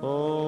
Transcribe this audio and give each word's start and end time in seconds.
de 0.00 0.47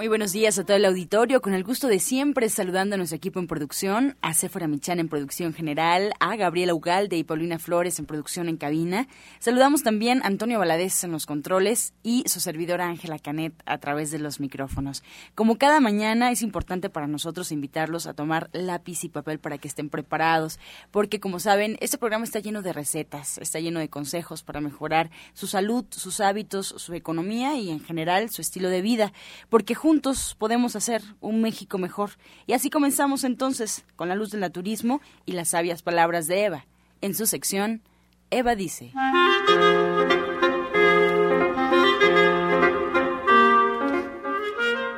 Muy 0.00 0.08
buenos 0.08 0.32
días 0.32 0.58
a 0.58 0.64
todo 0.64 0.78
el 0.78 0.86
auditorio, 0.86 1.42
con 1.42 1.52
el 1.52 1.62
gusto 1.62 1.86
de 1.86 1.98
siempre 1.98 2.48
saludando 2.48 2.94
a 2.94 2.96
nuestro 2.96 3.18
equipo 3.18 3.38
en 3.38 3.46
producción, 3.46 4.16
a 4.22 4.32
Sephora 4.32 4.66
Michan 4.66 4.98
en 4.98 5.10
producción 5.10 5.52
general, 5.52 6.14
a 6.20 6.36
Gabriela 6.36 6.72
Ugalde 6.72 7.18
y 7.18 7.22
Paulina 7.22 7.58
Flores 7.58 7.98
en 7.98 8.06
producción 8.06 8.48
en 8.48 8.56
cabina. 8.56 9.08
Saludamos 9.40 9.82
también 9.82 10.22
a 10.22 10.28
Antonio 10.28 10.58
Valadez 10.58 11.04
en 11.04 11.12
los 11.12 11.26
controles 11.26 11.92
y 12.02 12.24
su 12.28 12.40
servidora 12.40 12.86
Ángela 12.86 13.18
Canet 13.18 13.52
a 13.66 13.76
través 13.76 14.10
de 14.10 14.18
los 14.18 14.40
micrófonos. 14.40 15.02
Como 15.34 15.58
cada 15.58 15.80
mañana 15.80 16.30
es 16.30 16.40
importante 16.40 16.88
para 16.88 17.06
nosotros 17.06 17.52
invitarlos 17.52 18.06
a 18.06 18.14
tomar 18.14 18.48
lápiz 18.54 19.04
y 19.04 19.10
papel 19.10 19.38
para 19.38 19.58
que 19.58 19.68
estén 19.68 19.90
preparados, 19.90 20.58
porque 20.90 21.20
como 21.20 21.40
saben, 21.40 21.76
este 21.80 21.98
programa 21.98 22.24
está 22.24 22.38
lleno 22.38 22.62
de 22.62 22.72
recetas, 22.72 23.36
está 23.36 23.60
lleno 23.60 23.80
de 23.80 23.90
consejos 23.90 24.44
para 24.44 24.62
mejorar 24.62 25.10
su 25.34 25.46
salud, 25.46 25.84
sus 25.90 26.20
hábitos, 26.20 26.68
su 26.78 26.94
economía 26.94 27.58
y 27.58 27.68
en 27.68 27.80
general 27.80 28.30
su 28.30 28.40
estilo 28.40 28.70
de 28.70 28.80
vida, 28.80 29.12
porque 29.50 29.74
juntos 29.74 29.89
podemos 30.38 30.76
hacer 30.76 31.02
un 31.20 31.40
México 31.40 31.78
mejor. 31.78 32.10
Y 32.46 32.52
así 32.52 32.70
comenzamos 32.70 33.24
entonces 33.24 33.84
con 33.96 34.08
la 34.08 34.14
luz 34.14 34.30
del 34.30 34.40
naturismo 34.40 35.00
y 35.26 35.32
las 35.32 35.48
sabias 35.48 35.82
palabras 35.82 36.26
de 36.26 36.44
Eva. 36.44 36.66
En 37.00 37.14
su 37.14 37.26
sección, 37.26 37.82
Eva 38.30 38.54
dice. 38.54 38.92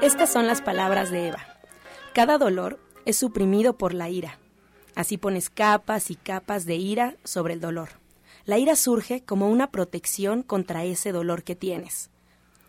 Estas 0.02 0.32
son 0.32 0.46
las 0.46 0.60
palabras 0.60 1.10
de 1.10 1.28
Eva. 1.28 1.46
Cada 2.12 2.36
dolor 2.36 2.78
es 3.06 3.16
suprimido 3.16 3.78
por 3.78 3.94
la 3.94 4.10
ira. 4.10 4.38
Así 4.94 5.16
pones 5.16 5.48
capas 5.48 6.10
y 6.10 6.16
capas 6.16 6.66
de 6.66 6.76
ira 6.76 7.16
sobre 7.24 7.54
el 7.54 7.60
dolor. 7.60 7.88
La 8.44 8.58
ira 8.58 8.76
surge 8.76 9.24
como 9.24 9.48
una 9.48 9.70
protección 9.70 10.42
contra 10.42 10.84
ese 10.84 11.12
dolor 11.12 11.44
que 11.44 11.56
tienes. 11.56 12.10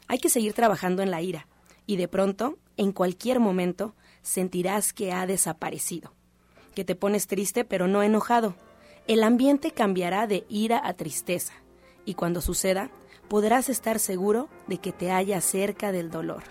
Hay 0.08 0.20
que 0.20 0.30
seguir 0.30 0.54
trabajando 0.54 1.02
en 1.02 1.12
la 1.12 1.22
ira, 1.22 1.48
y 1.86 1.98
de 1.98 2.08
pronto, 2.08 2.58
en 2.78 2.92
cualquier 2.92 3.40
momento, 3.40 3.96
sentirás 4.22 4.94
que 4.94 5.12
ha 5.12 5.26
desaparecido, 5.28 6.14
que 6.76 6.86
te 6.86 6.96
pones 6.96 7.28
triste 7.28 7.66
pero 7.66 7.88
no 7.88 8.04
enojado. 8.04 8.56
El 9.08 9.24
ambiente 9.24 9.72
cambiará 9.72 10.28
de 10.28 10.46
ira 10.50 10.82
a 10.84 10.94
tristeza 10.94 11.54
y 12.06 12.16
cuando 12.16 12.42
suceda, 12.42 12.90
podrás 13.28 13.70
estar 13.70 14.00
seguro 14.00 14.50
de 14.68 14.78
que 14.78 14.92
te 14.92 15.12
halla 15.12 15.42
cerca 15.42 15.92
del 15.92 16.10
dolor. 16.10 16.44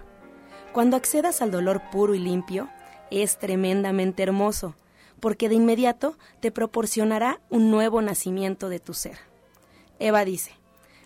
Cuando 0.73 0.97
accedas 0.97 1.43
al 1.43 1.51
dolor 1.51 1.83
puro 1.91 2.15
y 2.15 2.19
limpio, 2.19 2.69
es 3.11 3.39
tremendamente 3.39 4.23
hermoso, 4.23 4.75
porque 5.21 5.49
de 5.49 5.55
inmediato 5.55 6.17
te 6.41 6.51
proporcionará 6.51 7.41
un 7.51 7.71
nuevo 7.71 8.01
nacimiento 8.03 8.69
de 8.69 8.81
tu 8.81 8.95
ser. 8.95 9.19
Eva 9.99 10.25
dice, 10.25 10.53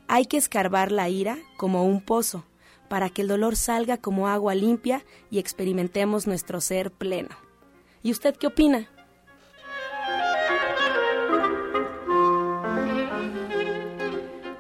hay 0.09 0.27
que 0.27 0.37
escarbar 0.37 0.93
la 0.93 1.09
ira 1.09 1.37
como 1.57 1.85
un 1.85 2.01
pozo, 2.01 2.45
para 2.89 3.11
que 3.11 3.23
el 3.23 3.29
dolor 3.29 3.57
salga 3.57 3.99
como 3.99 4.29
agua 4.29 4.55
limpia 4.55 5.05
y 5.31 5.39
experimentemos 5.39 6.27
nuestro 6.27 6.61
ser 6.61 6.91
pleno. 6.91 7.31
¿Y 8.03 8.11
usted 8.13 8.37
qué 8.37 8.47
opina? 8.47 8.89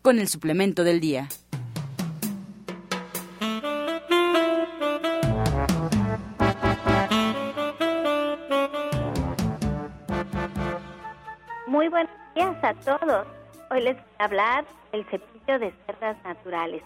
con 0.00 0.20
el 0.20 0.28
suplemento 0.28 0.82
del 0.82 0.98
día. 0.98 1.28
Días 12.38 12.62
a 12.62 12.72
todos. 12.74 13.26
Hoy 13.68 13.80
les 13.80 13.96
voy 13.96 14.04
a 14.18 14.24
hablar 14.26 14.64
del 14.92 15.04
cepillo 15.06 15.58
de 15.58 15.74
cerdas 15.86 16.16
naturales. 16.22 16.84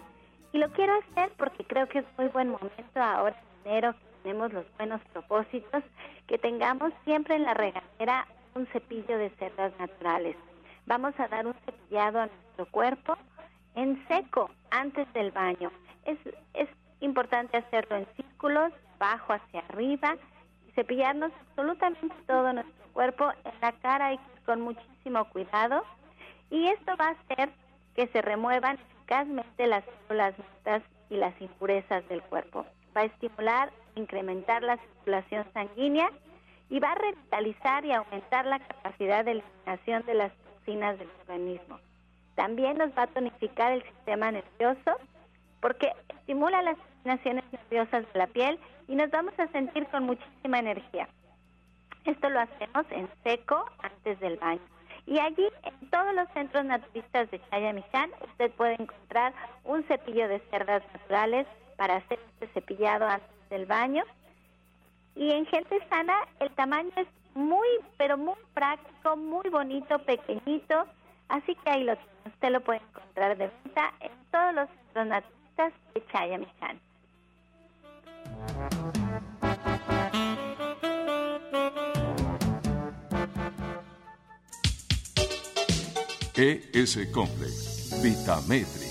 Y 0.51 0.57
lo 0.57 0.67
quiero 0.71 0.93
hacer 0.95 1.31
porque 1.37 1.63
creo 1.63 1.87
que 1.87 1.99
es 1.99 2.05
muy 2.17 2.27
buen 2.29 2.49
momento 2.49 2.99
ahora 2.99 3.39
en 3.63 3.71
enero 3.71 3.93
que 3.93 3.99
tenemos 4.23 4.51
los 4.51 4.65
buenos 4.77 4.99
propósitos, 5.13 5.83
que 6.25 6.39
tengamos 6.39 6.91
siempre 7.03 7.35
en 7.35 7.43
la 7.43 7.53
regadera 7.53 8.25
un 8.55 8.65
cepillo 8.73 9.15
de 9.19 9.29
cerdas 9.37 9.71
naturales. 9.77 10.35
Vamos 10.87 11.13
a 11.19 11.27
dar 11.27 11.45
un 11.45 11.53
cepillado 11.65 12.21
a 12.21 12.25
nuestro 12.25 12.65
cuerpo 12.71 13.15
en 13.75 14.03
seco 14.07 14.49
antes 14.71 15.05
del 15.13 15.29
baño. 15.29 15.71
Es, 16.05 16.17
es 16.55 16.69
importante 16.99 17.57
hacerlo 17.57 17.97
en 17.97 18.07
círculos, 18.15 18.73
bajo 18.97 19.33
hacia 19.33 19.59
arriba, 19.69 20.15
cepillarnos 20.75 21.31
absolutamente 21.49 22.15
todo 22.27 22.53
nuestro 22.53 22.85
cuerpo 22.93 23.31
en 23.43 23.51
la 23.61 23.71
cara 23.73 24.13
y 24.13 24.19
con 24.45 24.61
muchísimo 24.61 25.25
cuidado 25.29 25.83
y 26.49 26.67
esto 26.67 26.95
va 26.99 27.07
a 27.07 27.11
hacer 27.11 27.49
que 27.95 28.07
se 28.07 28.21
remuevan 28.21 28.77
eficazmente 28.77 29.67
las 29.67 29.83
células 30.07 30.37
muertas 30.37 30.83
y 31.09 31.17
las 31.17 31.39
impurezas 31.41 32.07
del 32.09 32.21
cuerpo. 32.21 32.65
Va 32.95 33.01
a 33.01 33.05
estimular, 33.05 33.71
incrementar 33.95 34.63
la 34.63 34.77
circulación 34.77 35.45
sanguínea 35.53 36.09
y 36.69 36.79
va 36.79 36.91
a 36.91 36.95
revitalizar 36.95 37.85
y 37.85 37.91
aumentar 37.91 38.45
la 38.45 38.59
capacidad 38.59 39.25
de 39.25 39.31
eliminación 39.31 40.05
de 40.05 40.13
las 40.13 40.31
toxinas 40.33 40.97
del 40.97 41.09
organismo. 41.21 41.79
También 42.35 42.77
nos 42.77 42.89
va 42.97 43.03
a 43.03 43.07
tonificar 43.07 43.73
el 43.73 43.83
sistema 43.83 44.31
nervioso 44.31 44.97
porque 45.59 45.91
estimula 46.09 46.61
las 46.61 46.77
terminaciones 47.03 47.43
nerviosas 47.51 48.05
de 48.13 48.19
la 48.19 48.27
piel 48.27 48.59
y 48.87 48.95
nos 48.95 49.11
vamos 49.11 49.33
a 49.37 49.47
sentir 49.47 49.85
con 49.87 50.05
muchísima 50.05 50.59
energía. 50.59 51.07
Esto 52.05 52.29
lo 52.29 52.41
hacemos 52.41 52.85
en 52.91 53.09
seco 53.23 53.65
antes 53.79 54.19
del 54.19 54.37
baño. 54.37 54.61
Y 55.05 55.19
allí, 55.19 55.47
en 55.63 55.89
todos 55.89 56.13
los 56.15 56.29
centros 56.29 56.65
naturistas 56.65 57.29
de 57.29 57.41
Chayamichán, 57.49 58.09
usted 58.21 58.51
puede 58.51 58.75
encontrar 58.79 59.33
un 59.65 59.83
cepillo 59.83 60.27
de 60.29 60.39
cerdas 60.49 60.81
naturales 60.93 61.45
para 61.77 61.97
hacer 61.97 62.19
este 62.33 62.47
cepillado 62.53 63.05
antes 63.05 63.49
del 63.49 63.65
baño. 63.65 64.03
Y 65.15 65.31
en 65.31 65.45
gente 65.45 65.79
sana, 65.89 66.15
el 66.39 66.49
tamaño 66.51 66.91
es 66.95 67.07
muy, 67.35 67.67
pero 67.97 68.17
muy 68.17 68.35
práctico, 68.53 69.17
muy 69.17 69.49
bonito, 69.49 69.99
pequeñito. 69.99 70.85
Así 71.27 71.55
que 71.55 71.69
ahí 71.69 71.83
lo 71.83 71.95
tiene. 71.95 72.13
Usted 72.25 72.49
lo 72.51 72.61
puede 72.61 72.79
encontrar 72.79 73.37
de 73.37 73.47
venta 73.47 73.93
en 73.99 74.11
todos 74.31 74.53
los 74.55 74.69
centros 74.69 75.07
naturistas 75.07 75.73
de 75.93 76.05
Chayamichán. 76.07 76.79
ES 86.35 86.97
Complex, 87.11 88.01
Vitametric. 88.01 88.89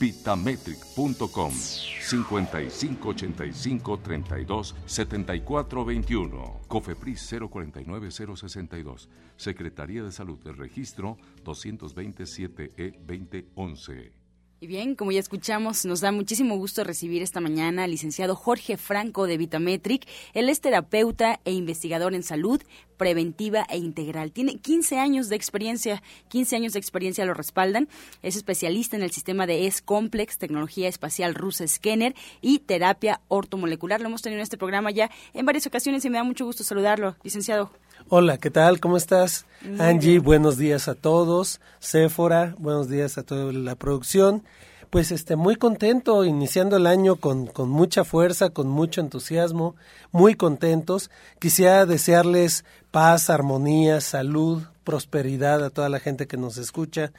www.vitametric.com 0.01 1.51
5585 1.51 4.00
32 4.00 4.75
7421. 4.86 6.62
Cofepris 6.68 7.33
049 7.50 8.12
062. 8.12 9.09
Secretaría 9.36 10.03
de 10.03 10.12
Salud 10.12 10.39
del 10.39 10.57
Registro 10.57 11.18
227 11.44 12.71
E 12.77 12.92
2011. 13.06 14.21
Y 14.63 14.68
bien, 14.68 14.94
como 14.94 15.12
ya 15.12 15.19
escuchamos, 15.19 15.86
nos 15.86 16.02
da 16.02 16.12
muchísimo 16.12 16.56
gusto 16.56 16.84
recibir 16.84 17.24
esta 17.24 17.40
mañana 17.40 17.86
al 17.86 17.90
licenciado 17.90 18.36
Jorge 18.36 18.78
Franco 18.78 19.25
de 19.25 19.38
Vitametric. 19.38 20.08
Él 20.36 20.50
es 20.50 20.62
terapeuta 20.62 21.40
e 21.46 21.52
investigador 21.52 22.13
en 22.13 22.22
salud 22.22 22.62
preventiva 22.96 23.66
e 23.72 23.78
integral. 23.80 24.31
Tiene 24.31 24.60
15 24.60 25.00
años 25.00 25.30
de 25.30 25.36
experiencia, 25.36 26.04
15 26.28 26.58
años 26.58 26.74
de 26.74 26.80
experiencia 26.80 27.25
lo 27.25 27.34
respaldan. 27.34 27.90
Es 28.22 28.36
especialista 28.36 28.96
en 28.96 29.02
el 29.02 29.10
sistema 29.10 29.48
de 29.48 29.66
S-Complex, 29.66 30.38
tecnología 30.38 30.88
espacial 30.88 31.34
rusa 31.34 31.68
Scanner 31.68 32.13
y 32.40 32.60
terapia 32.60 33.19
ortomolecular. 33.30 34.00
Lo 34.00 34.10
hemos 34.10 34.22
tenido 34.22 34.38
en 34.38 34.44
este 34.44 34.60
programa 34.60 34.92
ya 34.92 35.10
en 35.34 35.48
varias 35.48 35.66
ocasiones 35.66 36.06
y 36.06 36.12
me 36.12 36.19
da 36.19 36.24
mucho 36.24 36.46
gusto 36.46 36.63
saludarlo, 36.63 37.16
licenciado. 37.24 37.72
Hola, 38.09 38.38
¿qué 38.38 38.50
tal? 38.50 38.80
¿Cómo 38.80 38.98
estás? 38.98 39.45
Angie, 39.80 40.19
buenos 40.19 40.57
días 40.57 40.88
a 40.88 40.95
todos. 40.95 41.62
Sephora, 41.80 42.56
buenos 42.57 42.89
días 42.89 43.18
a 43.18 43.24
toda 43.24 43.53
la 43.53 43.75
producción. 43.75 44.44
Pues 44.89 45.12
este, 45.12 45.36
muy 45.36 45.56
contento, 45.56 46.25
iniciando 46.25 46.75
el 46.75 46.88
año 46.88 47.15
con, 47.15 47.48
con 47.48 47.69
mucha 47.69 48.03
fuerza, 48.03 48.50
con 48.50 48.68
mucho 48.68 49.00
entusiasmo, 49.00 49.75
muy 50.12 50.36
contentos. 50.36 51.09
Quisiera 51.39 51.86
desearles 51.86 52.65
paz, 52.92 53.30
armonía, 53.30 54.01
salud, 54.01 54.63
prosperidad 54.83 55.63
a 55.63 55.69
toda 55.69 55.88
la 55.88 56.00
gente 56.00 56.27
que 56.27 56.38
nos 56.38 56.57
escucha. 56.57 57.13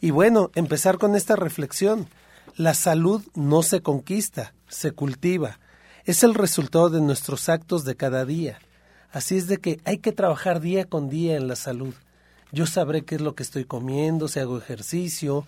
Y 0.00 0.10
bueno, 0.10 0.50
empezar 0.54 0.98
con 0.98 1.16
esta 1.16 1.36
reflexión. 1.36 2.08
La 2.56 2.74
salud 2.74 3.22
no 3.34 3.62
se 3.62 3.82
conquista, 3.82 4.54
se 4.68 4.92
cultiva. 4.92 5.58
Es 6.04 6.22
el 6.22 6.34
resultado 6.34 6.88
de 6.88 7.02
nuestros 7.02 7.48
actos 7.48 7.84
de 7.84 7.96
cada 7.96 8.24
día. 8.24 8.58
Así 9.10 9.36
es 9.36 9.46
de 9.46 9.58
que 9.58 9.80
hay 9.84 9.98
que 9.98 10.12
trabajar 10.12 10.60
día 10.60 10.84
con 10.84 11.08
día 11.08 11.36
en 11.36 11.48
la 11.48 11.56
salud. 11.56 11.94
Yo 12.52 12.66
sabré 12.66 13.04
qué 13.04 13.16
es 13.16 13.20
lo 13.20 13.34
que 13.34 13.42
estoy 13.42 13.64
comiendo, 13.64 14.28
si 14.28 14.40
hago 14.40 14.58
ejercicio, 14.58 15.46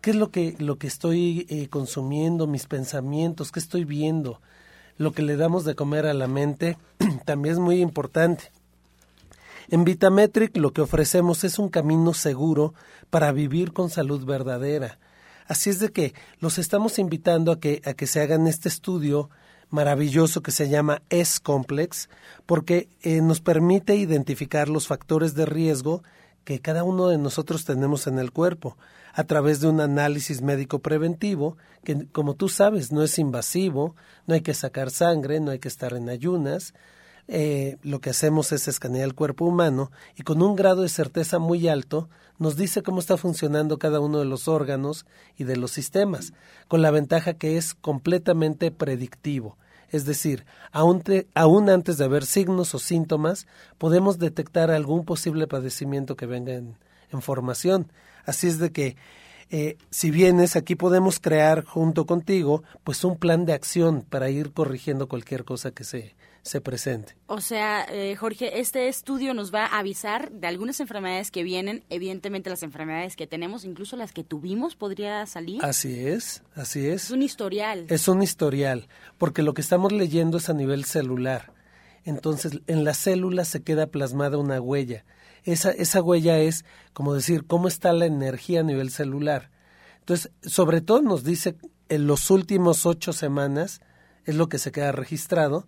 qué 0.00 0.10
es 0.10 0.16
lo 0.16 0.30
que, 0.30 0.56
lo 0.58 0.76
que 0.76 0.86
estoy 0.86 1.46
eh, 1.48 1.68
consumiendo, 1.68 2.46
mis 2.46 2.66
pensamientos, 2.66 3.52
qué 3.52 3.60
estoy 3.60 3.84
viendo. 3.84 4.40
Lo 4.98 5.12
que 5.12 5.22
le 5.22 5.36
damos 5.36 5.64
de 5.64 5.74
comer 5.74 6.06
a 6.06 6.14
la 6.14 6.26
mente 6.26 6.76
también 7.24 7.54
es 7.54 7.58
muy 7.58 7.80
importante. 7.80 8.50
En 9.68 9.84
Vitametric 9.84 10.56
lo 10.56 10.72
que 10.72 10.82
ofrecemos 10.82 11.44
es 11.44 11.58
un 11.58 11.68
camino 11.68 12.12
seguro 12.12 12.74
para 13.08 13.32
vivir 13.32 13.72
con 13.72 13.88
salud 13.88 14.24
verdadera. 14.24 14.98
Así 15.46 15.70
es 15.70 15.78
de 15.78 15.92
que 15.92 16.14
los 16.40 16.58
estamos 16.58 16.98
invitando 16.98 17.52
a 17.52 17.60
que, 17.60 17.80
a 17.84 17.94
que 17.94 18.06
se 18.06 18.20
hagan 18.20 18.46
este 18.46 18.68
estudio 18.68 19.30
maravilloso 19.72 20.42
que 20.42 20.52
se 20.52 20.68
llama 20.68 21.02
S-Complex, 21.08 22.08
porque 22.46 22.88
eh, 23.02 23.20
nos 23.22 23.40
permite 23.40 23.96
identificar 23.96 24.68
los 24.68 24.86
factores 24.86 25.34
de 25.34 25.46
riesgo 25.46 26.02
que 26.44 26.60
cada 26.60 26.84
uno 26.84 27.08
de 27.08 27.18
nosotros 27.18 27.64
tenemos 27.64 28.06
en 28.06 28.18
el 28.18 28.32
cuerpo 28.32 28.76
a 29.14 29.24
través 29.24 29.60
de 29.60 29.68
un 29.68 29.80
análisis 29.80 30.42
médico 30.42 30.80
preventivo 30.80 31.56
que, 31.84 32.06
como 32.12 32.34
tú 32.34 32.48
sabes, 32.48 32.92
no 32.92 33.02
es 33.02 33.18
invasivo, 33.18 33.96
no 34.26 34.34
hay 34.34 34.42
que 34.42 34.54
sacar 34.54 34.90
sangre, 34.90 35.40
no 35.40 35.50
hay 35.50 35.58
que 35.58 35.68
estar 35.68 35.94
en 35.94 36.08
ayunas. 36.08 36.74
Eh, 37.28 37.76
lo 37.82 38.00
que 38.00 38.10
hacemos 38.10 38.52
es 38.52 38.68
escanear 38.68 39.04
el 39.04 39.14
cuerpo 39.14 39.44
humano 39.44 39.90
y 40.16 40.22
con 40.22 40.42
un 40.42 40.56
grado 40.56 40.82
de 40.82 40.88
certeza 40.88 41.38
muy 41.38 41.68
alto 41.68 42.08
nos 42.38 42.56
dice 42.56 42.82
cómo 42.82 42.98
está 42.98 43.16
funcionando 43.16 43.78
cada 43.78 44.00
uno 44.00 44.18
de 44.18 44.24
los 44.24 44.48
órganos 44.48 45.06
y 45.38 45.44
de 45.44 45.56
los 45.56 45.70
sistemas, 45.70 46.32
con 46.66 46.82
la 46.82 46.90
ventaja 46.90 47.34
que 47.34 47.56
es 47.56 47.74
completamente 47.74 48.70
predictivo. 48.70 49.56
Es 49.90 50.06
decir, 50.06 50.44
aún, 50.72 51.70
antes 51.70 51.98
de 51.98 52.04
haber 52.04 52.24
signos 52.24 52.74
o 52.74 52.78
síntomas, 52.78 53.46
podemos 53.78 54.18
detectar 54.18 54.70
algún 54.70 55.04
posible 55.04 55.46
padecimiento 55.46 56.16
que 56.16 56.26
venga 56.26 56.54
en, 56.54 56.76
formación. 57.20 57.92
Así 58.24 58.48
es 58.48 58.58
de 58.58 58.72
que, 58.72 58.96
eh, 59.50 59.76
si 59.90 60.10
vienes, 60.10 60.56
aquí 60.56 60.76
podemos 60.76 61.20
crear 61.20 61.62
junto 61.62 62.06
contigo, 62.06 62.62
pues 62.84 63.04
un 63.04 63.18
plan 63.18 63.44
de 63.44 63.52
acción 63.52 64.00
para 64.00 64.30
ir 64.30 64.52
corrigiendo 64.52 65.08
cualquier 65.08 65.44
cosa 65.44 65.72
que 65.72 65.84
se, 65.84 66.14
se 66.42 66.60
presente. 66.60 67.14
O 67.26 67.40
sea, 67.40 67.86
eh, 67.88 68.16
Jorge, 68.16 68.60
este 68.60 68.88
estudio 68.88 69.32
nos 69.32 69.54
va 69.54 69.66
a 69.66 69.78
avisar 69.78 70.32
de 70.32 70.48
algunas 70.48 70.80
enfermedades 70.80 71.30
que 71.30 71.44
vienen, 71.44 71.84
evidentemente 71.88 72.50
las 72.50 72.62
enfermedades 72.62 73.16
que 73.16 73.26
tenemos, 73.26 73.64
incluso 73.64 73.96
las 73.96 74.12
que 74.12 74.24
tuvimos, 74.24 74.74
podría 74.74 75.24
salir. 75.26 75.64
Así 75.64 76.06
es, 76.06 76.42
así 76.54 76.86
es. 76.86 77.04
Es 77.04 77.10
un 77.12 77.22
historial. 77.22 77.86
Es 77.88 78.08
un 78.08 78.22
historial, 78.22 78.88
porque 79.18 79.42
lo 79.42 79.54
que 79.54 79.60
estamos 79.60 79.92
leyendo 79.92 80.38
es 80.38 80.48
a 80.48 80.54
nivel 80.54 80.84
celular. 80.84 81.52
Entonces, 82.04 82.60
en 82.66 82.84
las 82.84 82.96
células 82.98 83.46
se 83.46 83.62
queda 83.62 83.86
plasmada 83.86 84.36
una 84.36 84.60
huella. 84.60 85.04
Esa, 85.44 85.70
esa 85.70 86.02
huella 86.02 86.38
es, 86.38 86.64
como 86.92 87.14
decir, 87.14 87.46
cómo 87.46 87.68
está 87.68 87.92
la 87.92 88.06
energía 88.06 88.60
a 88.60 88.64
nivel 88.64 88.90
celular. 88.90 89.50
Entonces, 90.00 90.32
sobre 90.42 90.80
todo 90.80 91.02
nos 91.02 91.22
dice 91.22 91.56
en 91.88 92.08
los 92.08 92.30
últimos 92.30 92.86
ocho 92.86 93.12
semanas, 93.12 93.80
es 94.24 94.34
lo 94.34 94.48
que 94.48 94.58
se 94.58 94.72
queda 94.72 94.90
registrado, 94.90 95.66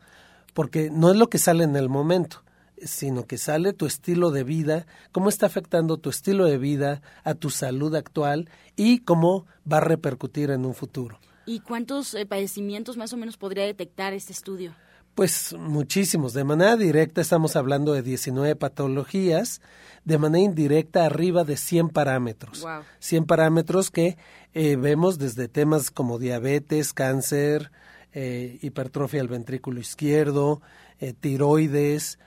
porque 0.54 0.88
no 0.90 1.10
es 1.10 1.16
lo 1.16 1.28
que 1.28 1.38
sale 1.38 1.64
en 1.64 1.76
el 1.76 1.88
momento, 1.88 2.42
sino 2.82 3.26
que 3.26 3.38
sale 3.38 3.72
tu 3.72 3.86
estilo 3.86 4.30
de 4.30 4.44
vida, 4.44 4.86
cómo 5.12 5.28
está 5.28 5.46
afectando 5.46 5.98
tu 5.98 6.10
estilo 6.10 6.46
de 6.46 6.58
vida 6.58 7.02
a 7.24 7.34
tu 7.34 7.50
salud 7.50 7.94
actual 7.94 8.48
y 8.76 9.00
cómo 9.00 9.46
va 9.70 9.78
a 9.78 9.80
repercutir 9.80 10.50
en 10.50 10.64
un 10.64 10.74
futuro. 10.74 11.18
¿Y 11.46 11.60
cuántos 11.60 12.14
eh, 12.14 12.24
padecimientos 12.24 12.96
más 12.96 13.12
o 13.12 13.16
menos 13.16 13.36
podría 13.36 13.64
detectar 13.64 14.14
este 14.14 14.32
estudio? 14.32 14.74
Pues 15.14 15.54
muchísimos. 15.56 16.32
De 16.32 16.42
manera 16.42 16.76
directa 16.76 17.20
estamos 17.20 17.54
hablando 17.54 17.92
de 17.92 18.02
19 18.02 18.56
patologías, 18.56 19.60
de 20.04 20.18
manera 20.18 20.44
indirecta 20.44 21.06
arriba 21.06 21.44
de 21.44 21.56
100 21.56 21.90
parámetros. 21.90 22.62
Wow. 22.62 22.82
100 22.98 23.26
parámetros 23.26 23.90
que 23.92 24.16
eh, 24.54 24.74
vemos 24.74 25.18
desde 25.18 25.46
temas 25.46 25.92
como 25.92 26.18
diabetes, 26.18 26.92
cáncer, 26.92 27.70
eh, 28.14 28.58
hipertrofia 28.62 29.20
del 29.20 29.28
ventrículo 29.28 29.80
izquierdo, 29.80 30.62
eh, 31.00 31.12
tiroides, 31.12 32.18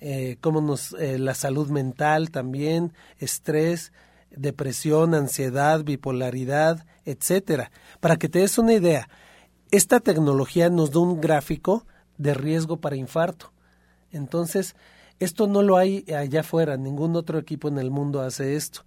eh, 0.00 0.38
nos, 0.42 0.92
eh, 0.94 1.18
la 1.18 1.34
salud 1.34 1.68
mental 1.68 2.30
también, 2.30 2.92
estrés, 3.18 3.92
depresión, 4.30 5.14
ansiedad, 5.14 5.84
bipolaridad, 5.84 6.86
etcétera. 7.04 7.70
Para 8.00 8.16
que 8.16 8.28
te 8.28 8.40
des 8.40 8.58
una 8.58 8.72
idea, 8.72 9.08
esta 9.70 10.00
tecnología 10.00 10.70
nos 10.70 10.90
da 10.90 11.00
un 11.00 11.20
gráfico 11.20 11.86
de 12.16 12.34
riesgo 12.34 12.78
para 12.78 12.96
infarto. 12.96 13.52
Entonces, 14.10 14.74
esto 15.20 15.46
no 15.46 15.62
lo 15.62 15.76
hay 15.76 16.04
allá 16.12 16.40
afuera, 16.40 16.76
ningún 16.76 17.14
otro 17.16 17.38
equipo 17.38 17.68
en 17.68 17.78
el 17.78 17.90
mundo 17.90 18.20
hace 18.20 18.56
esto. 18.56 18.84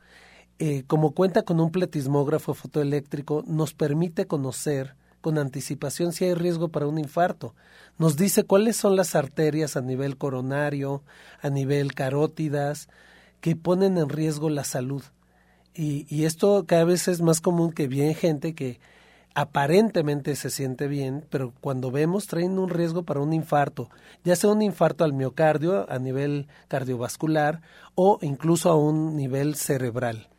como 0.87 1.11
cuenta 1.11 1.43
con 1.43 1.59
un 1.59 1.71
pletismógrafo 1.71 2.53
fotoeléctrico, 2.53 3.43
nos 3.47 3.73
permite 3.73 4.25
conocer 4.25 4.95
con 5.21 5.37
anticipación 5.37 6.13
si 6.13 6.25
hay 6.25 6.33
riesgo 6.33 6.69
para 6.69 6.87
un 6.87 6.97
infarto. 6.97 7.55
Nos 7.97 8.17
dice 8.17 8.43
cuáles 8.43 8.77
son 8.77 8.95
las 8.95 9.15
arterias 9.15 9.75
a 9.75 9.81
nivel 9.81 10.17
coronario, 10.17 11.03
a 11.41 11.49
nivel 11.49 11.93
carótidas, 11.93 12.89
que 13.41 13.55
ponen 13.55 13.97
en 13.97 14.09
riesgo 14.09 14.49
la 14.49 14.63
salud. 14.63 15.03
Y, 15.73 16.25
esto 16.25 16.65
cada 16.65 16.85
vez 16.85 17.07
es 17.07 17.21
más 17.21 17.39
común 17.39 17.71
que 17.71 17.87
viene 17.87 18.15
gente 18.15 18.55
que 18.55 18.79
aparentemente 19.35 20.35
se 20.35 20.49
siente 20.49 20.87
bien, 20.87 21.23
pero 21.29 21.53
cuando 21.61 21.91
vemos 21.91 22.25
traen 22.25 22.57
un 22.57 22.69
riesgo 22.69 23.03
para 23.03 23.19
un 23.19 23.31
infarto, 23.31 23.91
ya 24.23 24.35
sea 24.35 24.49
un 24.49 24.63
infarto 24.63 25.03
al 25.03 25.13
miocardio 25.13 25.87
a 25.91 25.99
nivel 25.99 26.47
cardiovascular 26.67 27.61
o 27.93 28.17
incluso 28.23 28.71
a 28.71 28.75
un 28.75 29.15
nivel 29.15 29.55
cerebral 29.55 30.29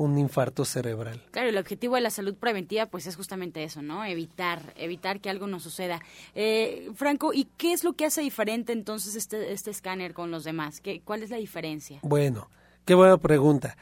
un 0.00 0.18
infarto 0.18 0.64
cerebral. 0.64 1.22
Claro, 1.30 1.50
el 1.50 1.58
objetivo 1.58 1.94
de 1.94 2.00
la 2.00 2.10
salud 2.10 2.34
preventiva 2.34 2.86
pues 2.86 3.06
es 3.06 3.16
justamente 3.16 3.62
eso, 3.64 3.82
¿no? 3.82 4.04
Evitar, 4.04 4.72
evitar 4.76 5.20
que 5.20 5.28
algo 5.28 5.46
nos 5.46 5.62
suceda. 5.62 6.00
Eh, 6.34 6.90
Franco, 6.94 7.34
¿y 7.34 7.48
qué 7.58 7.72
es 7.72 7.84
lo 7.84 7.92
que 7.92 8.06
hace 8.06 8.22
diferente 8.22 8.72
entonces 8.72 9.14
este, 9.14 9.52
este 9.52 9.70
escáner 9.70 10.14
con 10.14 10.30
los 10.30 10.44
demás? 10.44 10.80
¿Qué, 10.80 11.02
¿Cuál 11.04 11.22
es 11.22 11.28
la 11.30 11.36
diferencia? 11.36 12.00
Bueno, 12.02 12.48
qué 12.86 12.94
buena 12.94 13.18
pregunta. 13.18 13.76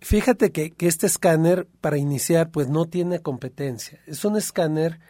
Fíjate 0.00 0.52
que, 0.52 0.72
que 0.72 0.88
este 0.88 1.06
escáner, 1.06 1.66
para 1.80 1.96
iniciar, 1.96 2.50
pues 2.50 2.68
no 2.68 2.84
tiene 2.86 3.20
competencia. 3.20 4.00
Es 4.06 4.24
un 4.26 4.36
escáner 4.36 5.00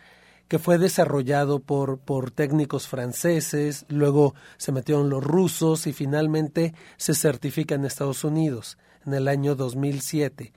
que 0.47 0.61
fue 0.61 0.78
desarrollado 0.78 1.59
por, 1.59 1.99
por 1.99 2.31
técnicos 2.31 2.87
franceses, 2.87 3.85
luego 3.88 4.35
se 4.59 4.71
metieron 4.71 5.09
los 5.09 5.25
rusos 5.25 5.87
y 5.87 5.92
finalmente 5.92 6.75
se 6.99 7.14
certifica 7.14 7.75
en 7.75 7.85
Estados 7.85 8.23
Unidos 8.23 8.76
en 9.07 9.15
el 9.15 9.29
año 9.29 9.55
2007. 9.55 10.53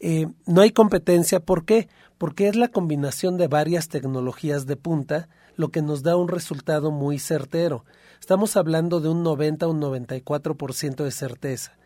Eh, 0.00 0.26
no 0.46 0.60
hay 0.60 0.70
competencia, 0.70 1.40
¿por 1.40 1.64
qué? 1.64 1.88
Porque 2.18 2.48
es 2.48 2.56
la 2.56 2.68
combinación 2.68 3.36
de 3.36 3.48
varias 3.48 3.88
tecnologías 3.88 4.66
de 4.66 4.76
punta 4.76 5.28
lo 5.56 5.70
que 5.70 5.82
nos 5.82 6.02
da 6.02 6.16
un 6.16 6.28
resultado 6.28 6.90
muy 6.90 7.18
certero. 7.18 7.84
Estamos 8.20 8.56
hablando 8.56 9.00
de 9.00 9.08
un 9.08 9.22
90 9.24 9.66
o 9.66 9.70
un 9.70 9.80
94% 9.80 11.02
de 11.02 11.10
certeza 11.10 11.78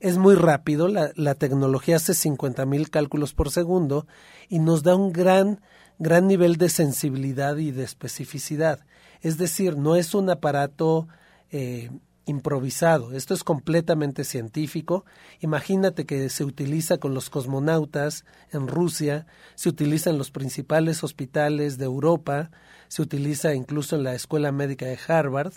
es 0.00 0.16
muy 0.16 0.34
rápido, 0.34 0.88
la, 0.88 1.34
tecnología 1.34 1.96
hace 1.96 2.14
50.000 2.14 2.66
mil 2.66 2.90
cálculos 2.90 3.34
por 3.34 3.50
segundo 3.50 4.06
y 4.48 4.58
nos 4.58 4.82
da 4.82 4.96
un 4.96 5.12
gran, 5.12 5.60
gran 5.98 6.26
nivel 6.26 6.56
de 6.56 6.70
sensibilidad 6.70 7.58
y 7.58 7.70
de 7.70 7.84
especificidad. 7.84 8.80
Es 9.20 9.36
decir, 9.36 9.76
no 9.76 9.96
es 9.96 10.14
un 10.14 10.30
aparato 10.30 11.06
eh, 11.50 11.90
improvisado, 12.26 13.12
esto 13.12 13.34
es 13.34 13.44
completamente 13.44 14.24
científico. 14.24 15.04
Imagínate 15.40 16.06
que 16.06 16.28
se 16.28 16.44
utiliza 16.44 16.98
con 16.98 17.14
los 17.14 17.30
cosmonautas 17.30 18.24
en 18.52 18.68
Rusia, 18.68 19.26
se 19.54 19.68
utiliza 19.68 20.10
en 20.10 20.18
los 20.18 20.30
principales 20.30 21.02
hospitales 21.02 21.78
de 21.78 21.86
Europa, 21.86 22.50
se 22.88 23.02
utiliza 23.02 23.54
incluso 23.54 23.96
en 23.96 24.04
la 24.04 24.14
Escuela 24.14 24.52
Médica 24.52 24.86
de 24.86 24.98
Harvard, 25.08 25.54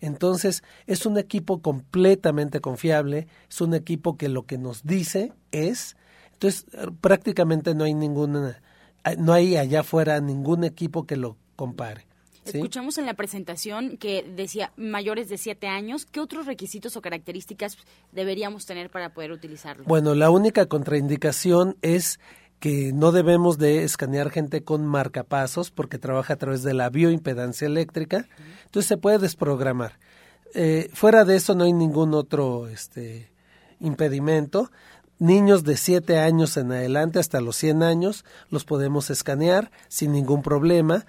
entonces, 0.00 0.62
es 0.86 1.06
un 1.06 1.16
equipo 1.16 1.62
completamente 1.62 2.60
confiable, 2.60 3.26
es 3.48 3.60
un 3.60 3.72
equipo 3.72 4.16
que 4.16 4.28
lo 4.28 4.44
que 4.44 4.58
nos 4.58 4.84
dice 4.84 5.32
es, 5.50 5.96
entonces 6.32 6.66
prácticamente 7.00 7.74
no 7.74 7.84
hay 7.84 7.94
ninguna, 7.94 8.60
no 9.16 9.32
hay 9.32 9.56
allá 9.56 9.80
afuera 9.80 10.20
ningún 10.20 10.64
equipo 10.64 11.06
que 11.06 11.16
lo 11.16 11.38
compare. 11.56 12.06
Escuchamos 12.44 12.98
en 12.98 13.06
la 13.06 13.14
presentación 13.14 13.96
que 13.96 14.22
decía 14.22 14.72
mayores 14.76 15.28
de 15.28 15.38
siete 15.38 15.66
años. 15.66 16.06
¿Qué 16.06 16.20
otros 16.20 16.46
requisitos 16.46 16.96
o 16.96 17.00
características 17.00 17.78
deberíamos 18.12 18.66
tener 18.66 18.90
para 18.90 19.14
poder 19.14 19.32
utilizarlo? 19.32 19.84
Bueno, 19.84 20.14
la 20.14 20.30
única 20.30 20.66
contraindicación 20.66 21.76
es 21.82 22.20
que 22.60 22.92
no 22.92 23.12
debemos 23.12 23.58
de 23.58 23.84
escanear 23.84 24.30
gente 24.30 24.62
con 24.62 24.86
marcapasos 24.86 25.70
porque 25.70 25.98
trabaja 25.98 26.34
a 26.34 26.36
través 26.36 26.62
de 26.62 26.74
la 26.74 26.88
bioimpedancia 26.88 27.66
eléctrica, 27.66 28.26
entonces 28.64 28.88
se 28.88 28.96
puede 28.96 29.18
desprogramar. 29.18 29.98
Eh, 30.54 30.88
fuera 30.92 31.24
de 31.24 31.36
eso 31.36 31.54
no 31.54 31.64
hay 31.64 31.72
ningún 31.72 32.14
otro 32.14 32.68
este, 32.68 33.30
impedimento. 33.80 34.70
Niños 35.18 35.64
de 35.64 35.76
7 35.76 36.18
años 36.18 36.56
en 36.56 36.72
adelante 36.72 37.18
hasta 37.18 37.40
los 37.40 37.56
100 37.56 37.82
años 37.82 38.24
los 38.50 38.64
podemos 38.64 39.10
escanear 39.10 39.70
sin 39.88 40.12
ningún 40.12 40.42
problema. 40.42 41.06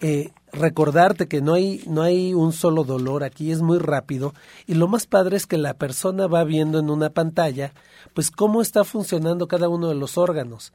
Eh, 0.00 0.30
recordarte 0.54 1.28
que 1.28 1.40
no 1.40 1.54
hay, 1.54 1.82
no 1.86 2.02
hay 2.02 2.34
un 2.34 2.52
solo 2.52 2.84
dolor 2.84 3.24
aquí, 3.24 3.50
es 3.50 3.60
muy 3.60 3.78
rápido 3.78 4.34
y 4.66 4.74
lo 4.74 4.88
más 4.88 5.06
padre 5.06 5.36
es 5.36 5.46
que 5.46 5.58
la 5.58 5.74
persona 5.74 6.26
va 6.26 6.44
viendo 6.44 6.78
en 6.78 6.90
una 6.90 7.10
pantalla 7.10 7.72
pues 8.14 8.30
cómo 8.30 8.62
está 8.62 8.84
funcionando 8.84 9.48
cada 9.48 9.68
uno 9.68 9.88
de 9.88 9.94
los 9.94 10.16
órganos. 10.16 10.72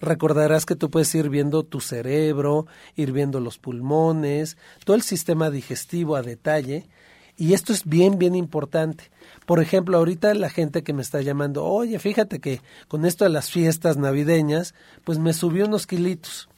Recordarás 0.00 0.64
que 0.64 0.76
tú 0.76 0.90
puedes 0.90 1.14
ir 1.14 1.28
viendo 1.28 1.62
tu 1.62 1.80
cerebro, 1.80 2.66
ir 2.96 3.12
viendo 3.12 3.38
los 3.38 3.58
pulmones, 3.58 4.56
todo 4.84 4.96
el 4.96 5.02
sistema 5.02 5.50
digestivo 5.50 6.16
a 6.16 6.22
detalle 6.22 6.88
y 7.36 7.54
esto 7.54 7.72
es 7.72 7.86
bien, 7.86 8.18
bien 8.18 8.34
importante. 8.34 9.10
Por 9.46 9.60
ejemplo, 9.60 9.96
ahorita 9.96 10.34
la 10.34 10.50
gente 10.50 10.82
que 10.82 10.92
me 10.92 11.02
está 11.02 11.22
llamando, 11.22 11.64
oye, 11.64 11.98
fíjate 11.98 12.38
que 12.38 12.60
con 12.88 13.06
esto 13.06 13.24
de 13.24 13.30
las 13.30 13.50
fiestas 13.50 13.96
navideñas, 13.96 14.74
pues 15.04 15.18
me 15.18 15.32
subió 15.32 15.66
unos 15.66 15.86
kilitos. 15.86 16.48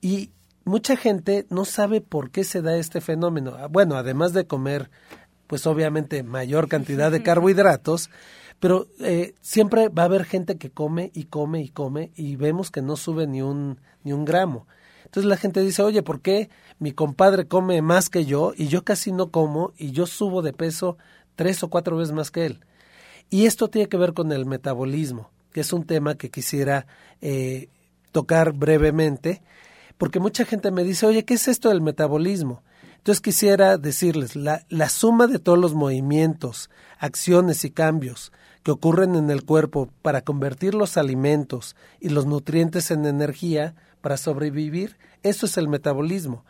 Y 0.00 0.30
mucha 0.64 0.96
gente 0.96 1.46
no 1.50 1.64
sabe 1.64 2.00
por 2.00 2.30
qué 2.30 2.44
se 2.44 2.62
da 2.62 2.76
este 2.76 3.00
fenómeno. 3.00 3.54
Ah, 3.58 3.68
bueno, 3.68 3.96
además 3.96 4.32
de 4.32 4.46
comer, 4.46 4.90
pues 5.46 5.66
obviamente 5.66 6.22
mayor 6.22 6.68
cantidad 6.68 7.10
de 7.10 7.22
carbohidratos, 7.24 8.10
pero 8.60 8.86
eh, 9.00 9.34
siempre 9.40 9.88
va 9.88 10.02
a 10.02 10.06
haber 10.06 10.24
gente 10.24 10.56
que 10.56 10.70
come 10.70 11.10
y 11.14 11.24
come 11.24 11.60
y 11.60 11.68
come 11.68 12.12
y 12.14 12.36
vemos 12.36 12.70
que 12.70 12.82
no 12.82 12.96
sube 12.96 13.26
ni 13.26 13.42
un, 13.42 13.80
ni 14.02 14.12
un 14.12 14.24
gramo. 14.24 14.66
Entonces 15.04 15.28
la 15.28 15.36
gente 15.36 15.60
dice, 15.60 15.82
oye, 15.82 16.02
¿por 16.02 16.22
qué 16.22 16.50
mi 16.78 16.92
compadre 16.92 17.46
come 17.46 17.82
más 17.82 18.08
que 18.08 18.24
yo 18.24 18.52
y 18.56 18.68
yo 18.68 18.84
casi 18.84 19.12
no 19.12 19.30
como 19.30 19.72
y 19.76 19.92
yo 19.92 20.06
subo 20.06 20.42
de 20.42 20.52
peso 20.52 20.96
tres 21.36 21.62
o 21.62 21.68
cuatro 21.68 21.96
veces 21.96 22.14
más 22.14 22.30
que 22.30 22.46
él? 22.46 22.64
Y 23.30 23.46
esto 23.46 23.68
tiene 23.68 23.88
que 23.88 23.96
ver 23.96 24.12
con 24.12 24.32
el 24.32 24.46
metabolismo, 24.46 25.30
que 25.52 25.60
es 25.60 25.72
un 25.72 25.84
tema 25.84 26.16
que 26.16 26.30
quisiera 26.30 26.86
eh, 27.20 27.68
tocar 28.12 28.52
brevemente 28.52 29.42
porque 29.98 30.20
mucha 30.20 30.44
gente 30.44 30.70
me 30.70 30.84
dice, 30.84 31.06
oye, 31.06 31.24
¿qué 31.24 31.34
es 31.34 31.48
esto 31.48 31.68
del 31.68 31.80
metabolismo? 31.80 32.62
Entonces 32.96 33.20
quisiera 33.20 33.76
decirles, 33.76 34.34
la, 34.34 34.64
la 34.68 34.88
suma 34.88 35.26
de 35.26 35.38
todos 35.38 35.58
los 35.58 35.74
movimientos, 35.74 36.70
acciones 36.98 37.64
y 37.64 37.70
cambios 37.70 38.32
que 38.62 38.70
ocurren 38.70 39.14
en 39.14 39.30
el 39.30 39.44
cuerpo 39.44 39.90
para 40.00 40.22
convertir 40.22 40.74
los 40.74 40.96
alimentos 40.96 41.76
y 42.00 42.08
los 42.08 42.24
nutrientes 42.24 42.90
en 42.90 43.04
energía 43.04 43.74
para 44.00 44.16
sobrevivir, 44.16 44.96
eso 45.22 45.46
es 45.46 45.58
el 45.58 45.68
metabolismo. 45.68 46.44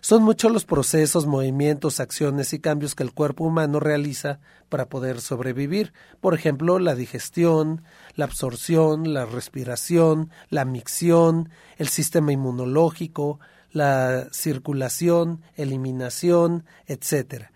Son 0.00 0.22
muchos 0.22 0.52
los 0.52 0.64
procesos, 0.64 1.26
movimientos, 1.26 2.00
acciones 2.00 2.52
y 2.52 2.60
cambios 2.60 2.94
que 2.94 3.02
el 3.02 3.12
cuerpo 3.12 3.44
humano 3.44 3.80
realiza 3.80 4.40
para 4.68 4.88
poder 4.88 5.20
sobrevivir. 5.20 5.92
Por 6.20 6.34
ejemplo, 6.34 6.78
la 6.78 6.94
digestión, 6.94 7.82
la 8.14 8.26
absorción, 8.26 9.12
la 9.12 9.26
respiración, 9.26 10.30
la 10.50 10.64
micción, 10.64 11.50
el 11.76 11.88
sistema 11.88 12.32
inmunológico, 12.32 13.40
la 13.70 14.28
circulación, 14.32 15.42
eliminación, 15.56 16.64
etc. 16.86 17.46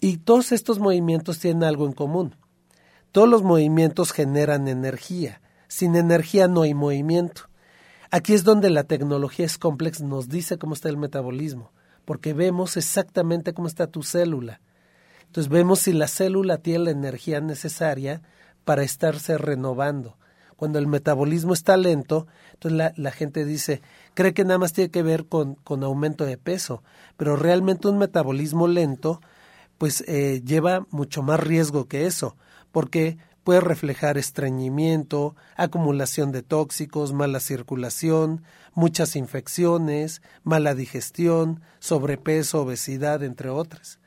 Y 0.00 0.18
todos 0.18 0.52
estos 0.52 0.78
movimientos 0.78 1.38
tienen 1.38 1.64
algo 1.64 1.86
en 1.86 1.92
común. 1.92 2.36
Todos 3.12 3.28
los 3.28 3.42
movimientos 3.42 4.12
generan 4.12 4.68
energía. 4.68 5.40
Sin 5.68 5.96
energía 5.96 6.48
no 6.48 6.62
hay 6.62 6.74
movimiento. 6.74 7.48
Aquí 8.14 8.34
es 8.34 8.44
donde 8.44 8.68
la 8.68 8.84
tecnología 8.84 9.46
es 9.46 9.56
complex, 9.56 10.02
nos 10.02 10.28
dice 10.28 10.58
cómo 10.58 10.74
está 10.74 10.90
el 10.90 10.98
metabolismo, 10.98 11.72
porque 12.04 12.34
vemos 12.34 12.76
exactamente 12.76 13.54
cómo 13.54 13.68
está 13.68 13.86
tu 13.86 14.02
célula. 14.02 14.60
Entonces 15.24 15.50
vemos 15.50 15.78
si 15.78 15.94
la 15.94 16.08
célula 16.08 16.58
tiene 16.58 16.84
la 16.84 16.90
energía 16.90 17.40
necesaria 17.40 18.20
para 18.66 18.82
estarse 18.82 19.38
renovando. 19.38 20.18
Cuando 20.56 20.78
el 20.78 20.88
metabolismo 20.88 21.54
está 21.54 21.78
lento, 21.78 22.26
entonces 22.52 22.92
la, 22.94 23.10
gente 23.12 23.46
dice, 23.46 23.80
cree 24.12 24.34
que 24.34 24.44
nada 24.44 24.58
más 24.58 24.74
tiene 24.74 24.90
que 24.90 25.02
ver 25.02 25.24
con, 25.24 25.54
con 25.54 25.82
aumento 25.82 26.26
de 26.26 26.36
peso, 26.36 26.82
pero 27.16 27.36
realmente 27.36 27.88
un 27.88 27.96
metabolismo 27.96 28.68
lento 28.68 29.22
pues 29.78 30.04
eh, 30.06 30.42
lleva 30.44 30.86
mucho 30.90 31.22
más 31.22 31.40
riesgo 31.40 31.86
que 31.86 32.04
eso, 32.04 32.36
porque 32.72 33.16
puede 33.44 33.60
reflejar 33.60 34.18
estreñimiento, 34.18 35.34
acumulación 35.56 36.32
de 36.32 36.42
tóxicos, 36.42 37.12
mala 37.12 37.40
circulación, 37.40 38.42
muchas 38.74 39.16
infecciones, 39.16 40.22
mala 40.44 40.74
digestión, 40.74 41.60
sobrepeso, 41.78 42.62
obesidad, 42.62 43.22
entre 43.22 43.48
otras. 43.50 43.98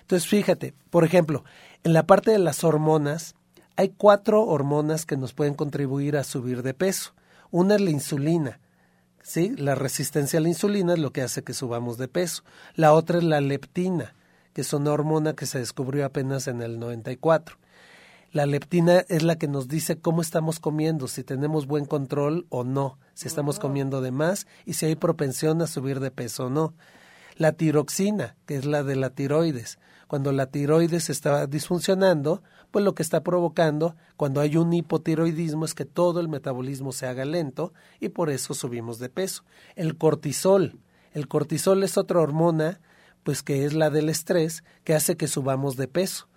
Entonces, 0.00 0.28
fíjate, 0.28 0.74
por 0.90 1.04
ejemplo, 1.04 1.44
en 1.84 1.92
la 1.92 2.06
parte 2.06 2.30
de 2.30 2.38
las 2.38 2.64
hormonas, 2.64 3.34
hay 3.76 3.90
cuatro 3.90 4.42
hormonas 4.42 5.06
que 5.06 5.16
nos 5.16 5.34
pueden 5.34 5.54
contribuir 5.54 6.16
a 6.16 6.24
subir 6.24 6.62
de 6.62 6.74
peso. 6.74 7.14
Una 7.50 7.76
es 7.76 7.80
la 7.80 7.90
insulina, 7.90 8.60
¿sí? 9.22 9.54
La 9.56 9.74
resistencia 9.74 10.38
a 10.38 10.42
la 10.42 10.48
insulina 10.48 10.94
es 10.94 10.98
lo 10.98 11.12
que 11.12 11.22
hace 11.22 11.44
que 11.44 11.54
subamos 11.54 11.96
de 11.96 12.08
peso. 12.08 12.42
La 12.74 12.92
otra 12.92 13.18
es 13.18 13.24
la 13.24 13.40
leptina, 13.40 14.14
que 14.52 14.62
es 14.62 14.72
una 14.72 14.90
hormona 14.90 15.34
que 15.34 15.46
se 15.46 15.60
descubrió 15.60 16.04
apenas 16.04 16.48
en 16.48 16.62
el 16.62 16.80
94. 16.80 17.58
La 18.30 18.44
leptina 18.44 19.06
es 19.08 19.22
la 19.22 19.36
que 19.36 19.48
nos 19.48 19.68
dice 19.68 19.98
cómo 20.00 20.20
estamos 20.20 20.60
comiendo, 20.60 21.08
si 21.08 21.24
tenemos 21.24 21.66
buen 21.66 21.86
control 21.86 22.46
o 22.50 22.62
no, 22.62 22.98
si 23.14 23.26
estamos 23.26 23.58
comiendo 23.58 24.02
de 24.02 24.10
más 24.10 24.46
y 24.66 24.74
si 24.74 24.84
hay 24.84 24.96
propensión 24.96 25.62
a 25.62 25.66
subir 25.66 25.98
de 25.98 26.10
peso 26.10 26.46
o 26.46 26.50
no. 26.50 26.74
la 27.36 27.52
tiroxina, 27.52 28.36
que 28.46 28.56
es 28.56 28.64
la 28.66 28.82
de 28.82 28.96
la 28.96 29.10
tiroides. 29.10 29.78
Cuando 30.08 30.32
la 30.32 30.46
tiroides 30.46 31.08
está 31.08 31.46
disfuncionando, 31.46 32.42
pues 32.70 32.84
lo 32.84 32.94
que 32.94 33.02
está 33.02 33.22
provocando 33.22 33.96
cuando 34.16 34.40
hay 34.40 34.56
un 34.56 34.72
hipotiroidismo 34.72 35.64
es 35.64 35.74
que 35.74 35.84
todo 35.84 36.20
el 36.20 36.28
metabolismo 36.28 36.92
se 36.92 37.06
haga 37.06 37.24
lento 37.24 37.72
y 38.00 38.10
por 38.10 38.28
eso 38.28 38.54
subimos 38.54 38.98
de 38.98 39.08
peso. 39.08 39.44
El 39.76 39.96
cortisol, 39.96 40.80
el 41.14 41.28
cortisol 41.28 41.82
es 41.82 41.96
otra 41.96 42.20
hormona, 42.20 42.80
pues 43.22 43.42
que 43.42 43.64
es 43.64 43.72
la 43.72 43.88
del 43.88 44.08
estrés, 44.08 44.64
que 44.84 44.94
hace 44.94 45.16
que 45.16 45.28
subamos 45.28 45.76
de 45.76 45.88
peso. 45.88 46.28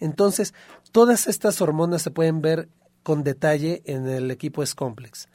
Entonces, 0.00 0.54
todas 0.92 1.26
estas 1.26 1.60
hormonas 1.60 2.02
se 2.02 2.10
pueden 2.10 2.40
ver 2.40 2.68
con 3.02 3.22
detalle 3.22 3.82
en 3.84 4.08
el 4.08 4.30
equipo 4.30 4.62
S-Complex. 4.62 5.28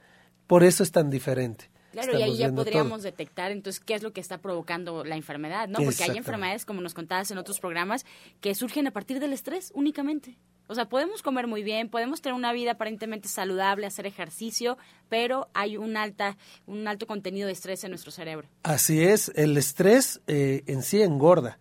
Por 0.47 0.63
eso 0.63 0.83
es 0.83 0.91
tan 0.91 1.09
diferente. 1.09 1.69
Claro, 1.91 2.17
y 2.17 2.21
ahí 2.21 2.37
ya 2.37 2.51
podríamos 2.51 3.01
detectar 3.01 3.51
entonces 3.51 3.79
qué 3.79 3.95
es 3.95 4.03
lo 4.03 4.13
que 4.13 4.21
está 4.21 4.39
provocando 4.39 5.03
la 5.03 5.15
enfermedad, 5.15 5.67
¿no? 5.67 5.79
Porque 5.79 6.03
hay 6.03 6.17
enfermedades, 6.17 6.65
como 6.65 6.81
nos 6.81 6.93
contabas 6.93 7.31
en 7.31 7.37
otros 7.37 7.59
programas, 7.59 8.05
que 8.41 8.53
surgen 8.53 8.85
a 8.87 8.91
partir 8.91 9.19
del 9.19 9.33
estrés 9.33 9.71
únicamente. 9.73 10.37
O 10.67 10.75
sea, 10.75 10.87
podemos 10.87 11.23
comer 11.23 11.47
muy 11.47 11.63
bien, 11.63 11.89
podemos 11.89 12.21
tener 12.21 12.35
una 12.35 12.53
vida 12.53 12.73
aparentemente 12.73 13.27
saludable, 13.27 13.87
hacer 13.87 14.05
ejercicio, 14.05 14.77
pero 15.09 15.49
hay 15.55 15.77
un 15.77 15.97
alta, 15.97 16.37
un 16.67 16.87
alto 16.87 17.07
contenido 17.07 17.47
de 17.47 17.53
estrés 17.53 17.83
en 17.83 17.89
nuestro 17.89 18.11
cerebro. 18.11 18.47
Así 18.61 19.01
es, 19.01 19.31
el 19.33 19.57
estrés 19.57 20.21
eh, 20.27 20.63
en 20.67 20.83
sí 20.83 21.01
engorda. 21.01 21.57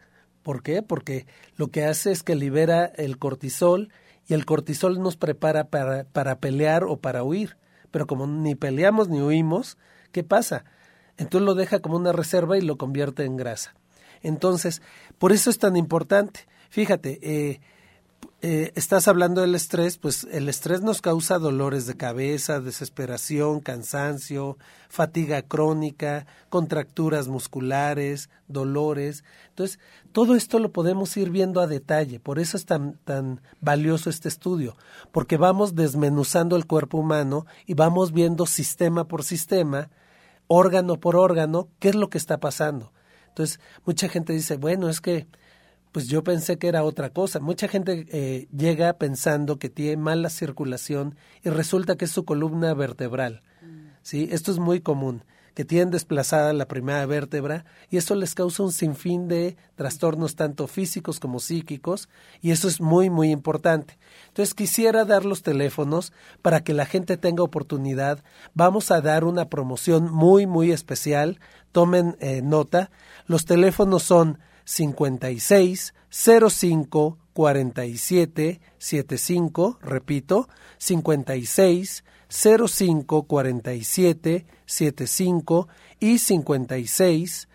¿Por 0.49 0.63
qué? 0.63 0.81
Porque 0.81 1.27
lo 1.57 1.69
que 1.69 1.85
hace 1.85 2.11
es 2.11 2.23
que 2.23 2.35
libera 2.35 2.87
el 2.87 3.19
cortisol 3.19 3.93
y 4.27 4.33
el 4.33 4.47
cortisol 4.47 4.99
nos 4.99 5.19
prepara 5.19 5.65
para, 5.65 6.05
para 6.05 6.39
pelear 6.41 6.85
o 6.85 6.97
para 6.97 7.23
huir. 7.23 7.59
Pero 7.91 8.07
como 8.07 8.27
ni 8.27 8.55
peleamos 8.55 9.11
ni 9.11 9.21
huimos, 9.21 9.77
¿qué 10.11 10.25
pasa? 10.25 10.65
Entonces 11.19 11.45
lo 11.45 11.55
deja 11.55 11.81
como 11.81 11.97
una 11.97 12.13
reserva 12.13 12.57
y 12.57 12.63
lo 12.63 12.79
convierte 12.79 13.27
en 13.27 13.37
grasa. 13.37 13.75
Entonces, 14.23 14.81
por 15.19 15.33
eso 15.33 15.51
es 15.51 15.59
tan 15.59 15.77
importante. 15.77 16.49
Fíjate, 16.71 17.19
eh, 17.21 17.61
eh, 18.41 18.73
estás 18.77 19.09
hablando 19.09 19.41
del 19.41 19.57
estrés, 19.57 19.99
pues 19.99 20.23
el 20.31 20.49
estrés 20.49 20.81
nos 20.81 21.01
causa 21.01 21.41
dolores 21.41 21.87
de 21.87 21.97
cabeza, 21.97 22.61
desesperación, 22.61 23.59
cansancio, 23.59 24.59
fatiga 24.89 25.43
crónica, 25.43 26.25
contracturas 26.49 27.27
musculares, 27.27 28.31
dolores. 28.47 29.25
Entonces, 29.49 29.81
todo 30.13 30.37
esto 30.37 30.61
lo 30.61 30.71
podemos 30.71 31.17
ir 31.17 31.31
viendo 31.31 31.61
a 31.61 31.67
detalle, 31.67 32.21
por 32.21 32.39
eso 32.39 32.57
es 32.57 32.65
tan, 32.65 32.99
tan 33.05 33.41
valioso 33.61 34.09
este 34.09 34.29
estudio, 34.29 34.77
porque 35.11 35.37
vamos 35.37 35.75
desmenuzando 35.75 36.55
el 36.55 36.67
cuerpo 36.67 36.99
humano 36.99 37.45
y 37.67 37.75
vamos 37.75 38.13
viendo 38.13 38.47
sistema 38.47 39.09
por 39.09 39.25
sistema, 39.25 39.91
órgano 40.47 41.01
por 41.01 41.17
órgano, 41.17 41.71
qué 41.81 41.89
es 41.89 41.97
lo 41.97 42.09
que 42.09 42.19
está 42.19 42.39
pasando. 42.39 42.93
Entonces, 43.31 43.59
mucha 43.85 44.09
gente 44.09 44.33
dice, 44.33 44.59
bueno, 44.59 44.89
es 44.89 45.01
que 45.01 45.27
pues 45.93 46.09
yo 46.09 46.23
pensé 46.23 46.59
que 46.59 46.69
era 46.69 46.85
otra 46.85 47.11
cosa. 47.11 47.41
Mucha 47.41 47.69
gente 47.69 48.07
eh, 48.11 48.49
llega 48.57 48.93
pensando 48.95 49.59
que 49.59 49.69
tiene 49.69 49.97
mala 49.97 50.31
circulación 50.31 51.17
y 51.43 51.51
resulta 51.51 51.97
que 51.97 52.05
es 52.05 52.11
su 52.11 52.25
columna 52.25 52.75
vertebral. 52.75 53.43
¿sí? 54.03 54.29
Esto 54.31 54.53
es 54.53 54.59
muy 54.59 54.81
común, 54.81 55.25
que 55.55 55.65
tienen 55.65 55.91
desplazada 55.91 56.53
la 56.53 56.69
primera 56.69 57.05
vértebra 57.05 57.65
y 57.91 57.97
eso 57.97 58.15
les 58.15 58.35
causa 58.35 58.63
un 58.63 58.73
sinfín 58.73 59.29
de 59.29 59.57
trastornos 59.75 60.37
tanto 60.37 60.67
físicos 60.69 61.19
como 61.19 61.41
psíquicos 61.41 62.09
y 62.41 62.53
eso 62.53 62.69
es 62.69 62.81
muy, 62.81 63.11
muy 63.11 63.31
importante. 63.31 63.99
Entonces 64.29 64.55
quisiera 64.55 65.05
dar 65.05 65.25
los 65.25 65.43
teléfonos 65.43 66.13
para 66.43 66.63
que 66.63 66.75
la 66.75 66.87
gente 66.87 67.17
tenga 67.17 67.43
oportunidad. 67.43 68.23
Vamos 68.55 68.91
a 68.91 69.01
dar 69.01 69.25
una 69.25 69.49
promoción 69.49 70.13
muy, 70.13 70.47
muy 70.47 70.71
especial. 70.71 71.41
Tomen 71.73 72.17
eh, 72.21 72.41
nota. 72.41 72.91
Los 73.27 73.45
teléfonos 73.45 74.05
son 74.05 74.39
56 74.69 75.95
05 76.11 77.19
47 77.33 78.61
75, 78.77 79.79
repito, 79.81 80.47
56 80.77 82.05
05 82.29 83.23
47 83.23 84.47
75 84.67 85.69
y 86.01 86.19
56 86.19 87.49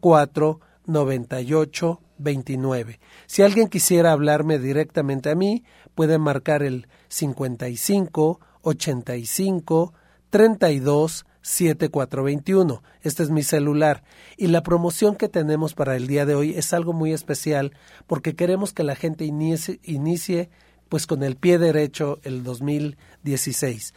04 0.00 0.60
98 0.86 2.00
29. 2.18 3.00
Si 3.26 3.42
alguien 3.42 3.66
quisiera 3.66 4.12
hablarme 4.12 4.60
directamente 4.60 5.30
a 5.30 5.34
mí, 5.34 5.64
puede 5.96 6.18
marcar 6.18 6.62
el 6.62 6.86
55 7.08 8.38
85 8.62 9.94
32 10.30 11.26
7421. 11.46 12.82
Este 13.02 13.22
es 13.22 13.30
mi 13.30 13.44
celular. 13.44 14.02
Y 14.36 14.48
la 14.48 14.64
promoción 14.64 15.14
que 15.14 15.28
tenemos 15.28 15.74
para 15.74 15.94
el 15.94 16.08
día 16.08 16.26
de 16.26 16.34
hoy 16.34 16.54
es 16.56 16.72
algo 16.72 16.92
muy 16.92 17.12
especial 17.12 17.72
porque 18.08 18.34
queremos 18.34 18.72
que 18.72 18.82
la 18.82 18.96
gente 18.96 19.24
inicie, 19.24 19.78
inicie 19.84 20.50
pues 20.88 21.06
con 21.06 21.22
el 21.22 21.36
pie 21.36 21.58
derecho 21.58 22.18
el 22.24 22.42
2016. 22.42 23.94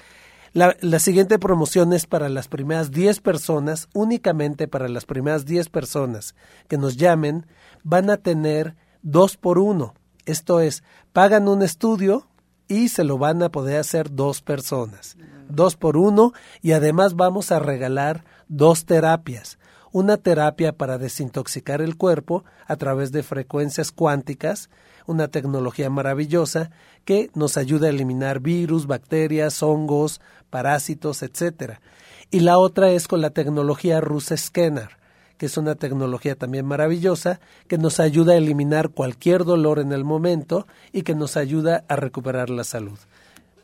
La, 0.53 0.77
la, 0.79 0.99
siguiente 0.99 1.39
promoción 1.39 1.91
es 1.93 2.05
para 2.05 2.29
las 2.29 2.47
primeras 2.47 2.91
10 2.91 3.19
personas, 3.19 3.87
únicamente 3.93 4.67
para 4.67 4.87
las 4.87 5.05
primeras 5.05 5.45
10 5.45 5.69
personas 5.69 6.35
que 6.67 6.77
nos 6.77 6.97
llamen, 6.97 7.47
van 7.83 8.11
a 8.11 8.17
tener 8.17 8.75
dos 9.01 9.37
por 9.37 9.57
uno. 9.57 9.95
Esto 10.25 10.59
es, 10.59 10.83
pagan 11.13 11.47
un 11.47 11.63
estudio 11.63 12.28
y 12.69 12.87
se 12.87 13.03
lo 13.03 13.17
van 13.17 13.43
a 13.43 13.49
poder 13.49 13.79
hacer 13.79 14.15
dos 14.15 14.41
personas 14.41 15.17
dos 15.49 15.75
por 15.75 15.97
uno 15.97 16.31
y 16.61 16.71
además 16.71 17.15
vamos 17.15 17.51
a 17.51 17.59
regalar 17.59 18.23
dos 18.47 18.85
terapias. 18.85 19.57
Una 19.91 20.17
terapia 20.17 20.71
para 20.71 20.99
desintoxicar 20.99 21.81
el 21.81 21.97
cuerpo 21.97 22.45
a 22.67 22.75
través 22.75 23.11
de 23.11 23.23
frecuencias 23.23 23.91
cuánticas, 23.91 24.69
una 25.07 25.29
tecnología 25.29 25.89
maravillosa 25.89 26.69
que 27.05 27.31
nos 27.33 27.57
ayuda 27.57 27.87
a 27.87 27.89
eliminar 27.89 28.39
virus, 28.39 28.85
bacterias, 28.85 29.63
hongos, 29.63 30.21
parásitos, 30.51 31.23
etc. 31.23 31.79
Y 32.29 32.41
la 32.41 32.59
otra 32.59 32.91
es 32.91 33.07
con 33.07 33.21
la 33.21 33.31
tecnología 33.31 33.99
rusa 33.99 34.37
Scanner, 34.37 34.98
que 35.39 35.47
es 35.47 35.57
una 35.57 35.73
tecnología 35.73 36.35
también 36.35 36.67
maravillosa 36.67 37.39
que 37.67 37.79
nos 37.79 37.99
ayuda 37.99 38.33
a 38.33 38.37
eliminar 38.37 38.89
cualquier 38.89 39.43
dolor 39.43 39.79
en 39.79 39.91
el 39.91 40.03
momento 40.03 40.67
y 40.93 41.01
que 41.01 41.15
nos 41.15 41.35
ayuda 41.35 41.83
a 41.87 41.95
recuperar 41.95 42.51
la 42.51 42.63
salud 42.63 42.99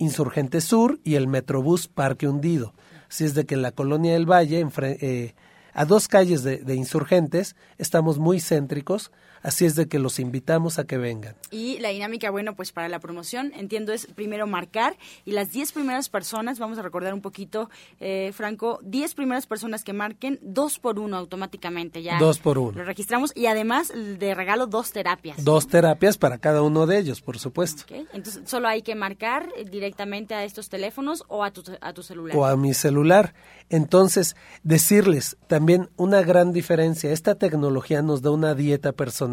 Insurgente 0.00 0.60
Sur 0.60 0.98
y 1.04 1.14
el 1.14 1.28
Metrobús 1.28 1.86
Parque 1.86 2.26
Hundido. 2.26 2.74
Así 3.08 3.24
es 3.24 3.34
de 3.34 3.46
que 3.46 3.54
en 3.54 3.62
la 3.62 3.72
colonia 3.72 4.14
del 4.14 4.28
Valle, 4.28 4.66
eh, 4.82 5.34
a 5.72 5.84
dos 5.84 6.08
calles 6.08 6.42
de 6.42 6.74
Insurgentes, 6.74 7.54
estamos 7.78 8.18
muy 8.18 8.40
céntricos, 8.40 9.12
Así 9.42 9.64
es 9.64 9.74
de 9.74 9.88
que 9.88 9.98
los 9.98 10.18
invitamos 10.18 10.78
a 10.78 10.84
que 10.84 10.98
vengan. 10.98 11.34
Y 11.50 11.78
la 11.78 11.88
dinámica, 11.88 12.30
bueno, 12.30 12.54
pues 12.54 12.72
para 12.72 12.88
la 12.88 12.98
promoción, 12.98 13.52
entiendo, 13.56 13.92
es 13.92 14.06
primero 14.06 14.46
marcar 14.46 14.96
y 15.24 15.32
las 15.32 15.50
10 15.52 15.72
primeras 15.72 16.08
personas, 16.08 16.58
vamos 16.58 16.78
a 16.78 16.82
recordar 16.82 17.14
un 17.14 17.22
poquito, 17.22 17.70
eh, 18.00 18.32
Franco, 18.34 18.80
10 18.82 19.14
primeras 19.14 19.46
personas 19.46 19.82
que 19.82 19.92
marquen, 19.92 20.38
dos 20.42 20.78
por 20.78 20.98
uno 20.98 21.16
automáticamente 21.16 22.02
ya. 22.02 22.18
Dos 22.18 22.38
por 22.38 22.58
uno. 22.58 22.72
Lo 22.72 22.84
registramos 22.84 23.32
y 23.34 23.46
además 23.46 23.92
de 23.94 24.34
regalo 24.34 24.66
dos 24.66 24.92
terapias. 24.92 25.42
Dos 25.42 25.68
terapias 25.68 26.18
para 26.18 26.38
cada 26.38 26.60
uno 26.62 26.86
de 26.86 26.98
ellos, 26.98 27.22
por 27.22 27.38
supuesto. 27.38 27.84
Entonces, 28.12 28.42
solo 28.46 28.68
hay 28.68 28.82
que 28.82 28.94
marcar 28.94 29.48
directamente 29.70 30.34
a 30.34 30.44
estos 30.44 30.68
teléfonos 30.68 31.24
o 31.28 31.44
a 31.44 31.50
tu, 31.50 31.62
a 31.80 31.92
tu 31.94 32.02
celular. 32.02 32.36
O 32.36 32.44
a 32.44 32.56
mi 32.56 32.74
celular. 32.74 33.34
Entonces, 33.70 34.36
decirles 34.64 35.38
también 35.46 35.88
una 35.96 36.22
gran 36.22 36.52
diferencia. 36.52 37.12
Esta 37.12 37.36
tecnología 37.36 38.02
nos 38.02 38.20
da 38.20 38.30
una 38.32 38.54
dieta 38.54 38.92
personal 38.92 39.29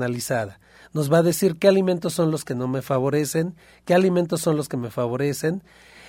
nos 0.94 1.12
va 1.12 1.20
a 1.20 1.24
decir 1.24 1.58
qué 1.58 1.68
alimentos 1.68 2.14
son 2.14 2.32
los 2.32 2.46
que 2.46 2.56
no 2.56 2.68
me 2.68 2.82
favorecen, 2.82 3.56
qué 3.86 3.94
alimentos 3.94 4.42
son 4.42 4.58
los 4.58 4.70
que 4.70 4.78
me 4.78 4.90
favorecen. 4.90 5.64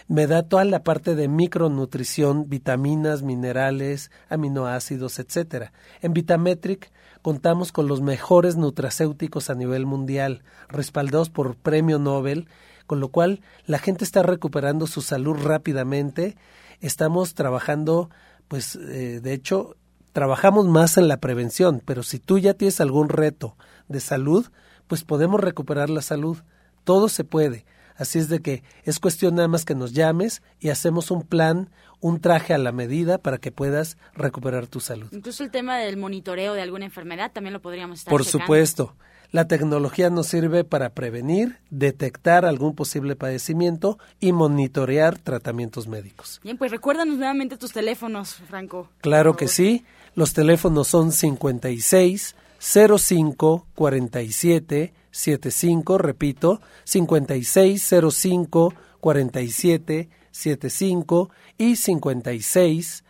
Me 0.07 0.27
da 0.27 0.43
toda 0.43 0.65
la 0.65 0.83
parte 0.83 1.15
de 1.15 1.29
micronutrición, 1.29 2.49
vitaminas, 2.49 3.23
minerales, 3.23 4.11
aminoácidos, 4.31 5.19
etcétera. 5.19 5.73
En 6.01 6.15
Vitametric 6.15 6.91
contamos 7.21 7.73
con 7.73 7.89
los 7.89 8.01
mejores 8.01 8.57
nutracéuticos 8.57 9.51
a 9.51 9.55
nivel 9.55 9.85
mundial, 9.85 10.43
respaldados 10.69 11.29
por 11.29 11.57
premio 11.57 11.99
Nobel, 11.99 12.49
con 12.87 13.01
lo 13.01 13.09
cual 13.11 13.43
la 13.67 13.79
gente 13.79 14.05
está 14.05 14.23
recuperando 14.23 14.87
su 14.87 15.03
salud 15.03 15.37
rápidamente. 15.37 16.39
Estamos 16.81 17.35
trabajando, 17.35 18.09
pues, 18.49 18.77
eh, 18.77 19.21
de 19.23 19.35
hecho, 19.35 19.77
trabajamos 20.13 20.67
más 20.67 20.97
en 20.97 21.07
la 21.07 21.19
prevención, 21.19 21.83
pero 21.85 22.03
si 22.03 22.19
tú 22.19 22.39
ya 22.39 22.55
tienes 22.55 22.81
algún 22.81 23.11
reto 23.11 23.57
de 23.89 24.01
salud, 24.01 24.47
pues 24.87 25.05
podemos 25.05 25.41
recuperar 25.41 25.91
la 25.91 26.03
salud. 26.03 26.39
Todo 26.85 27.09
se 27.09 27.25
puede. 27.25 27.65
Así 27.97 28.19
es 28.21 28.29
de 28.29 28.41
que 28.41 28.63
es 28.85 29.01
cuestión 29.01 29.35
nada 29.35 29.49
más 29.49 29.65
que 29.65 29.75
nos 29.75 29.93
llames 29.93 30.41
y 30.61 30.69
hacemos 30.69 31.11
un 31.11 31.23
plan, 31.23 31.69
un 32.01 32.21
traje 32.21 32.55
a 32.55 32.59
la 32.59 32.71
medida 32.71 33.19
para 33.19 33.39
que 33.39 33.51
puedas 33.51 33.99
recuperar 34.15 34.69
tu 34.69 34.79
salud. 34.79 35.09
Incluso 35.11 35.43
el 35.43 35.51
tema 35.51 35.79
del 35.79 35.97
monitoreo 35.97 36.55
de 36.55 36.63
alguna 36.63 36.85
enfermedad 36.85 37.33
también 37.33 37.53
lo 37.53 37.61
podríamos 37.61 37.99
estar 37.99 38.11
Por 38.11 38.25
supuesto. 38.25 38.95
La 39.31 39.47
tecnología 39.47 40.09
nos 40.09 40.29
sirve 40.29 40.65
para 40.65 40.91
prevenir, 40.91 41.59
detectar 41.69 42.47
algún 42.47 42.75
posible 42.75 43.15
padecimiento 43.15 43.99
y 44.21 44.33
monitorear 44.33 45.19
tratamientos 45.19 45.87
médicos. 45.87 46.41
Bien, 46.43 46.57
pues 46.57 46.71
recuérdanos 46.71 47.19
nuevamente 47.19 47.59
tus 47.59 47.73
teléfonos, 47.73 48.37
Franco. 48.49 48.89
Claro 49.03 49.37
que 49.37 49.49
sí. 49.49 49.85
Los 50.15 50.33
teléfonos 50.33 50.89
son 50.89 51.13
56 51.13 52.37
05 52.59 53.67
47 53.75 54.93
75, 55.11 55.99
repito, 55.99 56.61
56 56.85 57.95
05 58.11 58.75
47 59.01 60.09
75 60.31 61.31
y 61.57 61.77
56 61.77 63.05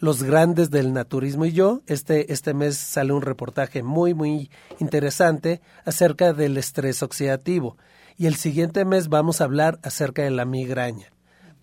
Los 0.06 0.22
Grandes 0.22 0.70
del 0.70 0.94
Naturismo 0.94 1.46
y 1.46 1.52
yo. 1.52 1.82
Este, 1.88 2.32
este 2.32 2.54
mes 2.54 2.78
sale 2.78 3.12
un 3.12 3.24
reportaje 3.24 3.82
muy, 3.82 4.14
muy 4.14 4.52
interesante 4.78 5.62
acerca 5.84 6.32
del 6.32 6.58
estrés 6.58 7.02
oxidativo. 7.02 7.76
Y 8.16 8.28
el 8.28 8.36
siguiente 8.36 8.86
mes 8.86 9.10
vamos 9.10 9.42
a 9.42 9.46
hablar 9.46 9.80
acerca 9.82 10.22
de 10.22 10.30
la 10.30 10.46
migraña. 10.46 11.08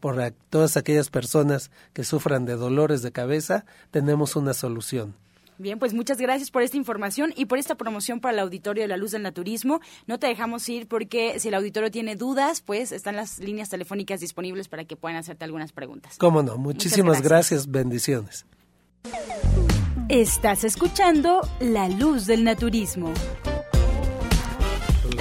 Por 0.00 0.20
todas 0.50 0.76
aquellas 0.76 1.08
personas 1.08 1.70
que 1.92 2.02
sufran 2.02 2.44
de 2.44 2.56
dolores 2.56 3.02
de 3.02 3.12
cabeza, 3.12 3.64
tenemos 3.92 4.34
una 4.34 4.54
solución. 4.54 5.14
Bien, 5.58 5.78
pues 5.78 5.94
muchas 5.94 6.18
gracias 6.18 6.50
por 6.50 6.62
esta 6.62 6.76
información 6.76 7.32
y 7.36 7.46
por 7.46 7.58
esta 7.58 7.74
promoción 7.74 8.20
para 8.20 8.34
el 8.34 8.40
auditorio 8.40 8.82
de 8.82 8.88
la 8.88 8.96
luz 8.96 9.12
del 9.12 9.22
naturismo. 9.22 9.80
No 10.06 10.18
te 10.18 10.26
dejamos 10.26 10.68
ir 10.68 10.88
porque 10.88 11.38
si 11.38 11.48
el 11.48 11.54
auditorio 11.54 11.90
tiene 11.90 12.16
dudas, 12.16 12.60
pues 12.62 12.92
están 12.92 13.16
las 13.16 13.38
líneas 13.38 13.68
telefónicas 13.68 14.20
disponibles 14.20 14.68
para 14.68 14.84
que 14.84 14.96
puedan 14.96 15.18
hacerte 15.18 15.44
algunas 15.44 15.72
preguntas. 15.72 16.16
Cómo 16.18 16.42
no, 16.42 16.56
muchísimas 16.56 17.22
gracias. 17.22 17.66
gracias, 17.66 17.70
bendiciones. 17.70 18.46
Estás 20.08 20.64
escuchando 20.64 21.40
La 21.60 21.88
Luz 21.88 22.26
del 22.26 22.44
Naturismo. 22.44 23.12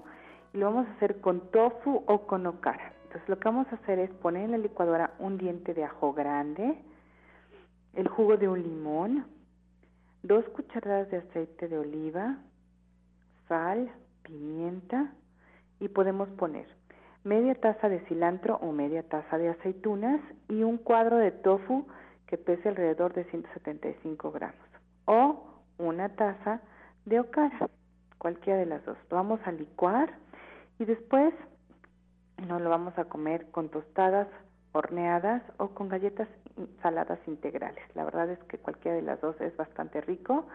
y 0.54 0.60
lo 0.60 0.68
vamos 0.68 0.88
a 0.88 0.94
hacer 0.94 1.20
con 1.20 1.52
tofu 1.52 2.04
o 2.08 2.26
con 2.26 2.48
okara. 2.48 2.94
Entonces 3.04 3.28
lo 3.28 3.38
que 3.38 3.50
vamos 3.50 3.68
a 3.70 3.76
hacer 3.76 4.00
es 4.00 4.10
poner 4.12 4.44
en 4.46 4.52
la 4.52 4.58
licuadora 4.60 5.14
un 5.20 5.38
diente 5.38 5.74
de 5.74 5.84
ajo 5.84 6.14
grande, 6.14 6.78
el 7.94 8.08
jugo 8.08 8.38
de 8.38 8.48
un 8.48 8.62
limón, 8.62 9.26
dos 10.24 10.46
cucharadas 10.50 11.10
de 11.12 11.18
aceite 11.18 11.68
de 11.68 11.78
oliva, 11.78 12.38
sal, 13.48 13.92
pimienta 14.24 15.14
y 15.80 15.90
podemos 15.90 16.30
poner 16.30 16.66
media 17.24 17.56
taza 17.56 17.90
de 17.90 18.00
cilantro 18.08 18.58
o 18.58 18.72
media 18.72 19.04
taza 19.04 19.38
de 19.38 19.50
aceitunas 19.50 20.20
y 20.50 20.64
un 20.64 20.78
cuadro 20.78 21.18
de 21.18 21.32
tofu 21.32 21.86
que 22.28 22.38
pese 22.38 22.70
alrededor 22.70 23.14
de 23.14 23.26
175 23.26 24.32
gramos 24.32 24.68
o 25.06 25.62
una 25.78 26.10
taza 26.10 26.62
de 27.06 27.20
okara, 27.20 27.70
cualquiera 28.18 28.60
de 28.60 28.66
las 28.66 28.84
dos. 28.86 28.98
Lo 29.10 29.18
vamos 29.18 29.40
a 29.46 29.52
licuar 29.52 30.14
y 30.80 30.86
después 30.86 31.34
nos 32.48 32.62
lo 32.62 32.70
vamos 32.70 32.98
a 32.98 33.06
comer 33.06 33.50
con 33.52 33.70
tostadas 33.70 34.28
horneadas 34.74 35.42
o 35.58 35.70
con 35.70 35.88
galletas 35.88 36.28
saladas 36.82 37.20
integrales. 37.28 37.84
La 37.96 38.04
verdad 38.04 38.30
es 38.30 38.40
que 38.44 38.58
cualquiera 38.58 38.96
de 38.96 39.04
las 39.04 39.22
dos 39.22 39.40
es 39.40 39.56
bastante 39.56 40.02
rico. 40.02 40.46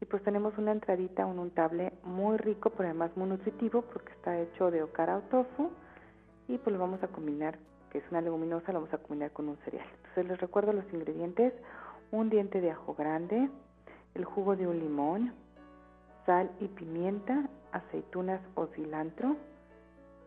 Y 0.00 0.06
pues 0.06 0.22
tenemos 0.22 0.56
una 0.58 0.72
entradita, 0.72 1.26
un 1.26 1.38
untable 1.38 1.92
muy 2.02 2.36
rico, 2.36 2.70
pero 2.70 2.88
además 2.88 3.16
muy 3.16 3.28
nutritivo 3.28 3.82
porque 3.82 4.12
está 4.12 4.38
hecho 4.38 4.70
de 4.70 4.82
okara 4.82 5.16
o 5.16 5.20
tofu. 5.22 5.70
Y 6.48 6.58
pues 6.58 6.74
lo 6.74 6.78
vamos 6.78 7.02
a 7.02 7.08
combinar, 7.08 7.58
que 7.90 7.98
es 7.98 8.04
una 8.10 8.20
leguminosa, 8.20 8.72
lo 8.72 8.80
vamos 8.80 8.94
a 8.94 8.98
combinar 8.98 9.30
con 9.32 9.48
un 9.48 9.56
cereal. 9.58 9.86
Entonces 9.96 10.26
les 10.26 10.40
recuerdo 10.40 10.72
los 10.72 10.84
ingredientes. 10.92 11.54
Un 12.10 12.28
diente 12.30 12.60
de 12.60 12.70
ajo 12.70 12.94
grande, 12.94 13.48
el 14.14 14.24
jugo 14.24 14.56
de 14.56 14.68
un 14.68 14.78
limón, 14.78 15.32
sal 16.26 16.50
y 16.60 16.68
pimienta, 16.68 17.48
aceitunas 17.72 18.40
o 18.54 18.66
cilantro, 18.68 19.36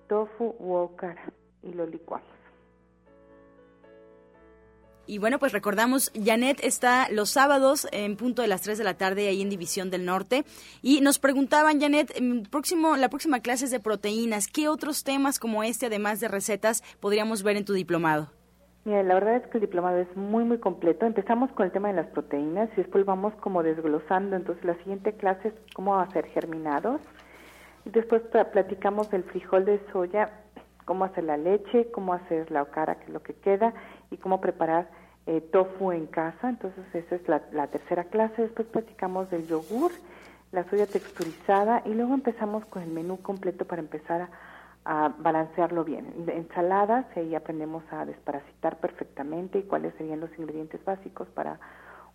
tofu 0.07 0.55
u 0.59 0.73
okara 0.73 1.31
y 1.63 1.73
lo 1.73 1.85
licuamos. 1.85 2.36
Y 5.07 5.19
bueno, 5.19 5.39
pues 5.39 5.53
recordamos, 5.53 6.11
Janet 6.21 6.59
está 6.61 7.07
los 7.09 7.29
sábados 7.29 7.87
en 7.93 8.17
punto 8.17 8.41
de 8.41 8.49
las 8.49 8.61
3 8.61 8.77
de 8.77 8.83
la 8.83 8.95
tarde 8.95 9.29
ahí 9.29 9.41
en 9.41 9.49
División 9.49 9.89
del 9.89 10.03
Norte. 10.03 10.43
Y 10.81 10.99
nos 10.99 11.17
preguntaban, 11.17 11.79
Janet, 11.79 12.13
próximo, 12.51 12.97
la 12.97 13.07
próxima 13.07 13.39
clase 13.39 13.65
es 13.65 13.71
de 13.71 13.79
proteínas. 13.79 14.47
¿Qué 14.47 14.67
otros 14.67 15.05
temas 15.05 15.39
como 15.39 15.63
este, 15.63 15.85
además 15.85 16.19
de 16.19 16.27
recetas, 16.27 16.83
podríamos 16.99 17.41
ver 17.41 17.55
en 17.55 17.63
tu 17.63 17.71
diplomado? 17.71 18.29
Mira, 18.83 19.01
la 19.03 19.13
verdad 19.13 19.37
es 19.37 19.47
que 19.47 19.59
el 19.59 19.61
diplomado 19.61 19.97
es 19.97 20.13
muy, 20.17 20.43
muy 20.43 20.57
completo. 20.57 21.05
Empezamos 21.05 21.51
con 21.51 21.65
el 21.65 21.71
tema 21.71 21.87
de 21.87 21.93
las 21.93 22.07
proteínas 22.07 22.69
y 22.73 22.81
después 22.81 23.05
vamos 23.05 23.33
como 23.35 23.63
desglosando. 23.63 24.35
Entonces, 24.35 24.65
la 24.65 24.75
siguiente 24.79 25.13
clase 25.13 25.49
es 25.49 25.53
cómo 25.73 25.97
hacer 25.99 26.25
germinados. 26.27 26.99
Después 27.85 28.23
platicamos 28.51 29.09
del 29.09 29.23
frijol 29.23 29.63
de 29.63 29.79
soya, 29.93 30.31
cómo 30.87 31.03
hacer 31.03 31.25
la 31.25 31.37
leche, 31.37 31.91
cómo 31.91 32.13
hacer 32.13 32.49
la 32.49 32.61
okara, 32.63 32.95
que 32.95 33.05
es 33.05 33.09
lo 33.09 33.21
que 33.21 33.33
queda, 33.33 33.73
y 34.11 34.17
cómo 34.17 34.41
preparar 34.41 34.87
eh, 35.25 35.41
tofu 35.41 35.91
en 35.91 36.07
casa. 36.07 36.49
Entonces 36.49 36.85
esa 36.93 37.15
es 37.15 37.27
la, 37.27 37.67
tercera 37.67 38.05
clase. 38.05 38.43
Después 38.43 38.67
platicamos 38.67 39.29
del 39.29 39.45
yogur, 39.47 39.91
la 40.51 40.63
soya 40.69 40.87
texturizada 40.87 41.81
y 41.85 41.93
luego 41.93 42.13
empezamos 42.13 42.65
con 42.65 42.81
el 42.81 42.89
menú 42.89 43.17
completo 43.21 43.65
para 43.65 43.81
empezar 43.81 44.21
a, 44.21 44.29
balancearlo 45.19 45.83
bien. 45.83 46.13
Ensaladas, 46.27 47.05
ahí 47.17 47.35
aprendemos 47.35 47.83
a 47.91 48.05
desparasitar 48.05 48.77
perfectamente 48.77 49.59
y 49.59 49.63
cuáles 49.63 49.93
serían 49.95 50.21
los 50.21 50.29
ingredientes 50.39 50.83
básicos 50.85 51.27
para 51.27 51.59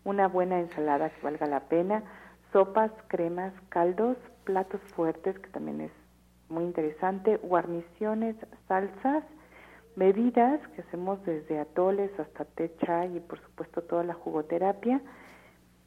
una 0.05 0.26
buena 0.26 0.59
ensalada 0.59 1.11
que 1.11 1.20
valga 1.20 1.46
la 1.46 1.61
pena. 1.61 2.02
Sopas, 2.50 2.90
cremas, 3.09 3.52
caldos, 3.68 4.16
platos 4.44 4.81
fuertes, 4.94 5.38
que 5.38 5.50
también 5.50 5.83
es 5.83 5.92
muy 6.48 6.64
interesante, 6.64 7.37
guarniciones, 7.37 8.37
salsas, 8.68 9.24
bebidas 9.96 10.61
que 10.74 10.83
hacemos 10.83 11.24
desde 11.24 11.59
atoles 11.59 12.11
hasta 12.18 12.44
té 12.44 12.74
chai 12.85 13.16
y 13.16 13.20
por 13.20 13.40
supuesto 13.40 13.83
toda 13.83 14.05
la 14.05 14.14
jugoterapia, 14.14 15.00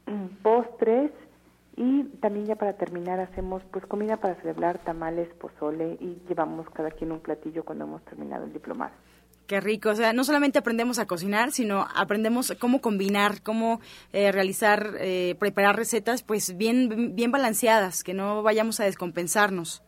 postres 0.42 1.10
y 1.76 2.04
también 2.20 2.46
ya 2.46 2.56
para 2.56 2.72
terminar 2.74 3.20
hacemos 3.20 3.62
pues 3.70 3.84
comida 3.86 4.16
para 4.16 4.34
celebrar, 4.36 4.78
tamales, 4.78 5.28
pozole 5.34 5.98
y 6.00 6.22
llevamos 6.28 6.68
cada 6.70 6.90
quien 6.90 7.12
un 7.12 7.20
platillo 7.20 7.64
cuando 7.64 7.84
hemos 7.84 8.02
terminado 8.04 8.44
el 8.44 8.52
diplomado. 8.52 8.92
Qué 9.46 9.60
rico, 9.60 9.90
o 9.90 9.94
sea, 9.94 10.12
no 10.12 10.24
solamente 10.24 10.58
aprendemos 10.58 10.98
a 10.98 11.06
cocinar, 11.06 11.52
sino 11.52 11.86
aprendemos 11.94 12.52
cómo 12.60 12.80
combinar, 12.80 13.42
cómo 13.44 13.80
eh, 14.12 14.32
realizar, 14.32 14.94
eh, 14.98 15.36
preparar 15.38 15.76
recetas, 15.76 16.24
pues 16.24 16.56
bien, 16.56 17.14
bien 17.14 17.30
balanceadas, 17.30 18.02
que 18.02 18.12
no 18.12 18.42
vayamos 18.42 18.80
a 18.80 18.84
descompensarnos. 18.84 19.84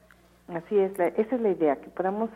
Así 0.46 0.78
es, 0.78 0.92
esa 0.92 1.34
es 1.34 1.40
la 1.40 1.50
idea, 1.50 1.76
que 1.76 1.88
podamos 1.90 2.30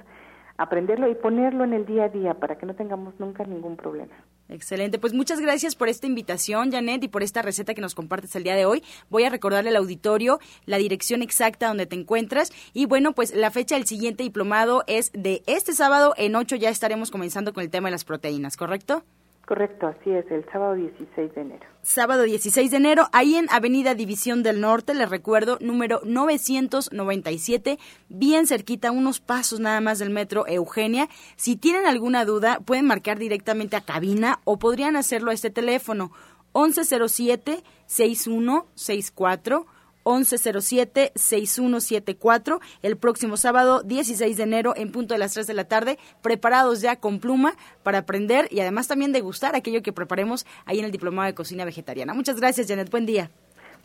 aprenderlo 0.57 1.11
y 1.11 1.15
ponerlo 1.15 1.65
en 1.65 1.73
el 1.73 1.87
día 1.87 2.05
a 2.05 2.09
día 2.09 2.35
para 2.35 2.57
que 2.57 2.67
no 2.67 2.75
tengamos 2.75 3.15
nunca 3.19 3.45
ningún 3.45 3.77
problema. 3.77 4.13
Excelente, 4.49 4.99
pues 4.99 5.15
muchas 5.15 5.41
gracias 5.41 5.75
por 5.75 5.89
esta 5.89 6.07
invitación, 6.07 6.71
Janet, 6.71 7.03
y 7.05 7.09
por 7.09 7.23
esta 7.23 7.41
receta 7.41 7.75
que 7.75 7.81
nos 7.81 7.95
compartes 7.95 8.37
el 8.37 8.43
día 8.43 8.55
de 8.55 8.67
hoy. 8.67 8.83
Voy 9.09 9.25
a 9.25 9.31
recordarle 9.31 9.71
al 9.71 9.77
auditorio 9.77 10.41
la 10.67 10.77
dirección 10.77 11.23
exacta 11.23 11.69
donde 11.69 11.87
te 11.87 11.97
encuentras. 11.97 12.53
Y 12.75 12.87
bueno, 12.87 13.13
pues 13.13 13.35
la 13.35 13.51
fecha 13.51 13.77
del 13.77 13.87
siguiente 13.87 14.23
diplomado 14.23 14.85
es 14.87 15.11
de 15.13 15.43
este 15.47 15.73
sábado. 15.73 16.13
En 16.17 16.37
8 16.37 16.57
ya 16.57 16.69
estaremos 16.69 17.11
comenzando 17.11 17.53
con 17.55 17.63
el 17.63 17.71
tema 17.71 17.89
de 17.89 17.93
las 17.93 18.05
proteínas, 18.05 18.57
¿correcto? 18.57 19.05
Correcto, 19.53 19.87
así 19.87 20.11
es, 20.11 20.25
el 20.31 20.47
sábado 20.51 20.77
16 20.77 21.35
de 21.35 21.41
enero. 21.43 21.67
Sábado 21.83 22.23
16 22.23 22.71
de 22.71 22.77
enero, 22.79 23.09
ahí 23.13 23.35
en 23.35 23.51
Avenida 23.51 23.95
División 23.95 24.43
del 24.43 24.63
Norte, 24.63 24.95
les 24.95 25.11
recuerdo, 25.11 25.59
número 25.61 26.01
997, 26.05 27.79
bien 28.09 28.47
cerquita, 28.47 28.91
unos 28.91 29.21
pasos 29.21 29.61
nada 29.61 29.83
más 29.83 29.99
del 29.99 30.09
metro 30.09 30.47
Eugenia. 30.47 31.11
Si 31.37 31.57
tienen 31.57 31.85
alguna 31.85 32.25
duda, 32.25 32.61
pueden 32.65 32.87
marcar 32.87 33.19
directamente 33.19 33.77
a 33.77 33.83
cabina 33.83 34.41
o 34.45 34.59
podrían 34.59 34.97
hacerlo 34.97 35.31
a 35.31 35.35
este 35.35 35.51
teléfono 35.51 36.13
1107 36.55 37.63
6164 37.85 39.67
1107-6174 40.05 42.61
el 42.83 42.97
próximo 42.97 43.37
sábado 43.37 43.83
16 43.83 44.37
de 44.37 44.43
enero 44.43 44.75
en 44.77 44.93
punto 44.93 45.15
de 45.15 45.19
las 45.19 45.35
3 45.35 45.47
de 45.47 45.55
la 45.55 45.65
tarde, 45.65 45.99
preparados 46.23 46.81
ya 46.81 46.97
con 46.97 47.21
pluma 47.21 47.55
para 47.83 47.99
aprender 47.99 48.49
y 48.51 48.61
además 48.61 48.89
también 48.89 49.13
degustar 49.13 49.55
aquello 49.55 49.83
que 49.83 49.93
preparemos 49.93 50.47
ahí 50.65 50.79
en 50.79 50.85
el 50.85 50.93
Diplomado 50.93 51.27
de 51.27 51.35
Cocina 51.35 51.65
Vegetariana. 51.65 52.15
Muchas 52.15 52.41
gracias, 52.41 52.69
Janet. 52.69 52.91
Buen 52.91 53.07
día. 53.07 53.31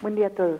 Buen 0.02 0.16
día 0.16 0.28
a 0.28 0.32
todos. 0.32 0.60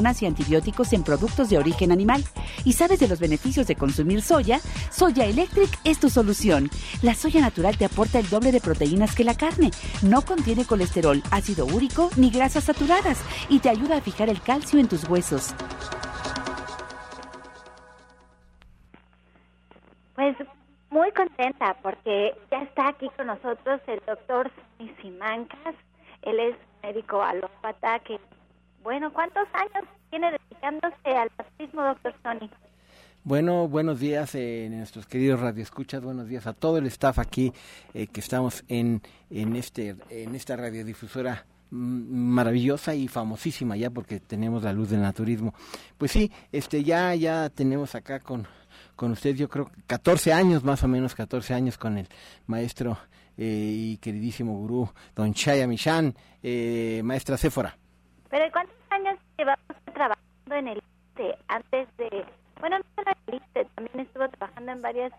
y 0.01 0.25
antibióticos 0.25 0.93
en 0.93 1.03
productos 1.03 1.49
de 1.49 1.59
origen 1.59 1.91
animal 1.91 2.23
y 2.65 2.73
sabes 2.73 2.99
de 2.99 3.07
los 3.07 3.19
beneficios 3.19 3.67
de 3.67 3.75
consumir 3.75 4.23
soya, 4.23 4.59
Soya 4.89 5.25
Electric 5.25 5.69
es 5.83 5.99
tu 5.99 6.09
solución. 6.09 6.69
La 7.03 7.13
soya 7.13 7.39
natural 7.39 7.77
te 7.77 7.85
aporta 7.85 8.17
el 8.17 8.27
doble 8.27 8.51
de 8.51 8.59
proteínas 8.59 9.15
que 9.15 9.23
la 9.23 9.35
carne, 9.35 9.69
no 10.01 10.23
contiene 10.23 10.65
colesterol, 10.65 11.21
ácido 11.29 11.67
úrico 11.67 12.09
ni 12.17 12.31
grasas 12.31 12.63
saturadas 12.63 13.23
y 13.47 13.59
te 13.59 13.69
ayuda 13.69 13.97
a 13.97 14.01
fijar 14.01 14.29
el 14.29 14.41
calcio 14.41 14.79
en 14.79 14.87
tus 14.87 15.07
huesos. 15.07 15.53
Pues 20.15 20.35
muy 20.89 21.11
contenta 21.11 21.77
porque 21.83 22.33
ya 22.49 22.63
está 22.63 22.89
aquí 22.89 23.07
con 23.15 23.27
nosotros 23.27 23.81
el 23.85 24.01
doctor 24.07 24.51
Simancas. 24.99 25.75
Él 26.23 26.39
es 26.39 26.55
médico 26.81 27.21
alópata 27.21 27.99
que 27.99 28.19
bueno, 28.83 29.11
¿cuántos 29.13 29.47
años 29.53 29.89
tiene 30.09 30.31
dedicándose 30.31 31.09
al 31.09 31.29
fascismo, 31.31 31.83
doctor 31.83 32.13
Sony? 32.23 32.49
Bueno, 33.23 33.67
buenos 33.67 33.99
días 33.99 34.33
eh, 34.33 34.67
nuestros 34.71 35.05
queridos 35.05 35.39
radioescuchas, 35.39 36.01
buenos 36.03 36.27
días 36.27 36.47
a 36.47 36.53
todo 36.53 36.77
el 36.77 36.87
staff 36.87 37.19
aquí 37.19 37.53
eh, 37.93 38.07
que 38.07 38.19
estamos 38.19 38.63
en, 38.67 39.01
en, 39.29 39.55
este, 39.55 39.95
en 40.09 40.33
esta 40.33 40.55
radiodifusora 40.55 41.45
maravillosa 41.69 42.95
y 42.95 43.07
famosísima 43.07 43.77
ya 43.77 43.89
porque 43.89 44.19
tenemos 44.19 44.63
la 44.63 44.73
luz 44.73 44.89
del 44.89 45.01
naturismo. 45.01 45.53
Pues 45.97 46.11
sí, 46.11 46.31
este 46.51 46.83
ya 46.83 47.13
ya 47.15 47.49
tenemos 47.49 47.95
acá 47.95 48.19
con 48.19 48.47
con 48.95 49.11
usted 49.11 49.35
yo 49.35 49.49
creo 49.49 49.71
14 49.87 50.33
años 50.33 50.63
más 50.63 50.83
o 50.83 50.87
menos 50.87 51.15
14 51.15 51.53
años 51.53 51.77
con 51.77 51.97
el 51.97 52.07
maestro 52.47 52.97
eh, 53.37 53.71
y 53.73 53.97
queridísimo 53.97 54.57
gurú 54.57 54.89
don 55.15 55.33
Chaya 55.33 55.65
Michan, 55.67 56.13
eh, 56.43 57.01
maestra 57.03 57.37
Céfora. 57.37 57.77
Pero 58.31 58.45
¿cuántos 58.53 58.75
años 58.89 59.19
llevamos 59.37 59.77
trabajando 59.93 60.55
en 60.55 60.67
el 60.69 60.77
ISTE 60.77 61.37
antes 61.49 61.87
de, 61.97 62.25
bueno, 62.61 62.79
no 62.79 62.85
solo 62.95 63.11
en 63.27 63.33
el 63.33 63.41
ISTE, 63.41 63.65
también 63.75 63.99
estuvo 63.99 64.29
trabajando 64.29 64.71
en 64.71 64.81
varios 64.81 65.11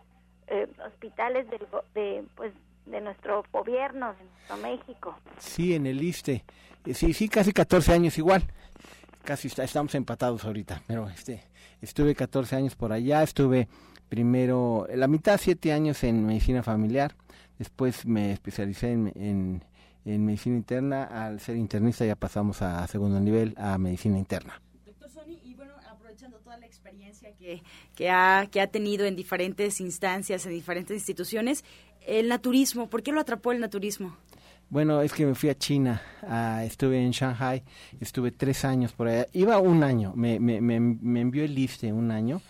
eh, 0.48 0.66
hospitales 0.87 1.48
del, 1.51 1.61
de, 1.94 2.25
pues, 2.35 2.53
de 2.87 3.01
nuestro 3.03 3.44
gobierno, 3.53 4.14
de 4.14 4.25
nuestro 4.25 4.57
México. 4.57 5.14
Sí, 5.38 5.75
en 5.75 5.87
el 5.87 6.03
ISTE. 6.03 6.42
Eh, 6.87 6.94
sí, 6.94 7.12
sí, 7.12 7.29
casi 7.29 7.53
14 7.53 7.92
años 7.92 8.16
igual. 8.16 8.44
Casi 9.25 9.48
estamos 9.48 9.94
empatados 9.94 10.44
ahorita, 10.46 10.83
pero 10.87 11.09
este, 11.09 11.44
estuve 11.83 12.14
14 12.14 12.57
años 12.57 12.75
por 12.75 12.92
allá, 12.92 13.22
estuve 13.22 13.68
primero, 14.09 14.88
la 14.92 15.07
mitad, 15.07 15.38
7 15.38 15.72
años 15.72 16.03
en 16.03 16.27
medicina 16.27 16.62
familiar, 16.62 17.14
después 17.59 18.05
me 18.05 18.33
especialicé 18.33 18.90
en 18.90 19.62
medicina 20.04 20.56
interna, 20.56 21.04
al 21.04 21.40
ser 21.40 21.56
internista 21.56 22.04
ya 22.04 22.16
pasamos 22.16 22.62
a, 22.62 22.86
segundo 22.86 23.20
nivel, 23.20 23.54
a 23.56 23.78
medicina 23.78 24.18
interna. 24.18 24.60
Doctor 24.84 25.10
Sony, 25.10 25.38
y 25.44 25.54
bueno, 25.54 25.74
aprovechando 25.88 26.38
toda 26.38 26.58
la 26.58 26.66
experiencia 26.66 27.32
que, 27.36 27.62
que, 27.94 28.10
ha, 28.10 28.46
que 28.50 28.60
ha 28.60 28.66
tenido 28.66 29.06
en 29.06 29.16
diferentes 29.16 29.80
instancias, 29.80 30.44
en 30.46 30.52
diferentes 30.52 30.96
instituciones, 30.96 31.64
el 32.06 32.28
naturismo, 32.28 32.88
¿por 32.88 33.02
qué 33.02 33.12
lo 33.12 33.20
atrapó 33.20 33.52
el 33.52 33.60
naturismo? 33.60 34.16
Bueno, 34.72 35.02
es 35.02 35.12
que 35.12 35.26
me 35.26 35.34
fui 35.34 35.50
a 35.50 35.54
China, 35.58 36.00
estuve 36.64 36.98
en 36.98 37.10
Shanghai, 37.10 37.62
estuve 38.00 38.30
tres 38.30 38.64
años 38.64 38.92
por 38.92 39.06
allá, 39.06 39.26
iba 39.34 39.58
un 39.58 39.82
año, 39.82 40.14
me, 40.16 40.40
me, 40.40 40.62
me, 40.62 41.20
envió 41.20 41.44
el 41.44 41.54
liste 41.54 41.92
un 41.92 42.10
año 42.10 42.40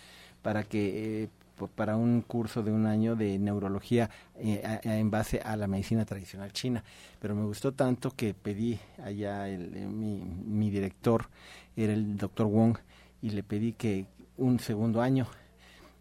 para 0.41 0.63
que 0.63 1.25
eh, 1.25 1.29
para 1.75 1.97
un 1.97 2.23
curso 2.23 2.63
de 2.63 2.73
un 2.73 2.87
año 2.87 3.17
de 3.17 3.39
neurología 3.39 4.11
eh, 4.37 4.81
en 4.83 5.11
base 5.11 5.41
a 5.41 5.57
la 5.57 5.67
medicina 5.67 6.05
tradicional 6.05 6.53
china. 6.53 6.83
Pero 7.21 7.35
me 7.35 7.45
gustó 7.45 7.73
tanto 7.73 8.11
que 8.11 8.35
pedí 8.35 8.79
allá, 9.03 9.49
el, 9.49 9.77
eh, 9.77 9.87
mi, 9.87 10.21
mi 10.21 10.71
director 10.71 11.29
era 11.77 11.93
el 11.93 12.17
doctor 12.17 12.47
Wong, 12.47 12.79
y 13.21 13.31
le 13.31 13.43
pedí 13.43 13.73
que 13.73 14.07
un 14.37 14.59
segundo 14.59 15.01
año 15.01 15.27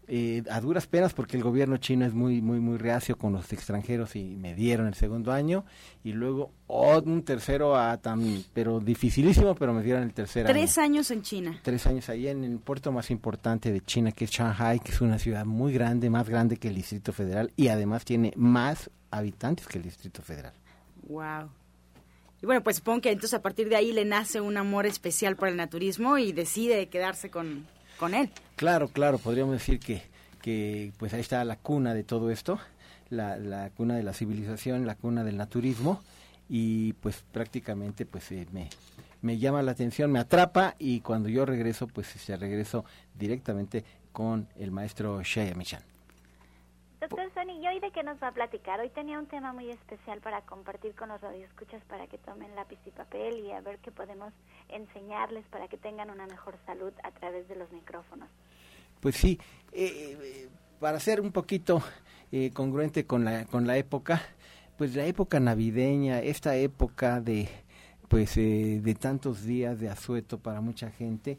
eh, 0.08 0.42
a 0.50 0.60
duras 0.60 0.86
penas 0.86 1.14
porque 1.14 1.36
el 1.36 1.42
gobierno 1.42 1.76
chino 1.76 2.04
es 2.04 2.12
muy 2.12 2.42
muy 2.42 2.58
muy 2.58 2.76
reacio 2.76 3.16
con 3.16 3.32
los 3.32 3.52
extranjeros 3.52 4.16
y 4.16 4.36
me 4.36 4.54
dieron 4.54 4.88
el 4.88 4.94
segundo 4.94 5.32
año 5.32 5.64
y 6.02 6.12
luego 6.12 6.50
un 6.66 7.22
tercero 7.22 7.76
a 7.76 7.96
tan 7.98 8.44
pero 8.52 8.80
dificilísimo 8.80 9.54
pero 9.54 9.72
me 9.72 9.82
dieron 9.82 10.02
el 10.02 10.12
tercer 10.12 10.46
año. 10.46 10.54
Tres 10.54 10.78
años 10.78 11.10
en 11.10 11.22
China. 11.22 11.60
Tres 11.62 11.86
años 11.86 12.08
ahí 12.08 12.26
en 12.26 12.42
el 12.42 12.58
puerto 12.58 12.90
más 12.90 13.10
importante 13.10 13.70
de 13.70 13.80
China 13.80 14.10
que 14.10 14.24
es 14.24 14.30
Shanghai 14.30 14.80
que 14.80 14.90
es 14.90 15.00
una 15.00 15.18
ciudad 15.18 15.44
muy 15.44 15.72
grande 15.72 16.10
más 16.10 16.28
grande 16.28 16.56
que 16.56 16.68
el 16.68 16.74
Distrito 16.74 17.12
Federal 17.12 17.52
y 17.56 17.68
además 17.68 18.04
tiene 18.04 18.32
más 18.36 18.90
habitantes 19.10 19.68
que 19.68 19.78
el 19.78 19.84
Distrito 19.84 20.22
Federal. 20.22 20.54
Wow. 21.08 21.48
Y 22.42 22.46
bueno, 22.46 22.62
pues 22.62 22.76
supongo 22.76 23.02
que 23.02 23.10
entonces 23.10 23.34
a 23.34 23.42
partir 23.42 23.68
de 23.68 23.76
ahí 23.76 23.92
le 23.92 24.04
nace 24.04 24.40
un 24.40 24.56
amor 24.56 24.84
especial 24.86 25.36
por 25.36 25.48
el 25.48 25.56
naturismo 25.56 26.18
y 26.18 26.32
decide 26.32 26.88
quedarse 26.88 27.30
con, 27.30 27.66
con 27.98 28.14
él. 28.14 28.30
Claro, 28.62 28.86
claro, 28.86 29.18
podríamos 29.18 29.54
decir 29.54 29.80
que, 29.80 30.02
que 30.40 30.92
pues 30.96 31.12
ahí 31.14 31.20
está 31.20 31.44
la 31.44 31.56
cuna 31.56 31.94
de 31.94 32.04
todo 32.04 32.30
esto, 32.30 32.60
la, 33.10 33.36
la 33.36 33.70
cuna 33.70 33.96
de 33.96 34.04
la 34.04 34.12
civilización, 34.12 34.86
la 34.86 34.94
cuna 34.94 35.24
del 35.24 35.36
naturismo 35.36 36.00
y 36.48 36.92
pues 36.92 37.24
prácticamente 37.32 38.06
pues 38.06 38.30
eh, 38.30 38.46
me, 38.52 38.68
me 39.20 39.38
llama 39.38 39.62
la 39.62 39.72
atención, 39.72 40.12
me 40.12 40.20
atrapa 40.20 40.76
y 40.78 41.00
cuando 41.00 41.28
yo 41.28 41.44
regreso 41.44 41.88
pues 41.88 42.06
se 42.06 42.18
este, 42.18 42.36
regreso 42.36 42.84
directamente 43.18 43.84
con 44.12 44.46
el 44.56 44.70
maestro 44.70 45.20
Shaya 45.24 45.56
Michan. 45.56 45.82
Doctor 47.00 47.32
Sony, 47.34 47.60
¿y 47.60 47.66
hoy 47.66 47.80
de 47.80 47.90
qué 47.90 48.04
nos 48.04 48.22
va 48.22 48.28
a 48.28 48.32
platicar? 48.32 48.78
Hoy 48.78 48.90
tenía 48.90 49.18
un 49.18 49.26
tema 49.26 49.52
muy 49.52 49.68
especial 49.70 50.20
para 50.20 50.40
compartir 50.42 50.94
con 50.94 51.08
los 51.08 51.20
radioescuchas 51.20 51.82
para 51.86 52.06
que 52.06 52.16
tomen 52.18 52.54
lápiz 52.54 52.78
y 52.86 52.92
papel 52.92 53.40
y 53.40 53.50
a 53.50 53.60
ver 53.60 53.80
qué 53.80 53.90
podemos 53.90 54.32
enseñarles 54.68 55.44
para 55.46 55.66
que 55.66 55.78
tengan 55.78 56.10
una 56.10 56.28
mejor 56.28 56.56
salud 56.64 56.92
a 57.02 57.10
través 57.10 57.48
de 57.48 57.56
los 57.56 57.72
micrófonos. 57.72 58.28
Pues 59.02 59.16
sí, 59.16 59.36
eh, 59.72 60.48
para 60.78 61.00
ser 61.00 61.20
un 61.20 61.32
poquito 61.32 61.82
eh, 62.30 62.52
congruente 62.54 63.04
con 63.04 63.24
la, 63.24 63.46
con 63.46 63.66
la 63.66 63.76
época, 63.76 64.22
pues 64.78 64.94
la 64.94 65.04
época 65.06 65.40
navideña, 65.40 66.20
esta 66.20 66.54
época 66.54 67.20
de, 67.20 67.48
pues, 68.06 68.36
eh, 68.36 68.78
de 68.80 68.94
tantos 68.94 69.42
días 69.44 69.80
de 69.80 69.88
asueto 69.88 70.38
para 70.38 70.60
mucha 70.60 70.92
gente, 70.92 71.36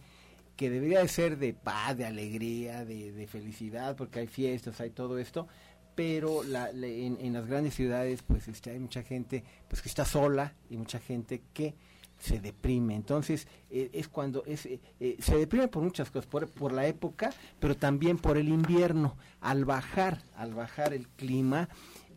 que 0.58 0.70
debería 0.70 1.00
de 1.00 1.08
ser 1.08 1.38
de 1.38 1.54
paz, 1.54 1.96
de 1.96 2.06
alegría, 2.06 2.84
de, 2.84 3.14
de 3.14 3.28
felicidad, 3.28 3.96
porque 3.96 4.20
hay 4.20 4.28
fiestas, 4.28 4.82
hay 4.82 4.90
todo 4.90 5.18
esto, 5.18 5.48
pero 5.96 6.44
la, 6.44 6.70
en, 6.70 7.18
en, 7.22 7.32
las 7.32 7.48
grandes 7.48 7.76
ciudades 7.76 8.24
pues 8.24 8.50
este, 8.50 8.72
hay 8.72 8.80
mucha 8.80 9.04
gente 9.04 9.46
pues 9.70 9.82
que 9.82 9.88
está 9.88 10.04
sola 10.04 10.54
y 10.70 10.76
mucha 10.76 11.00
gente 11.00 11.42
que 11.54 11.76
se 12.24 12.40
deprime. 12.40 12.96
Entonces, 12.96 13.48
eh, 13.70 13.90
es 13.92 14.08
cuando 14.08 14.46
es, 14.46 14.66
eh, 14.66 14.80
eh, 15.02 15.18
se 15.20 15.38
deprime 15.38 15.68
por 15.68 15.84
muchas 15.84 16.10
cosas, 16.10 16.26
por, 16.26 16.48
por, 16.48 16.72
la 16.72 16.88
época, 16.88 17.32
pero 17.60 17.76
también 17.76 18.18
por 18.18 18.38
el 18.38 18.48
invierno. 18.48 19.18
Al 19.42 19.66
bajar, 19.66 20.22
al 20.38 20.54
bajar 20.54 20.94
el 20.94 21.10
clima, 21.10 21.68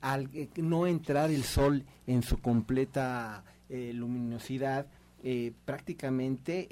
al 0.01 0.31
no 0.57 0.87
entrar 0.87 1.33
el 1.33 1.43
sol 1.43 1.85
en 2.07 2.23
su 2.23 2.39
completa 2.39 3.43
luminosidad, 3.69 4.87
prácticamente 5.65 6.69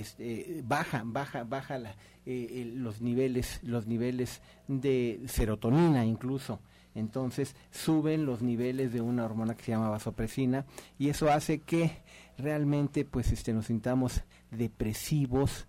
este, 0.00 0.60
baja, 0.64 1.02
baja, 1.04 1.44
baja 1.44 1.78
la, 1.78 1.94
los 2.26 3.00
niveles, 3.00 3.60
los 3.62 3.86
niveles 3.86 4.42
de 4.66 5.20
serotonina 5.26 6.04
incluso 6.04 6.58
entonces 6.94 7.56
suben 7.70 8.26
los 8.26 8.42
niveles 8.42 8.92
de 8.92 9.00
una 9.00 9.24
hormona 9.24 9.54
que 9.54 9.64
se 9.64 9.72
llama 9.72 9.88
vasopresina 9.88 10.66
y 10.98 11.08
eso 11.08 11.30
hace 11.30 11.60
que 11.60 12.02
realmente 12.42 13.04
pues 13.04 13.32
este 13.32 13.52
nos 13.52 13.66
sintamos 13.66 14.22
depresivos, 14.50 15.66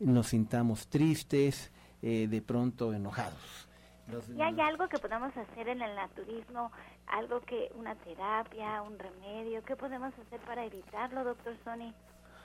nos 0.00 0.28
sintamos 0.28 0.88
tristes, 0.88 1.70
eh, 2.02 2.26
de 2.28 2.42
pronto 2.42 2.92
enojados. 2.92 3.68
Los, 4.08 4.28
¿Y 4.28 4.40
hay 4.40 4.60
algo 4.60 4.88
que 4.88 4.98
podamos 4.98 5.36
hacer 5.36 5.68
en 5.68 5.82
el 5.82 5.94
naturismo? 5.96 6.70
¿Algo 7.06 7.40
que, 7.40 7.72
una 7.74 7.94
terapia, 7.96 8.82
un 8.82 8.98
remedio? 8.98 9.64
¿Qué 9.64 9.74
podemos 9.74 10.12
hacer 10.18 10.40
para 10.40 10.64
evitarlo, 10.64 11.24
doctor 11.24 11.56
Sony? 11.64 11.92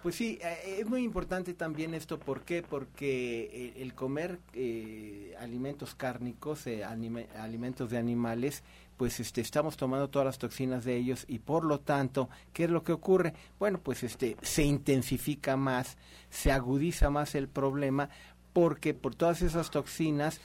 Pues 0.01 0.15
sí, 0.15 0.39
eh, 0.41 0.77
es 0.79 0.87
muy 0.87 1.03
importante 1.03 1.53
también 1.53 1.93
esto, 1.93 2.17
¿por 2.17 2.41
qué? 2.41 2.63
Porque 2.63 3.43
eh, 3.53 3.73
el 3.83 3.93
comer 3.93 4.39
eh, 4.53 5.35
alimentos 5.39 5.93
cárnicos, 5.93 6.65
eh, 6.65 6.83
alimentos 6.83 7.91
de 7.91 7.97
animales, 7.99 8.63
pues 9.01 9.19
este, 9.19 9.41
estamos 9.41 9.77
tomando 9.77 10.11
todas 10.11 10.27
las 10.27 10.37
toxinas 10.37 10.85
de 10.85 10.95
ellos 10.95 11.25
y 11.27 11.39
por 11.39 11.65
lo 11.65 11.79
tanto, 11.79 12.29
¿qué 12.53 12.65
es 12.65 12.69
lo 12.69 12.83
que 12.83 12.91
ocurre? 12.91 13.33
Bueno, 13.57 13.79
pues 13.79 14.03
este, 14.03 14.37
se 14.43 14.61
intensifica 14.61 15.57
más, 15.57 15.97
se 16.29 16.51
agudiza 16.51 17.09
más 17.09 17.33
el 17.33 17.47
problema 17.47 18.11
porque 18.53 18.93
por 18.93 19.15
todas 19.15 19.41
esas 19.41 19.71
toxinas 19.71 20.39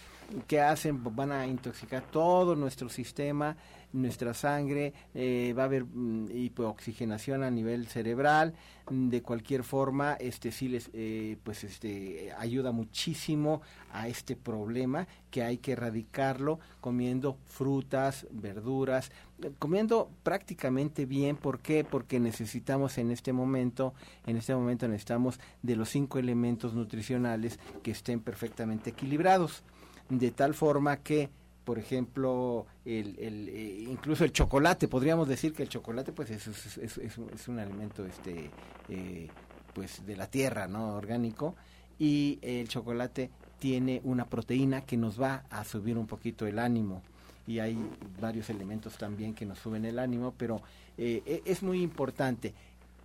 que 0.49 0.63
hacen 0.63 1.03
van 1.15 1.33
a 1.33 1.47
intoxicar 1.47 2.03
todo 2.11 2.57
nuestro 2.57 2.89
sistema, 2.89 3.59
nuestra 3.93 4.35
sangre, 4.35 4.93
eh, 5.15 5.55
va 5.57 5.63
a 5.63 5.67
haber 5.67 5.85
mm, 5.85 6.31
hipooxigenación 6.31 7.43
a 7.43 7.51
nivel 7.51 7.87
cerebral, 7.87 8.55
mm, 8.91 9.09
de 9.09 9.23
cualquier 9.23 9.65
forma, 9.65 10.15
este 10.15 10.53
sí 10.53 10.69
les, 10.69 10.91
eh, 10.93 11.37
pues 11.43 11.65
este 11.65 12.33
ayuda 12.39 12.73
muchísimo 12.73 13.63
a 13.93 14.09
este 14.09 14.37
problema 14.37 15.07
que 15.31 15.43
hay 15.43 15.59
que 15.59 15.73
erradicarlo 15.73 16.59
comiendo 16.81 17.39
frutas, 17.47 18.27
verduras, 18.31 19.11
comiendo 19.59 20.11
prácticamente 20.23 21.07
bien, 21.07 21.37
¿por 21.37 21.61
qué? 21.61 21.85
Porque 21.85 22.21
necesitamos 22.21 22.99
en 22.99 23.11
este 23.11 23.33
momento, 23.33 23.95
en 24.27 24.37
este 24.37 24.55
momento 24.55 24.89
necesitamos 24.89 25.39
de 25.63 25.77
los 25.77 25.91
cinco 25.91 26.19
elementos 26.19 26.75
nutricionales 26.75 27.59
que 27.83 27.91
estén 27.91 28.21
perfectamente 28.21 28.91
equilibrados, 28.91 29.63
de 30.09 30.31
tal 30.31 30.55
forma 30.55 30.99
que 30.99 31.31
por 31.67 31.81
ejemplo, 31.81 32.65
el, 32.85 33.17
eh, 33.19 33.87
incluso 33.91 34.23
el 34.23 34.31
chocolate, 34.31 34.87
podríamos 34.87 35.27
decir 35.27 35.53
que 35.53 35.65
el 35.65 35.69
chocolate 35.69 36.13
pues 36.13 36.31
es, 36.31 36.47
es, 36.79 37.49
un 37.49 37.59
alimento 37.59 38.07
este 38.07 38.53
eh, 38.89 39.27
pues 39.75 40.07
de 40.07 40.17
la 40.17 40.29
tierra, 40.29 40.69
¿no? 40.69 40.95
orgánico 40.95 41.57
y 41.99 42.39
el 42.41 42.69
chocolate 42.69 43.31
tiene 43.59 44.01
una 44.05 44.27
proteína 44.27 44.83
que 44.83 44.97
nos 44.97 45.21
va 45.21 45.43
a 45.51 45.65
subir 45.65 45.99
un 45.99 46.07
poquito 46.07 46.47
el 46.47 46.61
ánimo 46.61 47.03
y 47.49 47.59
hay 47.59 47.77
varios 48.21 48.49
elementos 48.49 48.97
también 48.97 49.35
que 49.35 49.45
nos 49.45 49.59
suben 49.59 49.85
el 49.87 49.99
ánimo, 49.99 50.35
pero 50.39 50.63
eh, 50.97 51.21
e, 51.27 51.43
es 51.47 51.65
muy 51.65 51.83
importante 51.83 52.55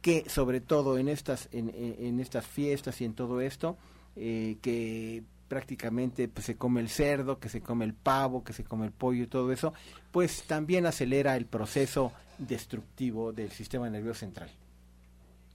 que 0.04 0.30
sobre 0.30 0.62
todo 0.62 1.00
en 1.00 1.08
estas 1.10 1.50
en 1.52 2.20
estas 2.20 2.46
fiestas 2.46 3.02
y 3.02 3.06
en 3.06 3.16
todo 3.16 3.42
esto 3.42 3.76
que 4.16 5.24
prácticamente 5.52 6.30
pues, 6.30 6.46
se 6.46 6.56
come 6.56 6.80
el 6.80 6.88
cerdo, 6.88 7.38
que 7.38 7.50
se 7.50 7.60
come 7.60 7.84
el 7.84 7.94
pavo, 7.94 8.42
que 8.42 8.54
se 8.54 8.64
come 8.64 8.86
el 8.86 8.94
pollo 8.94 9.24
y 9.24 9.28
todo 9.28 9.52
eso, 9.52 9.74
pues 10.14 10.48
también 10.48 10.86
acelera 10.86 11.36
el 11.36 11.46
proceso 11.46 12.14
destructivo 12.38 13.34
del 13.34 13.52
sistema 13.52 13.90
nervioso 13.90 14.22
central. 14.22 14.50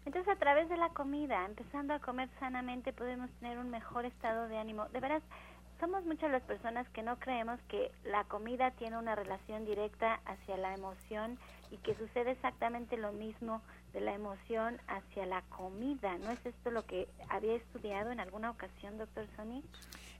Entonces, 0.04 0.30
a 0.30 0.36
través 0.36 0.68
de 0.68 0.76
la 0.76 0.90
comida, 0.90 1.46
empezando 1.46 1.94
a 1.94 1.98
comer 2.00 2.28
sanamente, 2.38 2.92
podemos 2.92 3.30
tener 3.40 3.58
un 3.58 3.70
mejor 3.70 4.04
estado 4.04 4.48
de 4.48 4.58
ánimo. 4.58 4.86
De 4.90 5.00
veras, 5.00 5.22
somos 5.80 6.04
muchas 6.04 6.30
las 6.30 6.42
personas 6.42 6.86
que 6.90 7.02
no 7.02 7.18
creemos 7.18 7.58
que 7.66 7.90
la 8.04 8.24
comida 8.24 8.72
tiene 8.72 8.98
una 8.98 9.14
relación 9.14 9.64
directa 9.64 10.20
hacia 10.26 10.58
la 10.58 10.74
emoción 10.74 11.38
y 11.70 11.78
que 11.78 11.94
sucede 11.94 12.32
exactamente 12.32 12.98
lo 12.98 13.12
mismo 13.12 13.62
de 13.96 14.02
la 14.02 14.12
emoción 14.12 14.76
hacia 14.88 15.24
la 15.24 15.40
comida. 15.48 16.18
¿No 16.18 16.30
es 16.30 16.44
esto 16.44 16.70
lo 16.70 16.84
que 16.84 17.08
había 17.30 17.54
estudiado 17.54 18.12
en 18.12 18.20
alguna 18.20 18.50
ocasión, 18.50 18.98
doctor 18.98 19.26
Sony? 19.36 19.62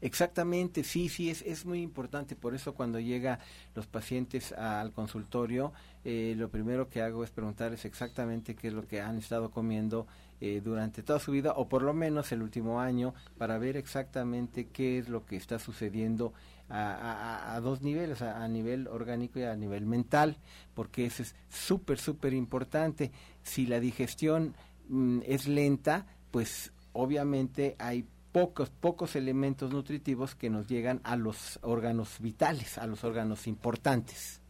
Exactamente, 0.01 0.83
sí, 0.83 1.11
sí, 1.11 1.29
es, 1.29 1.43
es 1.43 1.67
muy 1.67 1.83
importante. 1.83 2.37
Por 2.37 2.55
eso 2.55 2.75
cuando 2.75 2.99
llega 3.01 3.39
los 3.75 3.87
pacientes 3.87 4.53
al 4.53 4.93
consultorio, 4.93 5.75
eh, 6.05 6.35
lo 6.39 6.49
primero 6.49 6.89
que 6.89 7.03
hago 7.03 7.23
es 7.23 7.31
preguntarles 7.31 7.85
exactamente 7.85 8.55
qué 8.55 8.69
es 8.69 8.75
lo 8.75 8.87
que 8.87 9.03
han 9.03 9.19
estado 9.19 9.51
comiendo 9.51 10.07
eh, 10.41 10.63
durante 10.65 11.03
toda 11.03 11.19
su 11.19 11.33
vida 11.33 11.53
o 11.57 11.69
por 11.69 11.83
lo 11.83 11.93
menos 11.93 12.33
el 12.33 12.43
último 12.43 12.81
año 12.81 13.15
para 13.37 13.59
ver 13.59 13.77
exactamente 13.77 14.69
qué 14.69 14.99
es 14.99 15.09
lo 15.09 15.25
que 15.25 15.37
está 15.37 15.59
sucediendo 15.59 16.33
a, 16.69 17.59
dos 17.63 17.83
niveles, 17.83 18.23
a, 18.23 18.47
nivel 18.49 18.89
orgánico 18.89 19.39
y 19.39 19.45
a 19.45 19.55
nivel 19.55 19.87
mental, 19.87 20.37
porque 20.75 21.07
eso 21.07 21.23
es 21.23 21.35
súper, 21.49 21.99
súper 21.99 22.33
importante. 22.35 23.13
Si 23.43 23.67
la 23.67 23.81
digestión 23.81 24.55
mm, 24.89 25.21
es 25.27 25.47
lenta, 25.47 26.07
pues 26.31 26.73
obviamente 26.93 27.77
hay 27.79 28.07
pocos, 28.33 28.71
pocos 28.71 29.17
elementos 29.17 29.73
nutritivos 29.73 30.35
que 30.35 30.51
nos 30.51 30.67
llegan 30.67 31.01
a 31.05 31.17
los 31.17 31.59
órganos 31.63 32.21
vitales, 32.21 32.79
a 32.79 32.87
los 32.87 33.05
órganos 33.05 33.47
importantes. 33.47 34.43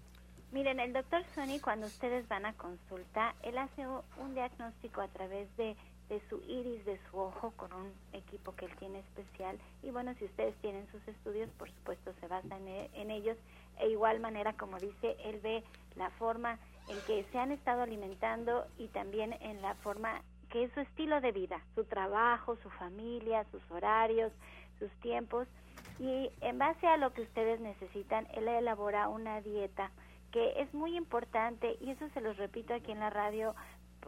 Miren, 0.53 0.81
el 0.81 0.93
doctor 0.93 1.23
Sony, 1.35 1.61
cuando 1.63 1.87
ustedes 1.87 2.27
van 2.29 2.47
a 2.47 2.55
consulta, 2.55 3.35
él 3.43 3.59
hace 3.59 3.87
un 3.87 4.35
diagnóstico 4.35 5.03
a 5.03 5.09
través 5.09 5.55
de 5.57 5.77
de 6.09 6.21
su 6.29 6.41
iris, 6.49 6.85
de 6.85 6.99
su 7.11 7.19
ojo, 7.19 7.53
con 7.57 7.73
un 7.73 7.93
equipo 8.13 8.55
que 8.55 8.67
él 8.67 8.77
tiene 8.77 9.01
especial. 9.01 9.59
Y 9.83 9.91
bueno, 9.91 10.15
si 10.19 10.25
ustedes 10.25 10.55
tienen 10.57 10.87
sus 10.91 11.07
estudios, 11.09 11.51
por 11.59 11.69
supuesto 11.71 12.13
se 12.21 12.29
basan 12.29 12.67
e, 12.69 12.91
en, 12.95 13.11
ellos. 13.11 13.37
E 13.81 13.89
igual 13.89 14.21
manera, 14.21 14.53
como 14.55 14.79
dice, 14.79 15.17
él 15.25 15.41
ve 15.43 15.65
la 15.97 16.11
forma 16.11 16.59
en 16.89 16.99
que 17.07 17.25
se 17.31 17.39
han 17.39 17.51
estado 17.51 17.83
alimentando 17.83 18.67
y 18.79 18.89
también 18.89 19.35
en 19.41 19.61
la 19.63 19.75
forma 19.77 20.23
que 20.51 20.65
es 20.65 20.73
su 20.73 20.81
estilo 20.81 21.21
de 21.21 21.33
vida, 21.33 21.61
su 21.75 21.85
trabajo, 21.85 22.57
su 22.63 22.71
familia, 22.71 23.45
sus 23.51 23.63
horarios, 23.71 24.33
sus 24.79 24.91
tiempos. 25.01 25.49
Y 25.99 26.31
en 26.41 26.59
base 26.59 26.87
a 26.87 26.97
lo 26.97 27.13
que 27.13 27.23
ustedes 27.23 27.61
necesitan, 27.61 28.29
él 28.35 28.47
elabora 28.49 29.09
una 29.09 29.41
dieta 29.41 29.91
que 30.31 30.61
es 30.61 30.73
muy 30.75 30.97
importante 30.97 31.77
y 31.81 31.91
eso 31.91 32.09
se 32.11 32.21
los 32.21 32.37
repito 32.37 32.75
aquí 32.75 32.93
en 32.93 33.01
la 33.01 33.11
radio 33.11 33.55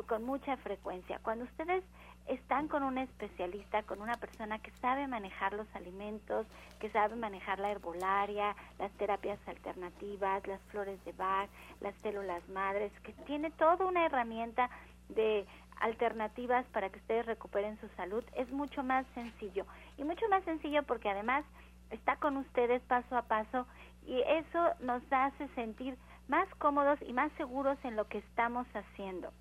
con 0.06 0.24
mucha 0.24 0.56
frecuencia. 0.58 1.18
Cuando 1.22 1.44
ustedes 1.44 1.84
están 2.26 2.68
con 2.68 2.82
un 2.82 2.98
especialista, 2.98 3.82
con 3.82 4.00
una 4.02 4.16
persona 4.16 4.58
que 4.58 4.70
sabe 4.82 5.06
manejar 5.06 5.54
los 5.54 5.66
alimentos, 5.74 6.46
que 6.78 6.90
sabe 6.90 7.16
manejar 7.16 7.58
la 7.58 7.70
herbolaria, 7.70 8.54
las 8.78 8.92
terapias 8.92 9.38
alternativas, 9.46 10.46
las 10.46 10.60
flores 10.70 11.02
de 11.04 11.12
Bach, 11.12 11.48
las 11.80 11.94
células 11.96 12.46
madres, 12.50 12.92
que 13.00 13.12
tiene 13.26 13.50
toda 13.50 13.86
una 13.86 14.04
herramienta 14.04 14.70
de 15.08 15.46
alternativas 15.80 16.66
para 16.66 16.90
que 16.90 16.98
ustedes 16.98 17.26
recuperen 17.26 17.78
su 17.80 17.88
salud, 17.96 18.24
es 18.34 18.50
mucho 18.50 18.82
más 18.82 19.06
sencillo. 19.14 19.64
Y 19.96 20.04
mucho 20.04 20.28
más 20.28 20.44
sencillo 20.44 20.82
porque 20.82 21.08
además 21.08 21.44
está 21.90 22.16
con 22.16 22.36
ustedes 22.36 22.82
paso 22.82 23.16
a 23.16 23.22
paso 23.22 23.66
y 24.06 24.20
eso 24.22 24.70
nos 24.80 25.02
hace 25.10 25.48
sentir 25.48 25.96
más 26.28 26.48
cómodos 26.56 26.98
y 27.02 27.12
más 27.12 27.32
seguros 27.32 27.78
en 27.84 27.96
lo 27.96 28.06
que 28.06 28.18
estamos 28.18 28.66
haciendo. 28.74 29.32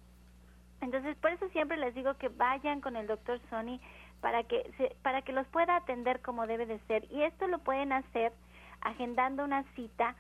Entonces, 0.82 1.16
por 1.18 1.32
eso 1.32 1.48
siempre 1.50 1.78
les 1.78 1.96
digo 1.96 2.14
que 2.16 2.30
vayan 2.30 2.82
con 2.82 2.96
el 2.96 3.08
doctor 3.08 3.40
Sony 3.50 3.80
para 4.22 4.44
que, 4.44 4.72
se, 4.78 4.96
para 5.02 5.22
que 5.22 5.34
los 5.34 5.48
pueda 5.48 5.76
atender 5.76 6.22
como 6.22 6.48
debe 6.48 6.66
de 6.66 6.80
ser. 6.88 7.06
Y 7.12 7.24
esto 7.24 7.48
lo 7.48 7.60
pueden 7.60 7.92
hacer 7.92 8.32
agendando 8.82 9.44
una 9.44 9.64
cita 9.76 10.16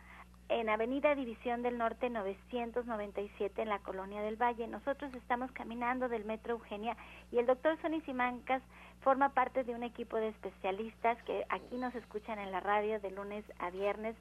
en 0.50 0.70
Avenida 0.70 1.14
División 1.14 1.62
del 1.62 1.78
Norte 1.78 2.10
997 2.10 3.62
en 3.62 3.70
la 3.70 3.80
Colonia 3.80 4.22
del 4.22 4.42
Valle. 4.42 4.68
Nosotros 4.68 5.14
estamos 5.14 5.52
caminando 5.52 6.08
del 6.08 6.26
Metro 6.26 6.54
Eugenia 6.54 6.96
y 7.32 7.40
el 7.40 7.46
doctor 7.46 7.78
Sonny 7.82 8.02
Simancas 8.02 8.62
forma 9.02 9.30
parte 9.30 9.64
de 9.64 9.74
un 9.74 9.84
equipo 9.84 10.18
de 10.18 10.30
especialistas 10.30 11.22
que 11.24 11.46
aquí 11.50 11.78
nos 11.78 11.94
escuchan 11.96 12.40
en 12.40 12.52
la 12.52 12.60
radio 12.60 13.00
de 13.00 13.12
lunes 13.12 13.46
a 13.60 13.70
viernes 13.70 14.16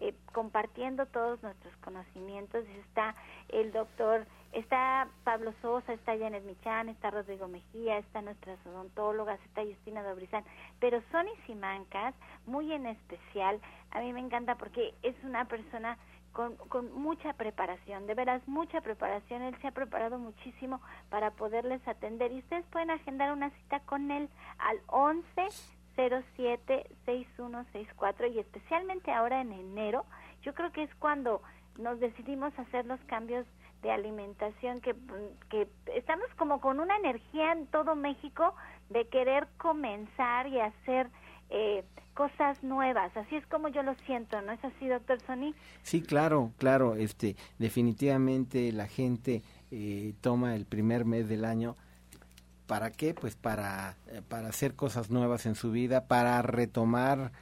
eh, 0.00 0.14
compartiendo 0.32 1.06
todos 1.06 1.40
nuestros 1.42 1.76
conocimientos. 1.76 2.64
Está 2.86 3.14
el 3.50 3.70
doctor, 3.70 4.26
está 4.52 5.06
Pablo 5.22 5.54
Sosa, 5.62 5.92
está 5.92 6.18
Janet 6.18 6.44
Michan, 6.44 6.88
está 6.88 7.10
Rodrigo 7.10 7.46
Mejía, 7.46 7.98
está 7.98 8.20
nuestras 8.20 8.58
odontólogas, 8.66 9.38
está 9.44 9.62
Justina 9.62 10.02
Dobrizán, 10.02 10.44
pero 10.80 11.00
Sonny 11.12 11.30
Simancas, 11.46 12.14
muy 12.46 12.72
en 12.72 12.86
especial, 12.86 13.60
a 13.92 14.00
mí 14.00 14.12
me 14.12 14.20
encanta 14.20 14.56
porque 14.56 14.92
es 15.02 15.14
una 15.22 15.44
persona 15.44 15.96
con, 16.32 16.56
con 16.56 16.92
mucha 16.92 17.32
preparación, 17.34 18.06
de 18.06 18.14
veras 18.14 18.46
mucha 18.46 18.80
preparación. 18.80 19.42
Él 19.42 19.56
se 19.60 19.68
ha 19.68 19.72
preparado 19.72 20.18
muchísimo 20.18 20.80
para 21.10 21.30
poderles 21.32 21.86
atender 21.86 22.32
y 22.32 22.38
ustedes 22.38 22.64
pueden 22.66 22.90
agendar 22.90 23.32
una 23.32 23.50
cita 23.50 23.80
con 23.80 24.10
él 24.10 24.28
al 24.58 24.80
11 24.86 25.48
07 25.94 26.86
6164 27.04 28.26
y 28.28 28.38
especialmente 28.38 29.12
ahora 29.12 29.40
en 29.40 29.52
enero, 29.52 30.04
yo 30.42 30.54
creo 30.54 30.72
que 30.72 30.84
es 30.84 30.94
cuando 30.96 31.42
nos 31.78 32.00
decidimos 32.00 32.56
hacer 32.58 32.86
los 32.86 33.00
cambios 33.04 33.46
de 33.82 33.90
alimentación 33.90 34.80
que, 34.80 34.94
que 35.50 35.68
estamos 35.94 36.28
como 36.36 36.60
con 36.60 36.80
una 36.80 36.96
energía 36.96 37.52
en 37.52 37.66
todo 37.66 37.94
México 37.96 38.54
de 38.90 39.08
querer 39.08 39.48
comenzar 39.58 40.46
y 40.46 40.60
hacer 40.60 41.08
eh, 41.52 41.84
cosas 42.14 42.62
nuevas. 42.62 43.16
Así 43.16 43.36
es 43.36 43.46
como 43.46 43.68
yo 43.68 43.82
lo 43.82 43.94
siento, 44.06 44.40
¿no 44.40 44.52
es 44.52 44.64
así, 44.64 44.88
doctor 44.88 45.20
Sony? 45.26 45.54
Sí, 45.82 46.02
claro, 46.02 46.52
claro. 46.58 46.96
Este, 46.96 47.36
definitivamente 47.58 48.72
la 48.72 48.86
gente 48.86 49.42
eh, 49.70 50.14
toma 50.20 50.56
el 50.56 50.64
primer 50.64 51.04
mes 51.04 51.28
del 51.28 51.44
año. 51.44 51.76
¿Para 52.66 52.90
qué? 52.90 53.14
Pues 53.14 53.36
para, 53.36 53.96
eh, 54.08 54.22
para 54.26 54.48
hacer 54.48 54.74
cosas 54.74 55.10
nuevas 55.10 55.46
en 55.46 55.54
su 55.54 55.70
vida, 55.70 56.06
para 56.06 56.40
retomar 56.42 57.32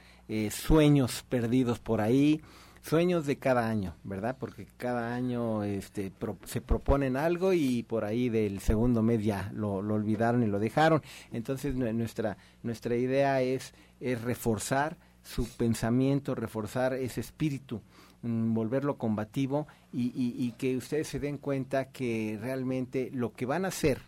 sueños 0.49 1.25
perdidos 1.27 1.79
por 1.79 1.99
ahí, 1.99 2.41
sueños 2.81 3.25
de 3.25 3.37
cada 3.37 3.69
año, 3.69 3.95
¿verdad? 4.03 4.37
Porque 4.39 4.67
cada 4.77 5.13
año 5.13 5.63
este, 5.63 6.11
se 6.45 6.61
proponen 6.61 7.15
algo 7.15 7.53
y 7.53 7.83
por 7.83 8.05
ahí 8.05 8.29
del 8.29 8.59
segundo 8.59 9.01
mes 9.01 9.23
ya 9.23 9.51
lo, 9.53 9.75
olvidaron 9.75 10.43
y 10.43 10.47
lo 10.47 10.59
dejaron. 10.59 11.01
Entonces 11.31 11.75
nuestra, 11.75 12.37
nuestra 12.63 12.95
idea 12.95 13.41
es, 13.41 13.73
es 13.99 14.21
reforzar 14.21 14.97
su 15.23 15.47
pensamiento, 15.47 16.33
reforzar 16.33 16.93
ese 16.93 17.21
espíritu, 17.21 17.81
mm, 18.23 18.53
volverlo 18.53 18.97
combativo 18.97 19.67
y, 19.93 20.11
y, 20.15 20.51
que 20.53 20.75
ustedes 20.77 21.07
se 21.07 21.19
den 21.19 21.37
cuenta 21.37 21.91
que 21.91 22.39
realmente 22.41 23.11
lo 23.13 23.33
que 23.33 23.45
van 23.45 23.65
a 23.65 23.67
hacer, 23.67 24.01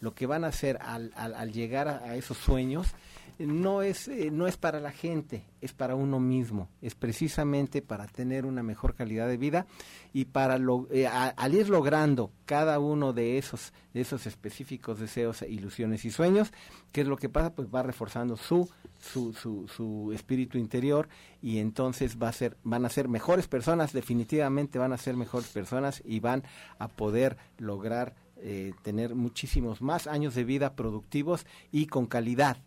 lo 0.00 0.14
que 0.14 0.26
van 0.26 0.44
a 0.44 0.48
hacer 0.48 0.78
al, 0.80 1.12
al, 1.14 1.34
al 1.34 1.52
llegar 1.52 1.88
a 1.88 2.16
esos 2.16 2.38
sueños, 2.38 2.94
no 3.38 3.82
es, 3.82 4.08
eh, 4.08 4.30
no 4.32 4.46
es 4.46 4.56
para 4.56 4.80
la 4.80 4.90
gente, 4.90 5.44
es 5.60 5.72
para 5.72 5.94
uno 5.94 6.18
mismo, 6.18 6.68
es 6.82 6.94
precisamente 6.94 7.82
para 7.82 8.06
tener 8.06 8.44
una 8.44 8.62
mejor 8.62 8.94
calidad 8.94 9.28
de 9.28 9.36
vida 9.36 9.66
y 10.12 10.26
para 10.26 10.58
lo, 10.58 10.88
eh, 10.90 11.06
al 11.06 11.54
ir 11.54 11.68
logrando 11.68 12.32
cada 12.46 12.80
uno 12.80 13.12
de 13.12 13.38
esos, 13.38 13.72
de 13.94 14.00
esos 14.00 14.26
específicos 14.26 14.98
deseos, 14.98 15.42
ilusiones 15.42 16.04
y 16.04 16.10
sueños, 16.10 16.52
¿qué 16.90 17.02
es 17.02 17.06
lo 17.06 17.16
que 17.16 17.28
pasa? 17.28 17.54
Pues 17.54 17.68
va 17.72 17.82
reforzando 17.82 18.36
su, 18.36 18.68
su, 18.98 19.32
su, 19.32 19.68
su 19.68 20.12
espíritu 20.12 20.58
interior 20.58 21.08
y 21.40 21.58
entonces 21.58 22.18
va 22.20 22.28
a 22.28 22.32
ser, 22.32 22.56
van 22.64 22.84
a 22.84 22.90
ser 22.90 23.08
mejores 23.08 23.46
personas, 23.46 23.92
definitivamente 23.92 24.78
van 24.78 24.92
a 24.92 24.98
ser 24.98 25.16
mejores 25.16 25.48
personas 25.48 26.02
y 26.04 26.18
van 26.18 26.42
a 26.78 26.88
poder 26.88 27.36
lograr 27.58 28.16
eh, 28.40 28.72
tener 28.82 29.14
muchísimos 29.14 29.82
más 29.82 30.06
años 30.06 30.34
de 30.34 30.44
vida 30.44 30.74
productivos 30.74 31.44
y 31.72 31.86
con 31.86 32.06
calidad 32.06 32.58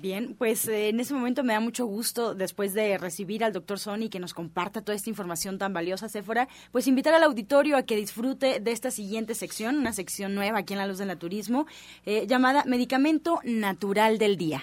Bien, 0.00 0.34
pues 0.38 0.66
eh, 0.66 0.88
en 0.88 0.98
ese 0.98 1.12
momento 1.12 1.44
me 1.44 1.52
da 1.52 1.60
mucho 1.60 1.84
gusto, 1.84 2.34
después 2.34 2.72
de 2.72 2.96
recibir 2.96 3.44
al 3.44 3.52
doctor 3.52 3.78
Sony 3.78 4.08
que 4.10 4.18
nos 4.18 4.32
comparta 4.32 4.80
toda 4.80 4.96
esta 4.96 5.10
información 5.10 5.58
tan 5.58 5.74
valiosa, 5.74 6.08
Sephora, 6.08 6.48
pues 6.72 6.86
invitar 6.86 7.12
al 7.12 7.22
auditorio 7.22 7.76
a 7.76 7.82
que 7.82 7.96
disfrute 7.96 8.60
de 8.60 8.72
esta 8.72 8.90
siguiente 8.90 9.34
sección, 9.34 9.76
una 9.76 9.92
sección 9.92 10.34
nueva 10.34 10.60
aquí 10.60 10.72
en 10.72 10.78
La 10.78 10.86
Luz 10.86 10.96
del 10.96 11.08
Naturismo, 11.08 11.66
eh, 12.06 12.26
llamada 12.26 12.64
Medicamento 12.66 13.40
Natural 13.44 14.16
del 14.16 14.38
Día. 14.38 14.62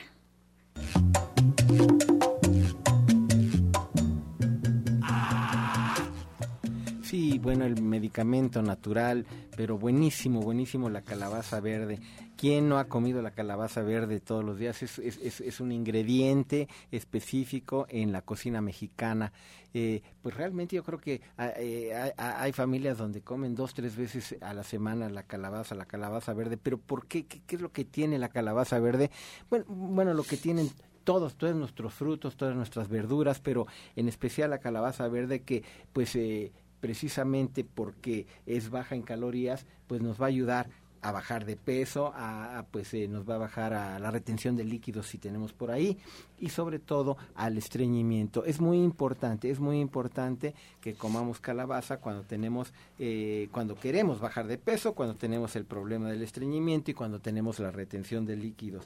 Sí, 7.03 7.38
bueno, 7.38 7.65
el 7.65 7.79
medicamento 7.81 8.63
natural, 8.63 9.25
pero 9.55 9.77
buenísimo, 9.77 10.41
buenísimo 10.41 10.89
la 10.89 11.03
calabaza 11.03 11.59
verde. 11.59 11.99
¿Quién 12.38 12.69
no 12.69 12.77
ha 12.77 12.85
comido 12.85 13.21
la 13.23 13.31
calabaza 13.31 13.81
verde 13.81 14.19
todos 14.19 14.45
los 14.45 14.59
días? 14.59 14.83
Es, 14.83 14.99
es, 14.99 15.41
es, 15.41 15.59
un 15.59 15.71
ingrediente 15.71 16.67
específico 16.91 17.88
en 17.89 18.11
la 18.11 18.21
cocina 18.21 18.61
mexicana. 18.61 19.33
Eh, 19.73 20.03
pues 20.21 20.35
realmente 20.35 20.75
yo 20.75 20.83
creo 20.83 20.99
que 20.99 21.21
eh, 21.57 21.93
hay, 21.95 22.11
hay, 22.15 22.53
familias 22.53 22.99
donde 22.99 23.21
comen 23.21 23.55
dos, 23.55 23.73
tres 23.73 23.95
veces 23.97 24.35
a 24.41 24.53
la 24.53 24.63
semana 24.63 25.09
la 25.09 25.23
calabaza, 25.23 25.73
la 25.73 25.85
calabaza 25.85 26.33
verde. 26.33 26.57
Pero 26.57 26.77
¿por 26.77 27.07
qué? 27.07 27.25
¿Qué, 27.25 27.41
qué 27.45 27.55
es 27.55 27.61
lo 27.61 27.71
que 27.71 27.85
tiene 27.85 28.19
la 28.19 28.29
calabaza 28.29 28.79
verde? 28.79 29.09
Bueno, 29.49 29.65
bueno 29.67 30.13
lo 30.13 30.23
que 30.23 30.38
tienen 30.38 30.69
todos, 31.03 31.38
todos 31.38 31.55
nuestros 31.55 31.93
frutos, 31.93 32.38
todas 32.38 32.55
nuestras 32.55 32.88
verduras, 32.88 33.39
pero 33.39 33.65
en 33.95 34.09
especial 34.09 34.49
la 34.51 34.59
calabaza 34.59 35.07
verde 35.07 35.41
que 35.41 35.63
pues 35.91 36.15
eh, 36.15 36.51
precisamente 36.79 37.63
porque 37.63 38.27
es 38.45 38.69
baja 38.69 38.95
en 38.95 39.03
calorías, 39.03 39.65
pues 39.88 40.01
nos 40.01 40.21
va 40.21 40.25
a 40.25 40.29
ayudar 40.29 40.69
a 41.01 41.11
bajar 41.11 41.45
de 41.45 41.55
peso, 41.55 42.11
a, 42.15 42.65
pues 42.71 42.93
eh, 42.93 43.07
nos 43.07 43.27
va 43.27 43.35
a 43.35 43.39
bajar 43.39 43.73
a 43.73 43.99
la 43.99 44.11
retención 44.11 44.55
de 44.55 44.63
líquidos 44.63 45.07
si 45.07 45.17
tenemos 45.17 45.53
por 45.53 45.71
ahí 45.71 45.97
y 46.39 46.49
sobre 46.49 46.79
todo 46.79 47.17
al 47.35 47.57
estreñimiento. 47.57 48.45
Es 48.45 48.59
muy 48.59 48.77
importante, 48.77 49.49
es 49.49 49.59
muy 49.59 49.79
importante 49.79 50.53
que 50.81 50.93
comamos 50.93 51.39
calabaza 51.39 51.97
cuando 51.97 52.23
tenemos, 52.23 52.73
eh, 52.99 53.49
cuando 53.51 53.75
queremos 53.75 54.19
bajar 54.19 54.47
de 54.47 54.57
peso, 54.57 54.93
cuando 54.93 55.15
tenemos 55.15 55.55
el 55.55 55.65
problema 55.65 56.09
del 56.09 56.23
estreñimiento 56.23 56.91
y 56.91 56.93
cuando 56.93 57.19
tenemos 57.19 57.59
la 57.59 57.71
retención 57.71 58.25
de 58.25 58.35
líquidos 58.35 58.85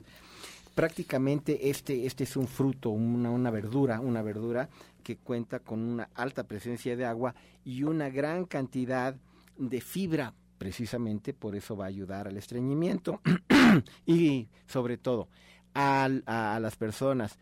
prácticamente 0.76 1.70
este, 1.70 2.05
este 2.05 2.24
es 2.24 2.36
un 2.38 2.47
fruto, 2.47 2.91
una, 2.91 3.30
una 3.30 3.51
verdura, 3.51 3.99
una 3.99 4.22
verdura 4.22 4.70
que 5.03 5.18
cuenta 5.18 5.59
con 5.59 5.80
una 5.80 6.09
alta 6.16 6.43
presencia 6.43 6.95
de 6.95 7.05
agua 7.05 7.36
y 7.66 7.84
una 7.84 8.09
gran 8.09 8.45
cantidad 8.45 9.16
de 9.57 9.82
fibra, 9.82 10.34
precisamente 10.62 11.34
por 11.34 11.55
eso 11.55 11.76
va 11.76 11.86
a 11.86 11.88
ayudar 11.88 12.28
al 12.28 12.38
estreñimiento. 12.38 13.20
Y 14.05 14.47
sobre 14.68 14.99
todo 14.99 15.28
a, 15.74 16.07
a, 16.28 16.55
a 16.55 16.59
las 16.59 16.76
personas 16.76 17.39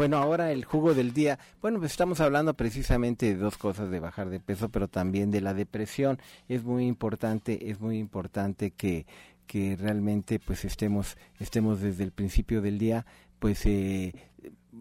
Bueno, 0.00 0.16
ahora 0.16 0.50
el 0.50 0.64
jugo 0.64 0.94
del 0.94 1.12
día. 1.12 1.38
Bueno, 1.60 1.78
pues 1.78 1.90
estamos 1.90 2.20
hablando 2.20 2.54
precisamente 2.54 3.26
de 3.26 3.34
dos 3.34 3.58
cosas, 3.58 3.90
de 3.90 4.00
bajar 4.00 4.30
de 4.30 4.40
peso, 4.40 4.70
pero 4.70 4.88
también 4.88 5.30
de 5.30 5.42
la 5.42 5.52
depresión. 5.52 6.18
Es 6.48 6.64
muy 6.64 6.86
importante, 6.86 7.68
es 7.70 7.80
muy 7.80 7.98
importante 7.98 8.70
que, 8.70 9.04
que 9.46 9.76
realmente 9.78 10.38
pues 10.38 10.64
estemos, 10.64 11.18
estemos 11.38 11.82
desde 11.82 12.02
el 12.02 12.12
principio 12.12 12.62
del 12.62 12.78
día 12.78 13.04
pues 13.38 13.66
eh, 13.66 14.14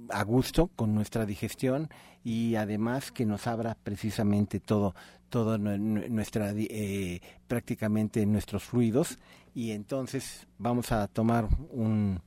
a 0.09 0.23
gusto 0.23 0.69
con 0.77 0.95
nuestra 0.95 1.25
digestión 1.25 1.89
y 2.23 2.55
además 2.55 3.11
que 3.11 3.25
nos 3.25 3.45
abra 3.45 3.75
precisamente 3.83 4.61
todo 4.61 4.95
todo 5.27 5.57
nuestra 5.57 6.53
eh, 6.55 7.19
prácticamente 7.49 8.25
nuestros 8.25 8.63
fluidos 8.63 9.19
y 9.53 9.71
entonces 9.71 10.47
vamos 10.57 10.93
a 10.93 11.07
tomar 11.07 11.49
un, 11.71 12.21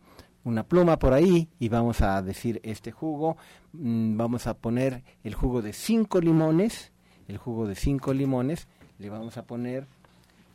una 0.44 0.64
pluma 0.64 0.98
por 0.98 1.12
ahí 1.12 1.48
y 1.58 1.68
vamos 1.68 2.00
a 2.00 2.20
decir 2.22 2.60
este 2.64 2.92
jugo 2.92 3.36
mm, 3.72 4.16
vamos 4.16 4.46
a 4.46 4.54
poner 4.54 5.02
el 5.24 5.34
jugo 5.34 5.62
de 5.62 5.72
cinco 5.72 6.20
limones 6.20 6.92
el 7.28 7.38
jugo 7.38 7.66
de 7.66 7.74
cinco 7.74 8.12
limones 8.12 8.68
le 8.98 9.10
vamos 9.10 9.36
a 9.36 9.44
poner 9.44 9.86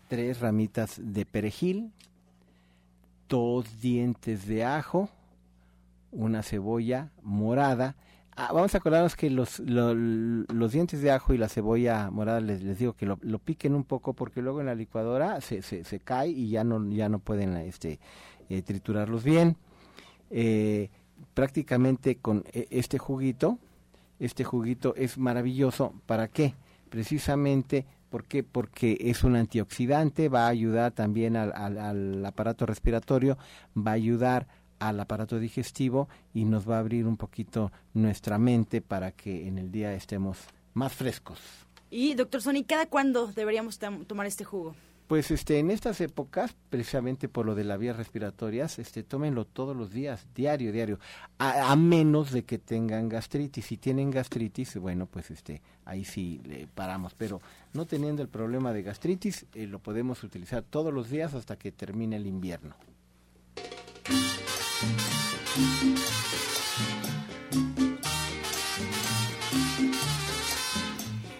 tres 0.07 0.39
ramitas 0.39 0.99
de 1.01 1.25
perejil 1.25 1.91
dos 3.27 3.81
dientes 3.81 4.47
de 4.47 4.63
ajo 4.63 5.09
una 6.11 6.43
cebolla 6.43 7.11
morada. 7.21 7.95
Ah, 8.35 8.51
vamos 8.53 8.75
a 8.75 8.77
acordarnos 8.77 9.15
que 9.15 9.29
los, 9.31 9.59
los 9.59 10.71
dientes 10.71 11.01
de 11.01 11.11
ajo 11.11 11.33
y 11.33 11.39
la 11.39 11.49
cebolla 11.49 12.11
morada 12.11 12.39
les, 12.39 12.61
les 12.61 12.77
digo 12.77 12.93
que 12.93 13.07
lo, 13.07 13.39
piquen 13.39 13.73
un 13.73 13.83
poco 13.83 14.13
porque 14.13 14.43
luego 14.43 14.59
en 14.59 14.67
la 14.67 14.75
licuadora 14.75 15.41
se, 15.41 15.63
se, 15.63 15.83
se 15.83 15.99
cae 15.99 16.29
y 16.29 16.49
ya 16.49 16.63
no, 16.63 16.87
ya 16.91 17.09
no 17.09 17.17
pueden 17.17 17.57
este, 17.57 17.99
eh, 18.49 18.61
triturarlos 18.61 19.23
bien. 19.23 19.57
Eh, 20.29 20.89
prácticamente 21.33 22.17
con 22.17 22.43
e, 22.53 22.67
este 22.71 22.97
juguito, 22.97 23.59
este 24.19 24.43
juguito 24.43 24.95
es 24.95 25.17
maravilloso. 25.17 25.93
¿Para 26.05 26.27
qué? 26.27 26.53
Precisamente 26.89 27.85
¿Por 28.09 28.23
qué? 28.23 28.43
Porque 28.43 28.97
es 29.01 29.23
un 29.23 29.35
antioxidante, 29.35 30.29
va 30.29 30.45
a 30.45 30.49
ayudar 30.49 30.93
también 30.93 31.35
al, 31.35 31.51
al, 31.53 32.25
aparato 32.25 32.65
respiratorio, 32.65 33.37
va 33.75 33.91
a 33.91 33.95
ayudar 33.95 34.47
al 34.79 34.99
aparato 34.99 35.39
digestivo 35.39 36.07
y 36.33 36.45
nos 36.45 36.69
va 36.69 36.77
a 36.77 36.79
abrir 36.79 37.05
un 37.05 37.17
poquito 37.17 37.71
nuestra 37.93 38.37
mente 38.37 38.81
para 38.81 39.11
que 39.11 39.47
en 39.47 39.57
el 39.57 39.71
día 39.71 39.93
estemos 39.93 40.37
más 40.73 40.93
frescos. 40.93 41.39
Y 41.89 42.13
doctor 42.13 42.41
Sony, 42.41 42.63
¿cada 42.65 42.85
cuándo 42.85 43.27
deberíamos 43.27 43.79
tomar 43.79 44.25
este 44.25 44.43
jugo? 44.45 44.75
Pues 45.07 45.31
este, 45.31 45.59
en 45.59 45.71
estas 45.71 46.01
épocas, 46.01 46.53
precisamente 46.69 47.29
por 47.29 47.45
lo 47.45 47.55
de 47.55 47.63
las 47.63 47.79
vías 47.79 47.95
respiratorias, 47.95 48.77
este, 48.77 49.03
tómenlo 49.03 49.45
todos 49.45 49.75
los 49.75 49.91
días, 49.91 50.27
diario, 50.35 50.73
diario, 50.73 50.99
a, 51.39 51.73
menos 51.77 52.31
de 52.31 52.43
que 52.43 52.57
tengan 52.57 53.07
gastritis. 53.07 53.65
Si 53.65 53.77
tienen 53.77 54.11
gastritis, 54.11 54.75
bueno, 54.75 55.05
pues 55.05 55.31
este, 55.31 55.61
ahí 55.85 56.03
sí 56.03 56.41
le 56.43 56.67
paramos. 56.67 57.13
Pero 57.13 57.39
no 57.71 57.85
teniendo 57.85 58.21
el 58.21 58.27
problema 58.27 58.73
de 58.73 58.83
gastritis, 58.83 59.45
eh, 59.53 59.65
lo 59.65 59.79
podemos 59.79 60.23
utilizar 60.23 60.63
todos 60.63 60.93
los 60.93 61.09
días 61.09 61.33
hasta 61.33 61.55
que 61.55 61.71
termine 61.71 62.17
el 62.17 62.27
invierno. 62.27 62.75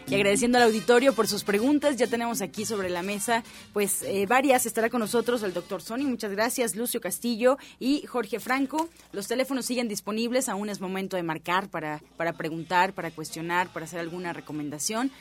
Y 0.09 0.15
agradeciendo 0.15 0.57
al 0.57 0.63
auditorio 0.63 1.11
por 1.11 1.27
sus 1.27 1.43
preguntas, 1.43 1.97
ya 1.97 2.07
tenemos 2.07 2.41
aquí 2.41 2.63
sobre 2.63 2.89
la 2.89 3.01
mesa, 3.01 3.43
pues 3.73 4.03
eh, 4.03 4.25
varias. 4.25 4.65
Estará 4.65 4.89
con 4.89 5.01
nosotros 5.01 5.43
el 5.43 5.53
doctor 5.53 5.81
Sony, 5.81 6.05
muchas 6.07 6.31
gracias, 6.31 6.77
Lucio 6.77 7.01
Castillo 7.01 7.57
y 7.77 8.05
Jorge 8.05 8.39
Franco. 8.39 8.87
Los 9.11 9.27
teléfonos 9.27 9.65
siguen 9.65 9.89
disponibles, 9.89 10.47
aún 10.47 10.69
es 10.69 10.79
momento 10.79 11.17
de 11.17 11.23
marcar 11.23 11.67
para, 11.67 12.01
para 12.15 12.31
preguntar, 12.31 12.93
para 12.93 13.11
cuestionar, 13.11 13.67
para 13.73 13.85
hacer 13.85 13.99
alguna 13.99 14.31
recomendación. 14.31 15.11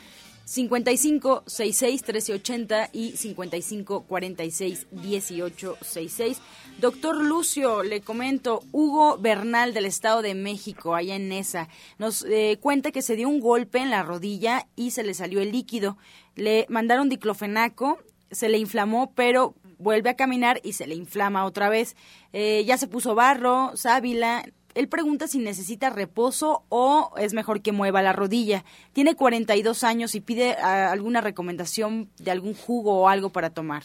55 0.47 1.43
66 1.45 2.03
1380 2.03 2.91
y 2.93 3.17
55 3.17 4.05
46 4.05 4.87
1866. 4.93 6.41
Doctor 6.81 7.17
Lucio, 7.17 7.83
le 7.83 8.01
comento, 8.01 8.63
Hugo 8.71 9.19
Bernal 9.19 9.75
del 9.75 9.87
Estado 9.87 10.23
de 10.23 10.37
México, 10.37 10.95
allá 10.95 11.17
en 11.17 11.29
Nesa, 11.29 11.69
nos 11.99 12.25
eh, 12.25 12.59
cuenta 12.61 12.93
que 12.93 13.03
se 13.03 13.17
dio 13.17 13.29
un 13.29 13.41
golpe 13.41 13.81
en 13.81 13.91
la 13.91 14.05
rodilla 14.05 14.69
y 14.77 14.93
se 14.93 15.03
le 15.03 15.15
salió 15.15 15.41
el 15.41 15.51
líquido. 15.51 15.99
Le 16.37 16.65
mandaron 16.69 17.09
diclofenaco, 17.09 17.99
se 18.31 18.49
le 18.49 18.59
inflamó, 18.59 19.13
pero 19.17 19.57
vuelve 19.79 20.11
a 20.11 20.17
caminar 20.17 20.61
y 20.63 20.75
se 20.75 20.87
le 20.87 20.95
inflama 20.95 21.45
otra 21.45 21.69
vez. 21.69 21.97
Eh, 22.33 22.65
ya 22.65 22.79
se 22.79 22.87
puso 22.87 23.17
barro, 23.17 23.73
sábila, 23.75 24.45
él 24.77 24.89
pregunta 24.89 25.27
si 25.27 25.39
necesita 25.39 25.89
reposo 25.89 26.65
o 26.69 27.15
es 27.17 27.33
mejor 27.33 27.63
que 27.63 27.73
mueva 27.73 28.03
la 28.03 28.13
rodilla. 28.13 28.63
Tiene 28.93 29.17
42 29.17 29.83
años 29.85 30.15
y 30.15 30.21
pide 30.21 30.55
ah, 30.63 30.93
alguna 30.93 31.23
recomendación 31.23 32.11
de 32.19 32.31
algún 32.31 32.53
jugo 32.53 33.01
o 33.01 33.09
algo 33.09 33.31
para 33.31 33.49
tomar. 33.49 33.85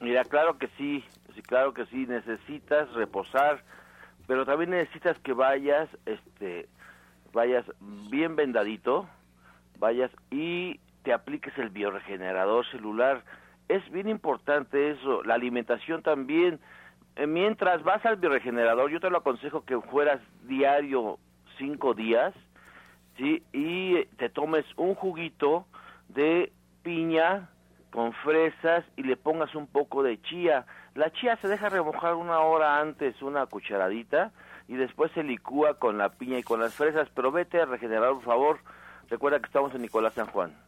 Mira, 0.00 0.24
claro 0.24 0.56
que 0.56 0.68
sí, 0.78 1.04
sí, 1.34 1.42
claro 1.42 1.74
que 1.74 1.84
sí, 1.86 2.06
necesitas 2.06 2.90
reposar, 2.94 3.62
pero 4.26 4.46
también 4.46 4.70
necesitas 4.70 5.18
que 5.18 5.34
vayas, 5.34 5.90
este, 6.06 6.68
vayas 7.34 7.66
bien 8.10 8.34
vendadito, 8.34 9.06
vayas 9.78 10.10
y 10.30 10.80
te 11.02 11.12
apliques 11.12 11.52
el 11.58 11.68
bioregenerador 11.68 12.66
celular. 12.70 13.22
Es 13.68 13.86
bien 13.92 14.08
importante 14.08 14.90
eso, 14.90 15.22
la 15.22 15.34
alimentación 15.34 16.02
también 16.02 16.60
mientras 17.26 17.82
vas 17.82 18.04
al 18.06 18.16
bioregenerador, 18.16 18.90
yo 18.90 19.00
te 19.00 19.10
lo 19.10 19.18
aconsejo 19.18 19.64
que 19.64 19.80
fueras 19.80 20.20
diario 20.42 21.18
cinco 21.58 21.94
días, 21.94 22.34
¿sí? 23.16 23.42
Y 23.52 24.04
te 24.16 24.28
tomes 24.28 24.64
un 24.76 24.94
juguito 24.94 25.66
de 26.08 26.52
piña 26.82 27.50
con 27.90 28.12
fresas 28.12 28.84
y 28.96 29.04
le 29.04 29.16
pongas 29.16 29.54
un 29.54 29.68
poco 29.68 30.02
de 30.02 30.20
chía. 30.22 30.66
La 30.94 31.12
chía 31.12 31.36
se 31.36 31.48
deja 31.48 31.68
remojar 31.68 32.14
una 32.14 32.40
hora 32.40 32.80
antes, 32.80 33.20
una 33.22 33.46
cucharadita, 33.46 34.32
y 34.66 34.74
después 34.74 35.12
se 35.12 35.22
licúa 35.22 35.78
con 35.78 35.98
la 35.98 36.08
piña 36.08 36.38
y 36.38 36.42
con 36.42 36.60
las 36.60 36.74
fresas. 36.74 37.08
Pero 37.14 37.30
vete 37.30 37.60
a 37.60 37.66
regenerar, 37.66 38.12
por 38.14 38.24
favor. 38.24 38.58
Recuerda 39.08 39.38
que 39.38 39.46
estamos 39.46 39.74
en 39.74 39.82
Nicolás 39.82 40.14
San 40.14 40.26
Juan. 40.26 40.63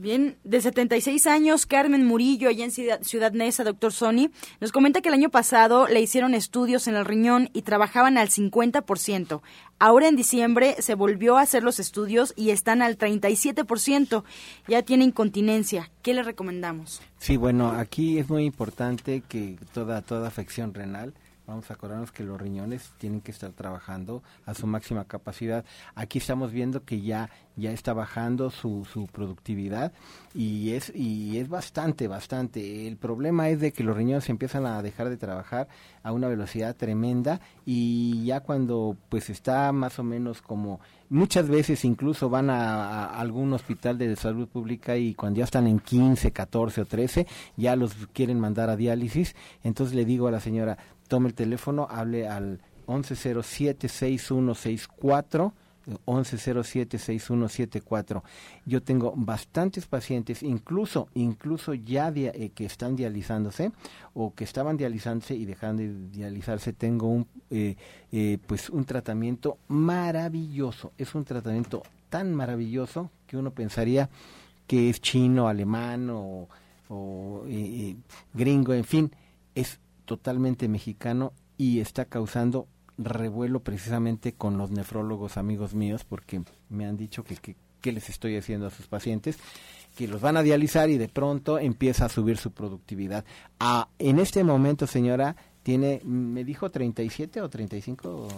Bien, 0.00 0.36
de 0.44 0.60
76 0.60 1.26
años, 1.26 1.66
Carmen 1.66 2.06
Murillo, 2.06 2.48
allá 2.48 2.64
en 2.64 2.70
Ciudad, 2.70 3.02
Ciudad 3.02 3.32
Neza, 3.32 3.64
doctor 3.64 3.92
Sony, 3.92 4.30
nos 4.60 4.70
comenta 4.70 5.00
que 5.00 5.08
el 5.08 5.14
año 5.14 5.28
pasado 5.28 5.88
le 5.88 6.00
hicieron 6.00 6.34
estudios 6.34 6.86
en 6.86 6.94
el 6.94 7.04
riñón 7.04 7.50
y 7.52 7.62
trabajaban 7.62 8.16
al 8.16 8.28
50%. 8.28 9.40
Ahora 9.80 10.06
en 10.06 10.14
diciembre 10.14 10.76
se 10.78 10.94
volvió 10.94 11.36
a 11.36 11.40
hacer 11.40 11.64
los 11.64 11.80
estudios 11.80 12.32
y 12.36 12.50
están 12.50 12.80
al 12.80 12.96
37%. 12.96 14.22
Ya 14.68 14.82
tiene 14.82 15.02
incontinencia. 15.02 15.90
¿Qué 16.02 16.14
le 16.14 16.22
recomendamos? 16.22 17.02
Sí, 17.18 17.36
bueno, 17.36 17.72
aquí 17.72 18.18
es 18.18 18.28
muy 18.28 18.44
importante 18.44 19.24
que 19.28 19.56
toda, 19.74 20.02
toda 20.02 20.28
afección 20.28 20.74
renal 20.74 21.12
Vamos 21.48 21.70
a 21.70 21.74
acordarnos 21.74 22.12
que 22.12 22.24
los 22.24 22.38
riñones 22.38 22.92
tienen 22.98 23.22
que 23.22 23.30
estar 23.30 23.50
trabajando 23.52 24.22
a 24.44 24.52
su 24.52 24.66
máxima 24.66 25.06
capacidad. 25.06 25.64
Aquí 25.94 26.18
estamos 26.18 26.52
viendo 26.52 26.84
que 26.84 27.00
ya 27.00 27.30
ya 27.56 27.72
está 27.72 27.92
bajando 27.92 28.50
su, 28.50 28.86
su 28.92 29.06
productividad 29.06 29.92
y 30.34 30.72
es 30.72 30.92
y 30.94 31.38
es 31.38 31.48
bastante 31.48 32.06
bastante. 32.06 32.86
El 32.86 32.98
problema 32.98 33.48
es 33.48 33.60
de 33.60 33.72
que 33.72 33.82
los 33.82 33.96
riñones 33.96 34.28
empiezan 34.28 34.66
a 34.66 34.82
dejar 34.82 35.08
de 35.08 35.16
trabajar 35.16 35.68
a 36.02 36.12
una 36.12 36.28
velocidad 36.28 36.76
tremenda 36.76 37.40
y 37.64 38.24
ya 38.24 38.40
cuando 38.40 38.96
pues 39.08 39.30
está 39.30 39.72
más 39.72 39.98
o 39.98 40.04
menos 40.04 40.42
como 40.42 40.80
muchas 41.08 41.48
veces 41.48 41.84
incluso 41.84 42.28
van 42.28 42.50
a, 42.50 43.06
a, 43.06 43.20
algún 43.20 43.52
hospital 43.54 43.96
de 43.96 44.14
salud 44.16 44.46
pública 44.48 44.96
y 44.96 45.14
cuando 45.14 45.38
ya 45.38 45.44
están 45.44 45.66
en 45.66 45.80
15, 45.80 46.30
14 46.30 46.82
o 46.82 46.84
13 46.84 47.26
ya 47.56 47.74
los 47.74 47.94
quieren 48.12 48.38
mandar 48.38 48.70
a 48.70 48.76
diálisis. 48.76 49.34
Entonces 49.64 49.96
le 49.96 50.04
digo 50.04 50.28
a 50.28 50.30
la 50.30 50.40
señora, 50.40 50.78
tome 51.08 51.28
el 51.28 51.34
teléfono, 51.34 51.88
hable 51.90 52.28
al 52.28 52.60
1107-6164. 52.86 55.52
1107-6174. 56.06 58.22
Yo 58.66 58.82
tengo 58.82 59.14
bastantes 59.16 59.86
pacientes, 59.86 60.42
incluso, 60.42 61.08
incluso 61.14 61.72
ya 61.74 62.12
eh, 62.14 62.50
que 62.54 62.66
están 62.66 62.94
dializándose 62.96 63.72
o 64.14 64.34
que 64.34 64.44
estaban 64.44 64.76
dializándose 64.76 65.34
y 65.34 65.46
dejando 65.46 65.82
de 65.82 66.08
dializarse. 66.10 66.72
Tengo 66.72 67.08
un, 67.08 67.26
eh, 67.50 67.74
eh, 68.12 68.38
pues 68.46 68.70
un 68.70 68.84
tratamiento 68.84 69.58
maravilloso. 69.68 70.92
Es 70.98 71.14
un 71.14 71.24
tratamiento 71.24 71.82
tan 72.08 72.34
maravilloso 72.34 73.10
que 73.26 73.36
uno 73.36 73.50
pensaría 73.50 74.08
que 74.66 74.90
es 74.90 75.00
chino, 75.00 75.48
alemán 75.48 76.10
o, 76.10 76.48
o 76.88 77.44
gringo, 78.34 78.74
en 78.74 78.84
fin, 78.84 79.10
es 79.54 79.80
totalmente 80.08 80.68
mexicano 80.68 81.34
y 81.58 81.80
está 81.80 82.06
causando 82.06 82.66
revuelo 82.96 83.60
precisamente 83.60 84.32
con 84.32 84.56
los 84.56 84.70
nefrólogos 84.70 85.36
amigos 85.36 85.74
míos 85.74 86.04
porque 86.04 86.42
me 86.70 86.86
han 86.86 86.96
dicho 86.96 87.22
que, 87.22 87.36
que, 87.36 87.92
les 87.92 88.08
estoy 88.08 88.36
haciendo 88.36 88.66
a 88.66 88.70
sus 88.70 88.86
pacientes 88.86 89.38
que 89.96 90.08
los 90.08 90.22
van 90.22 90.38
a 90.38 90.42
dializar 90.42 90.88
y 90.88 90.96
de 90.96 91.08
pronto 91.08 91.58
empieza 91.58 92.06
a 92.06 92.08
subir 92.08 92.38
su 92.38 92.52
productividad. 92.52 93.24
Ah, 93.60 93.88
en 93.98 94.18
este 94.18 94.42
momento, 94.44 94.86
señora, 94.86 95.36
tiene, 95.68 96.00
me 96.02 96.44
dijo 96.44 96.70
37 96.70 97.42
o 97.42 97.50
35 97.50 98.28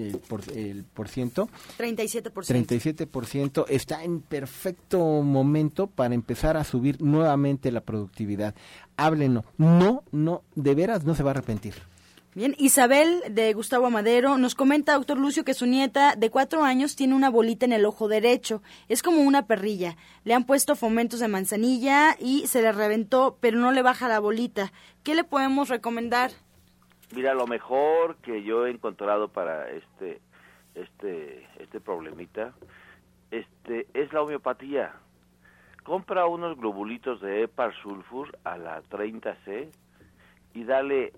el, 0.00 0.18
por, 0.18 0.40
el 0.52 0.82
por 0.82 1.08
ciento. 1.08 1.48
37%. 1.78 2.32
37% 2.32 3.66
está 3.68 4.02
en 4.02 4.20
perfecto 4.20 4.98
momento 5.22 5.86
para 5.86 6.16
empezar 6.16 6.56
a 6.56 6.64
subir 6.64 7.00
nuevamente 7.00 7.70
la 7.70 7.82
productividad. 7.82 8.56
Háblenos. 8.96 9.44
No, 9.58 10.02
no, 10.10 10.42
de 10.56 10.74
veras 10.74 11.04
no 11.04 11.14
se 11.14 11.22
va 11.22 11.30
a 11.30 11.34
arrepentir. 11.34 11.74
Bien, 12.34 12.56
Isabel 12.58 13.22
de 13.30 13.52
Gustavo 13.52 13.86
Amadero 13.86 14.36
nos 14.36 14.56
comenta, 14.56 14.94
doctor 14.94 15.18
Lucio, 15.18 15.44
que 15.44 15.54
su 15.54 15.66
nieta 15.66 16.16
de 16.16 16.30
cuatro 16.30 16.64
años 16.64 16.96
tiene 16.96 17.14
una 17.14 17.30
bolita 17.30 17.64
en 17.64 17.74
el 17.74 17.86
ojo 17.86 18.08
derecho. 18.08 18.60
Es 18.88 19.04
como 19.04 19.22
una 19.22 19.46
perrilla. 19.46 19.96
Le 20.24 20.34
han 20.34 20.44
puesto 20.44 20.74
fomentos 20.74 21.20
de 21.20 21.28
manzanilla 21.28 22.16
y 22.20 22.48
se 22.48 22.60
le 22.60 22.72
reventó, 22.72 23.38
pero 23.40 23.56
no 23.60 23.70
le 23.70 23.82
baja 23.82 24.08
la 24.08 24.18
bolita. 24.18 24.72
¿Qué 25.04 25.14
le 25.14 25.22
podemos 25.22 25.68
recomendar? 25.68 26.32
Mira, 27.14 27.34
lo 27.34 27.46
mejor 27.46 28.16
que 28.16 28.42
yo 28.42 28.66
he 28.66 28.70
encontrado 28.70 29.28
para 29.28 29.70
este 29.70 30.20
este 30.74 31.46
este 31.58 31.80
problemita 31.80 32.52
este 33.30 33.86
es 33.94 34.12
la 34.12 34.22
homeopatía. 34.22 34.92
Compra 35.84 36.26
unos 36.26 36.56
globulitos 36.56 37.20
de 37.20 37.44
Epar 37.44 37.74
Sulfur 37.82 38.36
a 38.44 38.56
la 38.58 38.82
30C 38.82 39.68
y 40.54 40.64
dale 40.64 41.12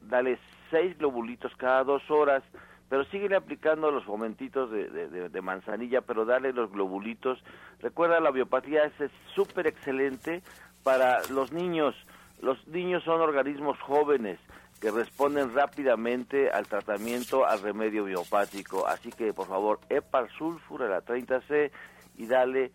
dale 0.00 0.38
seis 0.70 0.96
globulitos 0.98 1.54
cada 1.56 1.84
dos 1.84 2.08
horas, 2.10 2.42
pero 2.88 3.04
síguele 3.04 3.36
aplicando 3.36 3.90
los 3.90 4.04
fomentitos 4.04 4.70
de, 4.70 4.88
de, 4.88 5.40
manzanilla, 5.40 6.00
pero 6.02 6.24
dale 6.24 6.52
los 6.52 6.70
globulitos. 6.70 7.42
Recuerda, 7.80 8.20
la 8.20 8.30
biopatía 8.30 8.84
es 8.84 9.10
súper 9.34 9.66
excelente 9.66 10.42
para 10.82 11.22
los 11.28 11.52
niños. 11.52 11.94
Los 12.40 12.66
niños 12.68 13.04
son 13.04 13.20
organismos 13.20 13.78
jóvenes 13.80 14.38
que 14.82 14.90
responden 14.90 15.54
rápidamente 15.54 16.50
al 16.50 16.66
tratamiento, 16.66 17.46
al 17.46 17.62
remedio 17.62 18.02
biopático. 18.02 18.84
Así 18.88 19.12
que, 19.12 19.32
por 19.32 19.46
favor, 19.46 19.78
Epar 19.88 20.28
Sulfur 20.36 20.82
a 20.82 20.88
la 20.88 21.04
30C 21.04 21.70
y 22.18 22.26
dale, 22.26 22.72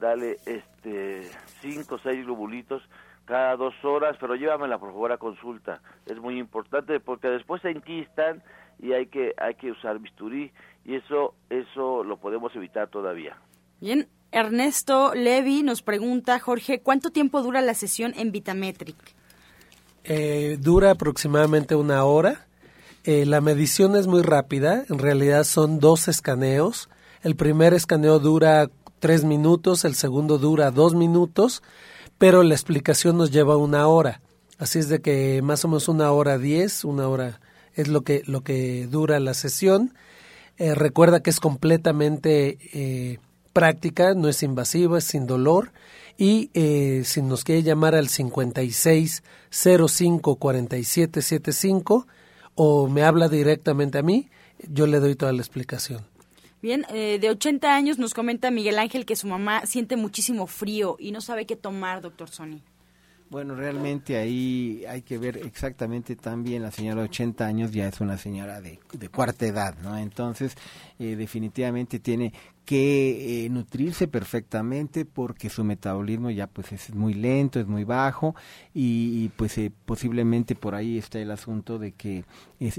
dale 0.00 0.38
este, 0.44 1.30
cinco 1.60 1.94
o 1.94 1.98
seis 2.00 2.24
globulitos 2.24 2.82
cada 3.26 3.54
dos 3.54 3.74
horas, 3.84 4.16
pero 4.18 4.34
llévamela 4.34 4.78
por 4.78 4.90
favor 4.90 5.12
a 5.12 5.18
consulta. 5.18 5.80
Es 6.04 6.18
muy 6.18 6.36
importante 6.36 6.98
porque 6.98 7.28
después 7.28 7.62
se 7.62 7.70
enquistan 7.70 8.42
y 8.80 8.92
hay 8.92 9.06
que 9.06 9.32
hay 9.36 9.54
que 9.54 9.70
usar 9.70 10.00
bisturí 10.00 10.52
y 10.84 10.96
eso 10.96 11.34
eso 11.48 12.02
lo 12.02 12.16
podemos 12.16 12.54
evitar 12.56 12.88
todavía. 12.88 13.36
Bien, 13.80 14.08
Ernesto 14.32 15.14
Levi 15.14 15.62
nos 15.62 15.82
pregunta, 15.82 16.40
Jorge, 16.40 16.82
¿cuánto 16.82 17.10
tiempo 17.10 17.42
dura 17.42 17.60
la 17.60 17.74
sesión 17.74 18.14
en 18.16 18.32
Vitametric? 18.32 18.96
Eh, 20.08 20.56
dura 20.60 20.92
aproximadamente 20.92 21.74
una 21.74 22.04
hora. 22.04 22.46
Eh, 23.04 23.26
la 23.26 23.40
medición 23.40 23.96
es 23.96 24.06
muy 24.06 24.22
rápida, 24.22 24.84
en 24.88 24.98
realidad 24.98 25.44
son 25.44 25.78
dos 25.78 26.08
escaneos. 26.08 26.88
El 27.22 27.36
primer 27.36 27.74
escaneo 27.74 28.18
dura 28.18 28.68
tres 28.98 29.24
minutos, 29.24 29.84
el 29.84 29.94
segundo 29.94 30.38
dura 30.38 30.70
dos 30.70 30.94
minutos 30.94 31.62
pero 32.18 32.42
la 32.42 32.54
explicación 32.54 33.18
nos 33.18 33.30
lleva 33.30 33.56
una 33.56 33.86
hora. 33.86 34.20
Así 34.58 34.78
es 34.78 34.88
de 34.88 35.00
que 35.00 35.42
más 35.42 35.64
o 35.64 35.68
menos 35.68 35.88
una 35.88 36.10
hora 36.12 36.38
diez, 36.38 36.84
una 36.84 37.08
hora 37.08 37.40
es 37.74 37.88
lo 37.88 38.02
que, 38.02 38.22
lo 38.26 38.42
que 38.42 38.86
dura 38.86 39.20
la 39.20 39.34
sesión. 39.34 39.94
Eh, 40.56 40.74
recuerda 40.74 41.20
que 41.20 41.30
es 41.30 41.40
completamente 41.40 42.58
eh, 42.72 43.18
práctica, 43.52 44.14
no 44.14 44.28
es 44.28 44.42
invasiva, 44.42 44.98
es 44.98 45.04
sin 45.04 45.26
dolor. 45.26 45.72
Y 46.18 46.50
eh, 46.54 47.02
si 47.04 47.22
nos 47.22 47.44
quiere 47.44 47.62
llamar 47.62 47.94
al 47.94 48.08
56 48.08 49.22
05 49.50 50.36
47 50.36 51.22
75 51.22 52.06
o 52.54 52.88
me 52.88 53.02
habla 53.02 53.28
directamente 53.28 53.98
a 53.98 54.02
mí, 54.02 54.30
yo 54.68 54.86
le 54.86 54.98
doy 54.98 55.14
toda 55.14 55.32
la 55.32 55.40
explicación. 55.40 56.06
Bien, 56.62 56.86
eh, 56.88 57.18
de 57.20 57.30
80 57.30 57.74
años 57.74 57.98
nos 57.98 58.14
comenta 58.14 58.50
Miguel 58.50 58.78
Ángel 58.78 59.04
que 59.04 59.14
su 59.14 59.26
mamá 59.26 59.66
siente 59.66 59.96
muchísimo 59.96 60.46
frío 60.46 60.96
y 60.98 61.12
no 61.12 61.20
sabe 61.20 61.46
qué 61.46 61.54
tomar, 61.54 62.00
doctor 62.00 62.30
Sony. 62.30 62.60
Bueno, 63.28 63.56
realmente 63.56 64.16
ahí 64.16 64.84
hay 64.88 65.02
que 65.02 65.18
ver 65.18 65.36
exactamente 65.38 66.14
también, 66.14 66.62
la 66.62 66.70
señora 66.70 67.02
de 67.02 67.08
80 67.08 67.44
años 67.44 67.72
ya 67.72 67.88
es 67.88 68.00
una 68.00 68.16
señora 68.16 68.60
de, 68.60 68.78
cuarta 69.12 69.46
edad, 69.46 69.74
¿no? 69.82 69.98
Entonces, 69.98 70.56
eh, 71.00 71.16
definitivamente 71.16 71.98
tiene 71.98 72.32
que 72.66 73.46
eh, 73.46 73.48
nutrirse 73.48 74.08
perfectamente 74.08 75.06
porque 75.06 75.48
su 75.48 75.64
metabolismo 75.64 76.30
ya 76.30 76.46
pues 76.46 76.72
es 76.72 76.94
muy 76.94 77.14
lento, 77.14 77.58
es 77.58 77.66
muy 77.66 77.84
bajo 77.84 78.34
y, 78.74 79.30
pues 79.36 79.58
posiblemente 79.86 80.54
por 80.54 80.74
ahí 80.74 80.98
está 80.98 81.18
el 81.18 81.30
asunto 81.30 81.78
de 81.78 81.92
que 81.92 82.24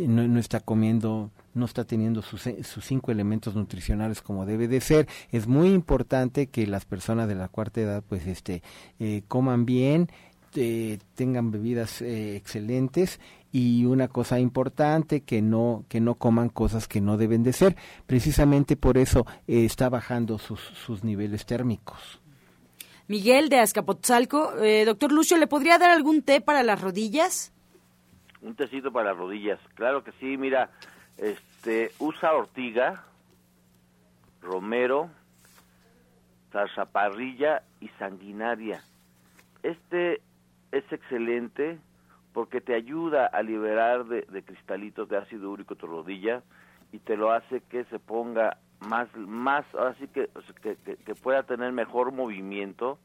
no, 0.08 0.28
no 0.28 0.40
está 0.40 0.60
comiendo 0.60 1.32
no 1.58 1.66
está 1.66 1.86
teniendo 1.86 2.22
sus, 2.22 2.44
sus, 2.64 2.86
cinco 2.86 3.12
elementos 3.12 3.56
nutricionales 3.56 4.22
como 4.22 4.46
debe 4.46 4.68
de 4.68 4.80
ser. 4.80 5.08
Es 5.32 5.48
muy 5.48 5.70
importante 5.70 6.48
que 6.48 6.68
las 6.68 6.86
personas 6.86 7.28
de 7.28 7.36
la 7.36 7.48
cuarta 7.50 7.82
edad 7.82 8.04
pues 8.08 8.28
este 8.28 8.62
eh, 9.00 9.24
coman 9.28 9.66
bien, 9.66 10.08
eh, 10.56 11.00
tengan 11.16 11.52
bebidas 11.52 12.02
eh, 12.02 12.36
excelentes 12.36 13.20
y 13.52 13.86
una 13.86 14.08
cosa 14.08 14.40
importante 14.40 15.22
que 15.22 15.42
no 15.42 15.86
que 15.90 16.00
no 16.00 16.16
coman 16.16 16.50
cosas 16.50 16.88
que 16.88 17.02
no 17.02 17.18
deben 17.18 17.44
de 17.44 17.54
ser. 17.54 17.76
Precisamente 18.06 18.76
por 18.76 18.98
eso 18.98 19.26
está 19.48 19.90
bajando 19.90 20.38
sus, 20.38 20.60
sus 20.60 21.04
niveles 21.04 21.46
térmicos. 21.46 22.22
Miguel 23.08 23.48
de 23.48 23.60
Azcapotzalco, 23.60 24.54
doctor 24.86 25.14
Lucio, 25.14 25.38
¿le 25.38 25.48
podría 25.48 25.78
dar 25.78 25.92
algún 25.92 26.24
té 26.24 26.42
para 26.42 26.62
las 26.64 26.82
rodillas? 26.82 27.54
Un 28.42 28.56
tecito 28.56 28.92
para 28.92 29.10
las 29.12 29.18
rodillas, 29.18 29.60
claro 29.76 30.04
que 30.04 30.12
sí, 30.20 30.38
mira, 30.38 30.70
este, 31.18 31.92
usa 32.00 32.34
ortiga, 32.34 33.06
romero, 34.42 35.10
zarzaparrilla 36.52 37.64
y 37.80 37.88
sanguinaria. 38.00 38.84
Este 39.64 40.22
es 40.72 40.84
excelente 40.92 41.80
porque 42.38 42.62
te 42.62 42.76
ayuda 42.76 43.26
a 43.26 43.42
liberar 43.42 44.06
de, 44.06 44.44
cristalitos 44.44 45.10
de 45.10 45.18
ácido 45.18 45.50
úrico 45.50 45.74
tu 45.76 45.88
rodilla 45.88 46.44
y 46.92 47.00
te 47.00 47.18
lo 47.18 47.32
hace 47.32 47.62
que 47.62 47.84
se 47.86 47.98
ponga 47.98 48.58
más, 48.80 49.08
más, 49.18 49.66
así 49.74 50.08
que, 50.10 50.30
que, 50.62 51.16
pueda 51.16 51.42
tener 51.42 51.72
mejor 51.72 52.12
movimiento, 52.12 53.00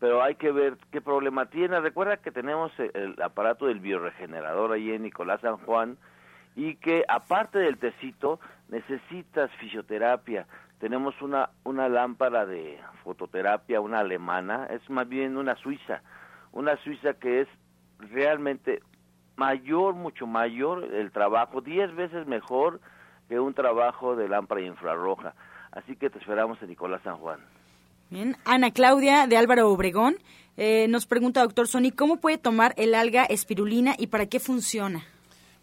pero 0.00 0.22
hay 0.22 0.36
que 0.36 0.52
ver 0.52 0.78
qué 0.90 1.02
problema 1.02 1.50
tiene. 1.50 1.80
Recuerda 1.80 2.16
que 2.16 2.30
tenemos 2.30 2.72
el 2.78 3.14
aparato 3.20 3.66
del 3.66 3.80
bioregenerador 3.80 4.72
ahí 4.72 4.90
en 4.90 5.02
Nicolás 5.02 5.42
San 5.42 5.58
Juan, 5.58 5.98
y 6.56 6.76
que 6.76 7.04
aparte 7.08 7.58
del 7.58 7.76
tecito 7.76 8.40
necesitas 8.70 9.50
fisioterapia. 9.56 10.46
Tenemos 10.80 11.20
una, 11.20 11.50
una 11.64 11.90
lámpara 11.90 12.46
de 12.46 12.80
fototerapia, 13.04 13.82
una 13.82 13.98
alemana, 13.98 14.64
es 14.70 14.88
más 14.88 15.06
bien 15.06 15.36
una 15.36 15.56
suiza, 15.56 16.00
una 16.52 16.78
suiza 16.78 17.12
que 17.12 17.42
es 17.42 17.48
realmente 18.10 18.80
mayor, 19.36 19.94
mucho 19.94 20.26
mayor 20.26 20.84
el 20.84 21.10
trabajo, 21.10 21.60
diez 21.60 21.94
veces 21.94 22.26
mejor 22.26 22.80
que 23.28 23.40
un 23.40 23.54
trabajo 23.54 24.16
de 24.16 24.28
lámpara 24.28 24.60
infrarroja. 24.60 25.34
Así 25.70 25.96
que 25.96 26.10
te 26.10 26.18
esperamos 26.18 26.60
en 26.62 26.68
Nicolás 26.68 27.00
San 27.02 27.16
Juan. 27.16 27.40
Bien, 28.10 28.36
Ana 28.44 28.70
Claudia 28.72 29.26
de 29.26 29.38
Álvaro 29.38 29.70
Obregón 29.70 30.16
eh, 30.56 30.86
nos 30.88 31.06
pregunta, 31.06 31.42
doctor 31.42 31.66
Sony, 31.66 31.92
¿cómo 31.96 32.18
puede 32.18 32.36
tomar 32.36 32.74
el 32.76 32.94
alga 32.94 33.24
espirulina 33.24 33.94
y 33.98 34.08
para 34.08 34.26
qué 34.26 34.38
funciona? 34.38 35.02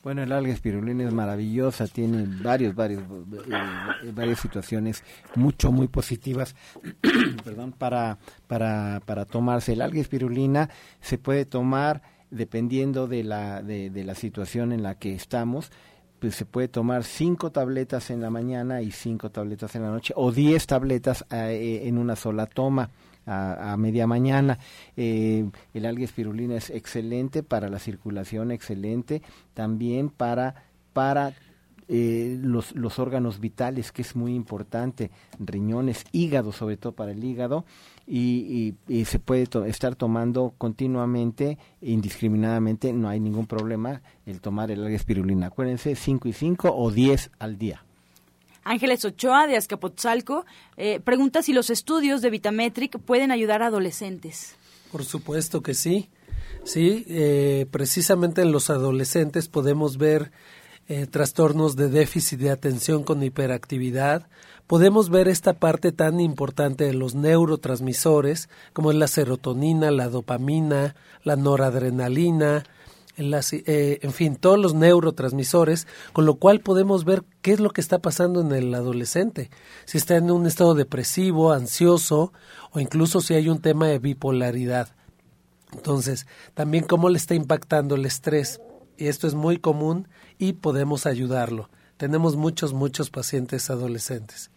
Bueno, 0.02 0.24
el 0.24 0.32
alga 0.32 0.54
espirulina 0.54 1.04
es 1.04 1.14
maravillosa, 1.14 1.86
tiene 1.86 2.26
varios, 2.42 2.74
varios, 2.74 3.04
eh, 3.04 4.12
varias 4.14 4.40
situaciones 4.40 5.04
mucho, 5.36 5.72
muy 5.72 5.88
positivas, 5.90 6.56
perdón, 7.44 7.74
para, 7.74 8.18
para, 8.48 9.02
para 9.06 9.26
tomarse. 9.26 9.74
El 9.74 9.82
alga 9.82 10.00
espirulina 10.00 10.70
se 11.02 11.18
puede 11.18 11.46
tomar 11.46 12.02
dependiendo 12.32 13.08
de 13.08 13.24
la, 13.24 13.62
de, 13.62 14.04
la 14.04 14.16
situación 14.16 14.72
en 14.72 14.84
la 14.84 14.96
que 14.96 15.14
estamos 15.14 15.72
pues 16.20 16.36
se 16.36 16.46
puede 16.46 16.68
tomar 16.68 17.06
cinco 17.06 17.50
tabletas 17.50 18.10
en 18.10 18.20
la 18.20 18.30
mañana 18.30 18.82
y 18.82 18.92
cinco 18.92 19.32
tabletas 19.32 19.74
en 19.76 19.84
la 19.84 19.90
noche 19.90 20.14
o 20.18 20.34
diez 20.34 20.68
tabletas 20.68 21.26
eh, 21.32 21.84
en 21.86 21.98
una 21.98 22.18
sola 22.18 22.46
toma 22.46 22.90
a, 23.26 23.78
media 23.78 24.08
mañana. 24.08 24.60
Eh, 24.98 25.50
el 25.74 25.86
alga 25.86 26.04
espirulina 26.04 26.56
es 26.56 26.70
excelente 26.70 27.44
para 27.44 27.70
la 27.70 27.80
circulación, 27.80 28.52
excelente 28.52 29.22
también 29.54 30.10
para, 30.10 30.56
para 30.94 31.34
eh, 31.88 32.38
los, 32.42 32.76
los, 32.76 33.00
órganos 33.00 33.40
vitales, 33.40 33.92
que 33.92 34.02
es 34.02 34.16
muy 34.16 34.36
importante, 34.36 35.12
riñones, 35.40 36.06
hígado, 36.12 36.52
sobre 36.52 36.78
todo 36.78 36.94
para 36.94 37.12
el 37.12 37.24
hígado, 37.24 37.66
y, 38.12 38.74
y, 38.88 39.06
se 39.06 39.20
puede 39.20 39.48
estar 39.68 39.96
tomando 39.96 40.56
continuamente, 40.58 41.60
indiscriminadamente, 41.80 42.92
no 42.92 43.08
hay 43.08 43.20
ningún 43.20 43.46
problema 43.46 44.02
el 44.26 44.42
tomar 44.42 44.72
el 44.72 44.84
alga 44.84 44.96
espirulina. 44.96 45.48
Acuérdense, 45.48 45.96
5 45.96 46.28
y 46.28 46.34
5 46.34 46.76
o 46.76 46.90
10 46.90 47.30
al 47.38 47.60
día. 47.60 47.84
Ángeles 48.64 49.06
Ochoa 49.06 49.48
de 49.48 49.58
Azcapotzalco 49.58 50.46
eh, 50.76 51.00
pregunta 51.00 51.44
si 51.44 51.54
los 51.54 51.70
estudios 51.70 52.22
de 52.22 52.30
Vitametric 52.32 53.00
pueden 53.00 53.32
ayudar 53.32 53.62
a 53.62 53.68
adolescentes. 53.68 54.56
Por 54.92 55.06
supuesto 55.06 55.62
que 55.62 55.74
sí. 55.74 56.10
Sí, 56.64 57.06
eh, 57.08 57.68
precisamente 57.72 58.42
en 58.42 58.52
los 58.52 58.70
adolescentes 58.70 59.48
podemos 59.48 59.98
ver 59.98 60.32
eh, 60.88 61.06
trastornos 61.06 61.76
de 61.76 61.90
déficit 61.90 62.40
de 62.40 62.50
atención 62.50 63.04
con 63.04 63.24
hiperactividad. 63.24 64.28
Podemos 64.70 65.10
ver 65.10 65.28
esta 65.28 65.54
parte 65.54 65.92
tan 65.92 66.20
importante 66.20 66.84
de 66.84 66.94
los 66.94 67.16
neurotransmisores, 67.16 68.50
como 68.72 68.92
es 68.92 68.98
la 68.98 69.08
serotonina, 69.08 69.90
la 69.90 70.10
dopamina, 70.10 70.94
la 71.24 71.36
noradrenalina, 71.36 72.66
eh, 73.18 74.00
en 74.04 74.14
fin, 74.14 74.36
todos 74.36 74.60
los 74.60 74.76
neurotransmisores, 74.76 75.88
con 76.14 76.28
lo 76.28 76.36
cual 76.36 76.60
podemos 76.60 77.04
ver 77.04 77.24
qué 77.42 77.54
es 77.54 77.60
lo 77.60 77.72
que 77.72 77.82
está 77.82 77.98
pasando 77.98 78.42
en 78.42 78.52
el 78.52 78.72
adolescente, 78.76 79.50
si 79.86 79.98
está 79.98 80.18
en 80.18 80.30
un 80.30 80.46
estado 80.46 80.76
depresivo, 80.76 81.52
ansioso 81.52 82.32
o 82.70 82.80
incluso 82.80 83.22
si 83.22 83.34
hay 83.34 83.50
un 83.50 83.62
tema 83.62 83.88
de 83.88 83.98
bipolaridad. 83.98 84.90
Entonces, 85.74 86.28
también 86.54 86.84
cómo 86.84 87.10
le 87.10 87.18
está 87.18 87.34
impactando 87.34 87.96
el 87.96 88.06
estrés. 88.06 88.62
Y 88.98 89.08
esto 89.08 89.26
es 89.26 89.34
muy 89.34 89.58
común 89.58 90.08
y 90.38 90.54
podemos 90.54 91.08
ayudarlo. 91.08 91.72
Tenemos 91.98 92.36
muchos, 92.36 92.74
muchos 92.74 93.10
pacientes 93.10 93.72
adolescentes. 93.72 94.52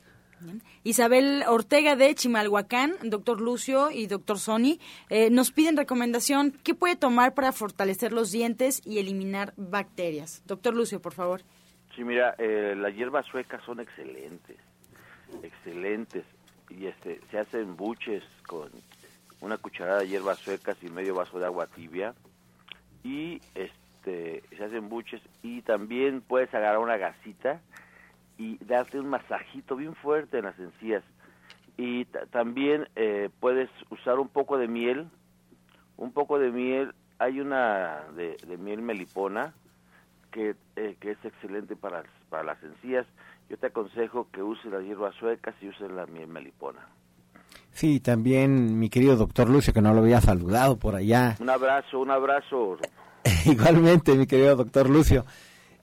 Isabel 0.85 1.45
Ortega 1.47 1.97
de 1.97 2.15
Chimalhuacán, 2.15 2.95
doctor 3.03 3.41
Lucio 3.41 3.91
y 3.91 4.07
doctor 4.07 4.39
Sony, 4.39 4.79
eh, 5.11 5.31
nos 5.31 5.51
piden 5.53 5.77
recomendación, 5.77 6.53
¿qué 6.65 6.75
puede 6.75 6.97
tomar 6.97 7.35
para 7.35 7.53
fortalecer 7.53 8.13
los 8.13 8.31
dientes 8.31 8.83
y 8.85 8.99
eliminar 8.99 9.55
bacterias? 9.57 10.43
Doctor 10.47 10.75
Lucio, 10.75 11.01
por 11.01 11.15
favor. 11.15 11.43
Sí, 11.95 12.05
mira, 12.05 12.35
eh, 12.39 12.75
las 12.77 12.95
hierbas 12.95 13.27
suecas 13.27 13.63
son 13.65 13.81
excelentes, 13.81 14.57
excelentes, 15.43 16.25
y 16.71 16.87
este, 16.87 17.21
se 17.31 17.39
hacen 17.39 17.77
buches 17.77 18.23
con 18.47 18.71
una 19.41 19.59
cucharada 19.59 20.01
de 20.01 20.09
hierbas 20.09 20.39
suecas 20.39 20.77
y 20.83 20.89
medio 20.89 21.15
vaso 21.15 21.39
de 21.39 21.45
agua 21.45 21.67
tibia, 21.67 22.15
y 23.05 23.41
este, 23.55 24.43
se 24.57 24.65
hacen 24.65 24.89
buches, 24.89 25.21
y 25.43 25.61
también 25.63 26.23
puedes 26.23 26.53
agarrar 26.55 26.79
una 26.79 26.97
gasita, 26.97 27.61
y 28.43 28.59
darte 28.65 28.99
un 28.99 29.09
masajito 29.09 29.77
bien 29.77 29.95
fuerte 29.95 30.39
en 30.39 30.47
las 30.47 30.59
encías. 30.59 31.05
Y 31.77 32.07
también 32.33 32.89
eh, 32.97 33.31
puedes 33.39 33.71
usar 33.91 34.19
un 34.19 34.29
poco 34.29 34.59
de 34.59 34.67
miel, 34.67 35.09
un 35.97 36.13
poco 36.13 36.41
de 36.41 36.51
miel, 36.51 36.93
hay 37.19 37.39
una 37.41 38.01
de, 38.17 38.37
miel 38.59 38.83
melipona 38.83 39.55
que, 40.33 40.57
eh, 40.75 40.97
que 40.99 41.13
es 41.13 41.25
excelente 41.25 41.77
para, 41.77 42.03
para 42.31 42.43
las 42.43 42.63
encías. 42.65 43.07
Yo 43.49 43.57
te 43.59 43.69
aconsejo 43.69 44.27
que 44.33 44.43
uses 44.43 44.73
las 44.73 44.83
hierbas 44.83 45.15
suecas 45.17 45.55
y 45.61 45.69
uses 45.69 45.91
la 45.93 46.07
miel 46.07 46.27
melipona. 46.27 46.81
Sí, 47.71 48.01
también 48.01 48.77
mi 48.79 48.91
querido 48.91 49.17
doctor 49.17 49.49
Lucio, 49.49 49.73
que 49.73 49.81
no 49.81 49.95
lo 49.95 50.01
había 50.01 50.21
saludado 50.21 50.77
por 50.77 50.97
allá. 50.97 51.37
Un 51.39 51.49
abrazo, 51.49 52.01
un 52.01 52.11
abrazo. 52.11 52.77
Igualmente, 53.47 54.17
mi 54.17 54.27
querido 54.27 54.57
doctor 54.57 54.91
Lucio. 54.91 55.25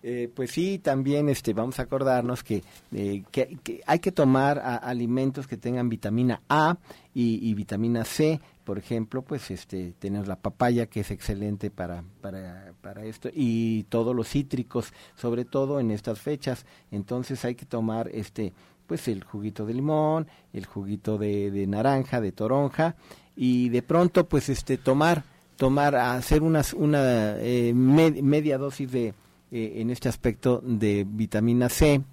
Eh, 0.02 0.30
pues 0.34 0.52
sí, 0.52 0.80
también 0.80 1.28
este, 1.28 1.54
vamos 1.54 1.80
a 1.80 1.84
acordarnos 1.84 2.42
que, 2.44 2.64
eh, 2.94 3.24
que, 3.32 3.82
hay 3.86 4.00
que 4.00 4.12
tomar 4.14 4.60
alimentos 4.60 5.46
que 5.46 5.58
tengan 5.58 5.90
vitamina 5.90 6.42
A 6.48 6.78
y, 7.14 7.54
vitamina 7.54 8.06
C. 8.06 8.40
Por 8.64 8.78
ejemplo, 8.78 9.24
pues 9.24 9.52
este, 9.52 9.94
tenemos 10.00 10.28
la 10.28 10.38
papaya 10.38 10.86
que 10.86 11.02
es 11.02 11.12
excelente 11.12 11.70
para, 11.70 12.04
para, 12.22 12.74
para 12.82 13.04
esto 13.04 13.30
y 13.34 13.84
todos 13.90 14.16
los 14.16 14.30
cítricos, 14.30 14.94
sobre 15.16 15.44
todo 15.44 15.82
en 15.82 15.92
estas 15.92 16.22
fechas. 16.22 16.66
Entonces 16.92 17.44
hay 17.44 17.56
que 17.56 17.66
tomar 17.66 18.10
este, 18.14 18.54
pues 18.88 19.08
el 19.10 19.24
juguito 19.24 19.66
de 19.66 19.74
limón, 19.74 20.28
el 20.54 20.66
juguito 20.66 21.18
de, 21.18 21.52
de 21.52 21.68
naranja, 21.68 22.22
de 22.22 22.32
toronja 22.32 22.96
y 23.36 23.70
de 23.70 23.82
pronto 23.82 24.28
pues 24.28 24.50
este 24.50 24.78
tomar 24.78 25.24
tomar 25.56 25.96
hacer 25.96 26.42
unas 26.42 26.74
una 26.74 27.36
eh, 27.38 27.74
media 27.74 28.58
dosis 28.58 28.92
de 28.92 29.14
eh, 29.52 29.74
en 29.78 29.90
este 29.90 30.10
aspecto 30.10 30.62
de 30.64 31.06
vitamina 31.08 31.70
C, 31.70 32.04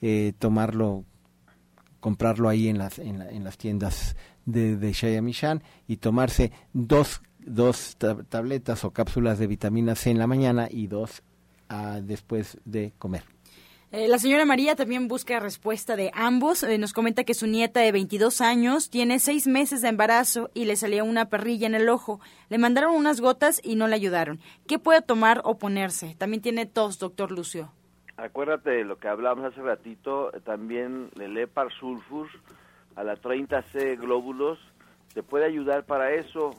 eh, 0.00 0.32
tomarlo, 0.38 1.04
comprarlo 2.00 2.48
ahí 2.48 2.68
en 2.68 2.78
las, 2.78 2.98
en, 2.98 3.44
las 3.44 3.58
tiendas 3.58 4.16
de, 4.44 4.76
de 4.76 4.92
Shayamishan 4.92 5.62
y 5.86 5.98
tomarse 5.98 6.52
dos, 6.72 7.22
dos 7.38 7.96
tabletas 8.28 8.84
o 8.84 8.92
cápsulas 8.92 9.38
de 9.38 9.46
vitamina 9.46 9.94
C 9.94 10.10
en 10.10 10.18
la 10.18 10.26
mañana 10.26 10.68
y 10.70 10.86
dos 10.86 11.22
ah, 11.68 12.00
después 12.02 12.58
de 12.64 12.92
comer. 12.98 13.35
Eh, 13.96 14.08
la 14.08 14.18
señora 14.18 14.44
María 14.44 14.76
también 14.76 15.08
busca 15.08 15.40
respuesta 15.40 15.96
de 15.96 16.10
ambos. 16.12 16.62
Eh, 16.62 16.76
nos 16.76 16.92
comenta 16.92 17.24
que 17.24 17.32
su 17.32 17.46
nieta 17.46 17.80
de 17.80 17.92
22 17.92 18.42
años 18.42 18.90
tiene 18.90 19.18
seis 19.18 19.46
meses 19.46 19.80
de 19.80 19.88
embarazo 19.88 20.50
y 20.52 20.66
le 20.66 20.76
salió 20.76 21.02
una 21.02 21.30
perrilla 21.30 21.66
en 21.66 21.74
el 21.74 21.88
ojo. 21.88 22.20
Le 22.50 22.58
mandaron 22.58 22.94
unas 22.94 23.22
gotas 23.22 23.58
y 23.64 23.74
no 23.74 23.88
le 23.88 23.94
ayudaron. 23.94 24.38
¿Qué 24.68 24.78
puede 24.78 25.00
tomar 25.00 25.40
o 25.44 25.56
ponerse? 25.56 26.14
También 26.18 26.42
tiene 26.42 26.66
tos, 26.66 26.98
doctor 26.98 27.32
Lucio. 27.32 27.72
Acuérdate 28.18 28.68
de 28.68 28.84
lo 28.84 28.98
que 28.98 29.08
hablábamos 29.08 29.46
hace 29.46 29.62
ratito, 29.62 30.30
eh, 30.34 30.40
también 30.44 31.08
el 31.18 31.34
Epar 31.38 31.72
Sulfur 31.72 32.28
a 32.96 33.02
la 33.02 33.16
30C 33.16 33.98
glóbulos 33.98 34.58
te 35.14 35.22
puede 35.22 35.46
ayudar 35.46 35.86
para 35.86 36.12
eso. 36.12 36.50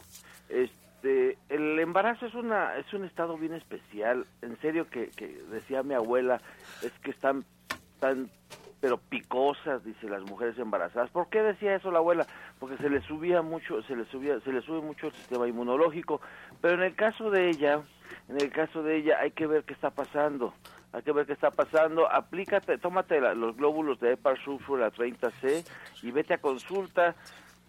Este, 0.49 0.76
este, 0.97 1.37
el 1.49 1.77
embarazo 1.79 2.25
es 2.25 2.33
una 2.33 2.75
es 2.77 2.91
un 2.93 3.05
estado 3.05 3.37
bien 3.37 3.53
especial. 3.53 4.25
En 4.41 4.59
serio 4.61 4.89
que, 4.89 5.11
decía 5.51 5.83
mi 5.83 5.93
abuela 5.93 6.41
es 6.81 6.91
que 7.03 7.11
están 7.11 7.45
tan 7.99 8.29
pero 8.79 8.97
picosas 8.97 9.83
dice 9.83 10.07
las 10.07 10.23
mujeres 10.23 10.57
embarazadas. 10.57 11.09
¿por 11.09 11.29
qué 11.29 11.41
decía 11.41 11.75
eso 11.75 11.91
la 11.91 11.99
abuela? 11.99 12.25
porque 12.59 12.77
se 12.77 12.89
le 12.89 13.01
subía 13.01 13.41
mucho 13.41 13.81
se 13.83 13.95
le 13.95 14.05
subía 14.05 14.39
se 14.41 14.51
le 14.51 14.61
sube 14.61 14.81
mucho 14.81 15.07
el 15.07 15.13
sistema 15.13 15.47
inmunológico. 15.47 16.19
Pero 16.61 16.75
en 16.75 16.83
el 16.83 16.95
caso 16.95 17.29
de 17.29 17.49
ella 17.49 17.81
en 18.29 18.41
el 18.41 18.51
caso 18.51 18.81
de 18.81 18.97
ella 18.97 19.19
hay 19.19 19.31
que 19.31 19.45
ver 19.45 19.63
qué 19.63 19.73
está 19.73 19.91
pasando. 19.91 20.53
Hay 20.93 21.03
que 21.03 21.11
ver 21.11 21.27
qué 21.27 21.33
está 21.33 21.51
pasando, 21.51 22.09
aplícate, 22.11 22.77
tómate 22.77 23.19
los 23.35 23.55
glóbulos 23.57 23.99
de 23.99 24.13
Epar 24.13 24.39
Sulfur 24.43 24.81
a 24.81 24.91
30C 24.91 25.67
y 26.01 26.11
vete 26.11 26.33
a 26.33 26.37
consulta. 26.39 27.13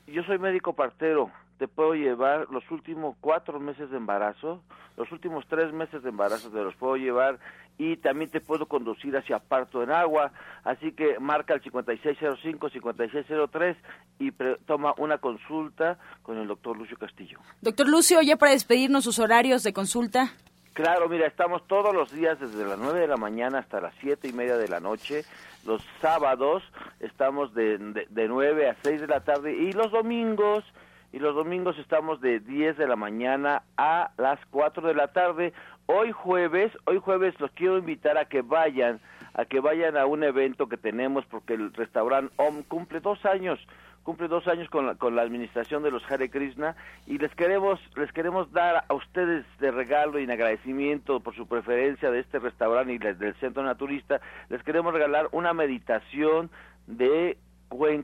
Yo 0.07 0.23
soy 0.23 0.39
médico 0.39 0.73
partero, 0.73 1.31
te 1.59 1.69
puedo 1.69 1.95
llevar 1.95 2.47
los 2.51 2.69
últimos 2.71 3.17
cuatro 3.21 3.61
meses 3.61 3.91
de 3.91 3.97
embarazo, 3.97 4.63
los 4.97 5.11
últimos 5.13 5.47
tres 5.49 5.73
meses 5.73 6.03
de 6.03 6.11
embarazo 6.11 6.51
te 6.51 6.63
los 6.63 6.75
puedo 6.77 6.97
llevar 6.97 7.39
y 7.79 7.97
también 7.97 8.31
te 8.31 8.41
puedo 8.41 8.67
conducir 8.67 9.17
hacia 9.17 9.39
parto 9.39 9.83
en 9.83 9.91
agua, 9.91 10.33
así 10.65 10.93
que 10.93 11.19
marca 11.19 11.55
el 11.55 11.63
5605-5603 11.63 13.77
y 14.19 14.33
toma 14.67 14.95
una 14.99 15.19
consulta 15.19 15.99
con 16.23 16.39
el 16.39 16.49
doctor 16.49 16.77
Lucio 16.77 16.97
Castillo. 16.97 17.39
Doctor 17.61 17.89
Lucio, 17.89 18.21
ya 18.23 18.37
para 18.37 18.53
despedirnos 18.53 19.05
sus 19.05 19.19
horarios 19.19 19.63
de 19.63 19.73
consulta. 19.73 20.33
Claro, 20.75 21.09
mira, 21.09 21.27
estamos 21.27 21.67
todos 21.67 21.93
los 21.93 22.13
días 22.13 22.39
desde 22.39 22.65
las 22.65 22.79
9 22.79 23.01
de 23.01 23.09
la 23.09 23.17
mañana 23.17 23.59
hasta 23.59 23.81
las 23.81 23.93
siete 24.01 24.29
y 24.29 24.33
media 24.33 24.57
de 24.57 24.69
la 24.69 24.79
noche. 24.79 25.25
Los 25.67 25.83
sábados 26.01 26.63
estamos 27.01 27.53
de, 27.53 27.79
de, 27.79 28.07
de 28.09 28.29
9 28.29 28.71
a 28.71 28.77
6 28.83 29.01
de 29.01 29.09
la 29.09 29.19
tarde 29.21 29.57
y 29.57 29.73
los 29.73 29.91
domingos 29.91 30.65
y 31.13 31.19
los 31.19 31.35
domingos 31.35 31.79
estamos 31.79 32.21
de 32.21 32.41
10 32.41 32.77
de 32.77 32.87
la 32.87 32.97
mañana 32.97 33.63
a 33.77 34.11
las 34.19 34.39
4 34.51 34.87
de 34.87 34.95
la 34.95 35.09
tarde. 35.09 35.53
Hoy 35.87 36.13
jueves, 36.13 36.71
hoy 36.85 36.99
jueves 36.99 37.39
los 37.41 37.51
quiero 37.53 37.79
invitar 37.79 38.19
a 38.19 38.27
que 38.27 38.43
vayan, 38.43 39.01
a 39.35 39.47
que 39.47 39.61
vayan 39.61 39.97
a 39.97 40.07
un 40.07 40.23
evento 40.23 40.69
que 40.69 40.77
tenemos 40.77 41.25
porque 41.27 41.55
el 41.55 41.73
restaurante 41.73 42.33
OM 42.37 42.63
cumple 42.63 43.01
dos 43.01 43.25
años, 43.25 43.59
cumple 44.03 44.29
dos 44.29 44.47
años 44.49 44.69
con 44.69 44.87
la, 44.87 44.97
con 44.97 45.17
la 45.17 45.23
administración 45.23 45.83
de 45.83 45.91
los 45.91 46.03
Hare 46.11 46.29
Krishna 46.29 46.77
y 47.07 47.17
les 47.17 47.35
queremos, 47.35 47.81
les 47.97 48.13
queremos 48.13 48.53
dar 48.53 48.85
a 48.87 48.95
ustedes 48.95 49.47
de 49.61 49.71
regalo 49.71 50.19
y 50.19 50.25
en 50.25 50.31
agradecimiento 50.31 51.21
por 51.21 51.35
su 51.35 51.47
preferencia 51.47 52.11
de 52.11 52.21
este 52.21 52.39
restaurante 52.39 52.93
y 52.93 52.99
del 52.99 53.35
centro 53.37 53.63
naturista, 53.63 54.21
les 54.51 54.63
queremos 54.63 54.93
regalar 54.93 55.29
una 55.33 55.55
meditación 55.55 56.51
de 56.87 57.39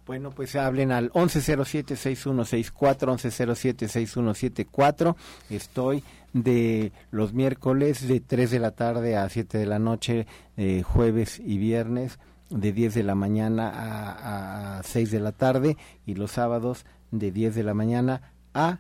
Bueno, 0.10 0.32
pues 0.32 0.55
hablen 0.55 0.91
al 0.91 1.12
1107-6164, 1.12 2.74
1107-6174. 2.74 5.16
Estoy 5.51 6.03
de 6.34 6.91
los 7.12 7.34
miércoles 7.34 8.07
de 8.07 8.20
3 8.20 8.49
de 8.49 8.57
la 8.57 8.72
tarde 8.72 9.16
a 9.16 9.30
7 9.30 9.60
de 9.60 9.68
la 9.68 9.78
noche, 9.78 10.26
eh, 10.57 10.82
jueves 10.82 11.39
y 11.39 11.60
viernes, 11.60 12.18
de 12.49 12.74
10 12.74 12.95
de 12.95 13.03
la 13.03 13.14
mañana 13.14 13.70
a, 13.70 14.80
a 14.80 14.84
6 14.84 15.12
de 15.12 15.20
la 15.20 15.32
tarde, 15.32 15.78
y 16.07 16.16
los 16.16 16.32
sábados 16.32 16.88
de 17.12 17.32
10 17.32 17.53
de 17.53 17.62
la 17.62 17.76
mañana 17.76 18.32
a 18.55 18.80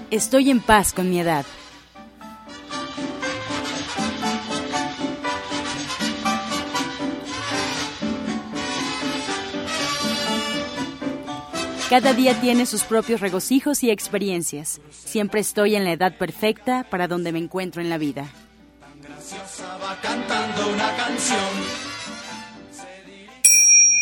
Estoy 0.10 0.52
en 0.52 0.62
paz 0.62 0.94
con 0.94 1.10
mi 1.10 1.20
edad. 1.20 1.46
Cada 11.90 12.14
día 12.14 12.40
tiene 12.40 12.66
sus 12.66 12.86
propios 12.86 13.20
regocijos 13.20 13.84
y 13.84 13.92
experiencias. 13.92 14.80
Siempre 14.92 15.42
estoy 15.42 15.76
en 15.76 15.84
la 15.84 15.92
edad 15.92 16.18
perfecta 16.18 16.86
para 16.90 17.10
donde 17.10 17.34
me 17.34 17.40
encuentro 17.40 17.82
en 17.82 17.90
la 17.90 17.98
vida. 17.98 18.28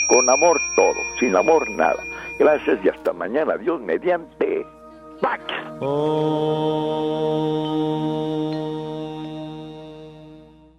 Con 0.08 0.30
amor 0.30 0.62
todo, 0.76 0.96
sin 1.20 1.36
amor 1.36 1.68
nada. 1.72 2.04
Gracias 2.38 2.78
y 2.84 2.90
hasta 2.90 3.12
mañana. 3.12 3.58
Dios 3.58 3.82
mediante. 3.82 4.75
back. 5.22 5.42
Oh. 5.82 6.26